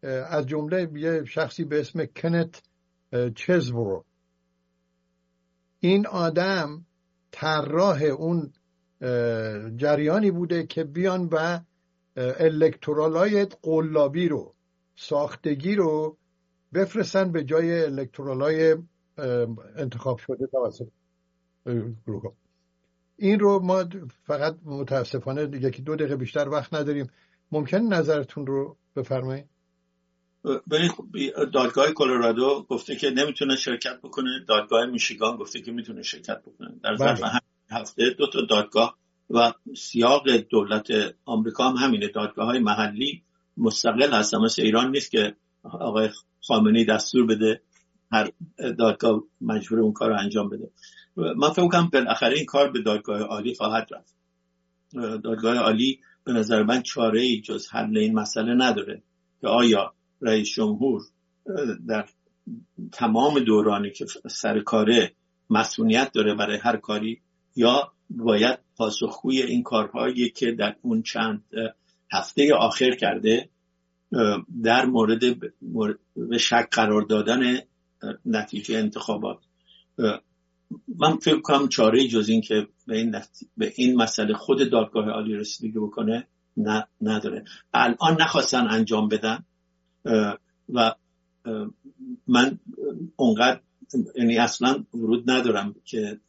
از 0.04 0.48
جمله 0.48 0.92
یه 0.94 1.24
شخصی 1.26 1.64
به 1.64 1.80
اسم 1.80 2.06
کنت 2.06 2.62
چزبرو. 3.36 4.06
این 5.80 6.08
آدم 6.08 6.86
طراح 7.32 8.02
اون 8.04 8.54
جریانی 9.78 10.32
بوده 10.32 10.66
که 10.68 10.84
بیان 10.84 11.30
و 11.32 11.60
الکترالای 12.16 13.46
قلابی 13.62 14.28
رو 14.28 14.54
ساختگی 14.96 15.76
رو 15.76 16.18
بفرستن 16.74 17.32
به 17.32 17.44
جای 17.44 17.84
الکترالای 17.84 18.78
انتخاب 19.76 20.18
شده 20.18 20.48
توسط 20.48 20.88
این 23.20 23.40
رو 23.40 23.60
ما 23.60 23.86
فقط 24.24 24.56
متاسفانه 24.66 25.42
یکی 25.62 25.82
دو 25.82 25.96
دقیقه 25.96 26.16
بیشتر 26.16 26.50
وقت 26.50 26.74
نداریم. 26.74 27.10
ممکن 27.52 27.78
نظرتون 27.78 28.48
رو 28.48 28.78
بفرمایید؟ 28.96 29.46
دادگاه 31.54 31.92
کلرادو 31.92 32.66
گفته 32.70 32.96
که 32.96 33.10
نمی‌تونه 33.10 33.56
شرکت 33.56 33.98
بکنه. 34.04 34.46
دادگاه 34.48 34.86
میشیگان 34.86 35.38
گفته 35.38 35.62
که 35.62 35.72
می‌تونه 35.72 36.02
شرکت 36.02 36.42
بکنه. 36.42 36.70
در 36.84 36.96
ظرف 36.96 37.22
بله. 37.22 37.32
هفته 37.72 38.10
دو 38.10 38.28
تا 38.28 38.42
دادگاه 38.50 38.98
و 39.30 39.54
سیاق 39.78 40.30
دولت 40.38 40.88
آمریکا 41.26 41.70
هم 41.70 41.76
همینه. 41.76 42.08
دادگاه 42.08 42.46
های 42.46 42.60
محلی 42.60 43.24
مستقل 43.58 44.14
هستن. 44.14 44.38
مثل 44.38 44.62
ایران 44.62 44.92
نیست 44.92 45.12
که 45.12 45.36
آقای 45.64 46.10
خامنه‌ای 46.48 46.86
دستور 46.86 47.26
بده 47.26 47.62
هر 48.12 48.32
دادگاه 48.78 49.24
مجبور 49.42 49.80
اون 49.80 49.94
کار 49.94 50.10
رو 50.10 50.20
انجام 50.20 50.50
بده. 50.50 50.72
من 51.38 51.50
فکر 51.50 51.68
کنم 51.68 51.90
بالاخره 51.94 52.36
این 52.36 52.46
کار 52.46 52.72
به 52.72 52.82
دادگاه 52.82 53.22
عالی 53.22 53.54
خواهد 53.54 53.88
رفت. 53.92 54.16
دادگاه 55.24 55.58
عالی 55.58 56.00
به 56.24 56.34
نظر 56.34 56.64
من 56.64 56.82
چاره 56.82 57.22
ای 57.22 57.42
جز 57.42 57.68
حل 57.68 57.98
این 57.98 58.14
مسئله 58.14 58.54
نداره 58.54 59.02
که 59.42 59.48
آیا 59.48 59.94
رئیس 60.22 60.50
جمهور 60.50 61.02
در 61.88 62.06
تمام 62.92 63.40
دورانی 63.40 63.92
که 63.92 64.06
سر 64.30 64.60
کاره 64.60 65.12
مسئولیت 65.50 66.12
داره 66.12 66.36
برای 66.36 66.58
هر 66.58 66.78
کاری 66.78 67.22
یا 67.56 67.92
باید 68.10 68.60
پاسخگوی 68.76 69.42
این 69.42 69.64
کارهایی 69.64 70.30
که 70.30 70.52
در 70.52 70.76
اون 70.82 71.02
چند 71.02 71.44
هفته 72.12 72.54
آخر 72.54 72.92
کرده 72.92 73.50
در 74.64 74.86
مورد 74.86 75.20
به 76.16 76.38
شک 76.38 76.68
قرار 76.72 77.02
دادن 77.02 77.60
نتیجه 78.26 78.78
انتخابات. 78.78 79.38
من 80.98 81.18
فکر 81.18 81.42
کنم 81.42 81.68
چاره 81.68 82.08
جز 82.08 82.30
این 82.30 82.42
که 82.42 82.68
به 82.88 82.98
این, 82.98 83.16
به 83.58 83.74
این 83.76 83.96
مسئله 83.96 84.34
خود 84.34 84.70
دادگاه 84.70 85.10
عالی 85.10 85.36
رسیدگی 85.36 85.80
بکنه 85.80 86.28
نه 86.58 86.88
نداره. 87.02 87.46
الان 87.74 88.22
نخواستن 88.22 88.68
انجام 88.68 89.08
بدن 89.08 89.46
و 90.74 90.96
من 92.28 92.60
اونقدر 93.16 93.60
یعنی 94.16 94.38
اصلا 94.38 94.84
ورود 94.94 95.32
ندارم 95.32 95.76
که 95.86 96.20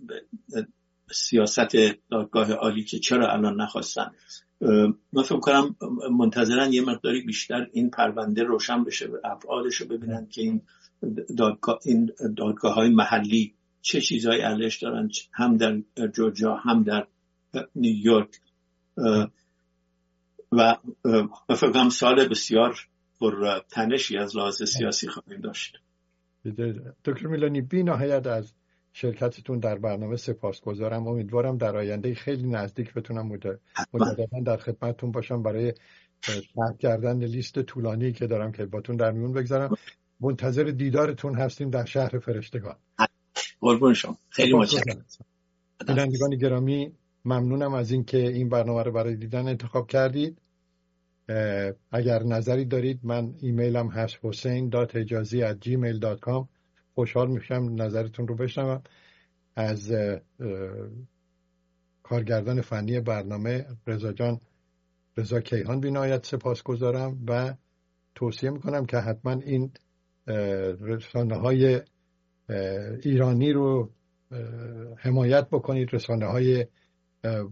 سیاست 1.12 1.76
دادگاه 2.11 2.53
عالی 2.53 2.84
که 2.84 2.99
چرا 2.99 3.32
الان 3.32 3.61
نخواستن. 3.61 4.11
من 5.12 5.22
فکر 5.24 5.41
کنم 5.41 5.76
منتظرن 6.18 6.72
یه 6.72 6.82
مقداری 6.82 7.22
بیشتر 7.22 7.66
این 7.72 7.91
پرونده 7.91 8.43
روشن 8.43 8.84
بشه 8.84 9.09
افعالش 9.24 9.74
رو 9.74 9.86
ببینن 9.86 10.26
که 10.26 10.41
این 10.41 10.62
دادگاه, 11.36 11.78
این 11.84 12.12
دادگاه 12.36 12.74
های 12.74 12.88
محلی 12.88 13.55
چه 13.83 14.01
چیزهایی 14.01 14.41
علش 14.41 14.83
دارن 14.83 15.11
هم 15.33 15.57
در 15.57 15.83
جورجیا 16.14 16.55
هم 16.55 16.83
در 16.83 17.07
نیویورک 17.74 18.41
و 20.53 20.76
فکر 21.49 21.72
کنم 21.72 21.89
سال 21.89 22.28
بسیار 22.28 22.89
پر 23.20 23.59
تنشی 23.70 24.18
از 24.18 24.37
لحاظ 24.37 24.62
سیاسی 24.62 25.09
خواهیم 25.09 25.41
داشت. 25.41 25.76
دکتر 27.05 27.26
میلانی 27.26 27.61
بی 27.61 27.83
نهایت 27.83 28.26
از 28.26 28.53
شرکتتون 28.93 29.59
در 29.59 29.78
برنامه 29.78 30.16
سپاسگزارم. 30.16 31.07
امیدوارم 31.07 31.59
در 31.59 31.76
آینده 31.76 32.14
خیلی 32.14 32.49
نزدیک 32.49 32.95
بتونم 32.95 33.26
مجددا 33.26 34.41
در 34.45 34.57
خدمتتون 34.57 35.12
باشم 35.12 35.43
برای 35.43 35.74
تحت 36.22 36.78
کردن 36.78 37.24
لیست 37.24 37.62
طولانی 37.62 38.12
که 38.12 38.26
دارم 38.26 38.53
که 38.53 38.66
باتون 38.66 38.97
در 38.97 39.11
میون 39.11 39.33
بگذارم. 39.33 39.76
منتظر 40.20 40.64
دیدارتون 40.64 41.35
هستیم 41.35 41.70
در 41.70 41.85
شهر 41.85 42.18
فرشتگان. 42.18 42.76
قربون 43.61 43.95
شما. 43.95 44.17
خیلی 44.29 44.53
متشکرم. 44.55 45.05
بینندگان 45.89 46.31
گرامی 46.31 46.93
ممنونم 47.25 47.75
از 47.75 47.91
اینکه 47.91 48.19
این 48.19 48.49
برنامه 48.49 48.83
رو 48.83 48.93
برای 48.93 49.17
دیدن 49.17 49.49
انتخاب 49.49 49.87
کردید. 49.87 50.39
اگر 51.93 52.23
نظری 52.23 52.65
دارید 52.65 53.01
من 53.03 53.35
ایمیلم 53.41 53.89
هست 53.89 54.19
حسین 54.23 54.69
دات 54.69 54.97
اجازی 54.97 55.43
at 55.43 55.57
gmail.com 55.65 56.47
خوشحال 56.95 57.31
میشم 57.31 57.75
نظرتون 57.75 58.29
رو 58.29 58.35
بشنوم. 58.35 58.83
از 59.57 59.93
کارگردان 62.03 62.61
فنی 62.61 63.01
برنامه 63.01 63.67
رضا 63.87 64.13
جان 64.13 64.41
رضا 65.17 65.41
کیهان 65.41 65.81
بینایت 65.81 66.27
سپاس 66.27 66.63
گذارم 66.63 67.25
و 67.29 67.55
توصیه 68.15 68.51
می‌کنم 68.51 68.87
که 68.87 68.97
حتما 68.97 69.33
این 69.33 69.73
رسانه 70.81 71.37
های 71.37 71.81
ایرانی 73.03 73.53
رو 73.53 73.91
حمایت 74.97 75.49
بکنید 75.49 75.95
رسانه 75.95 76.27
های 76.27 76.67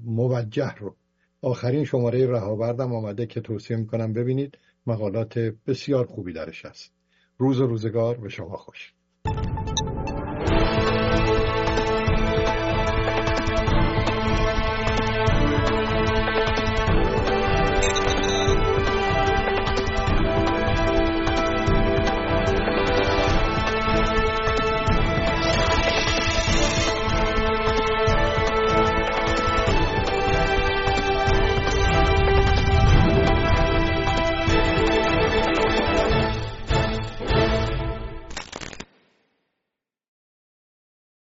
موجه 0.04 0.74
رو. 0.74 0.96
آخرین 1.42 1.84
شماره 1.84 2.26
رهاوردم 2.26 2.92
آمده 2.92 3.26
که 3.26 3.40
توصیه 3.40 3.76
می‌کنم 3.76 4.12
ببینید 4.12 4.58
مقالات 4.86 5.38
بسیار 5.38 6.06
خوبی 6.06 6.32
درش 6.32 6.64
هست. 6.64 6.92
روز 7.38 7.60
و 7.60 7.66
روزگار 7.66 8.16
به 8.16 8.28
شما 8.28 8.56
خوش. 8.56 8.94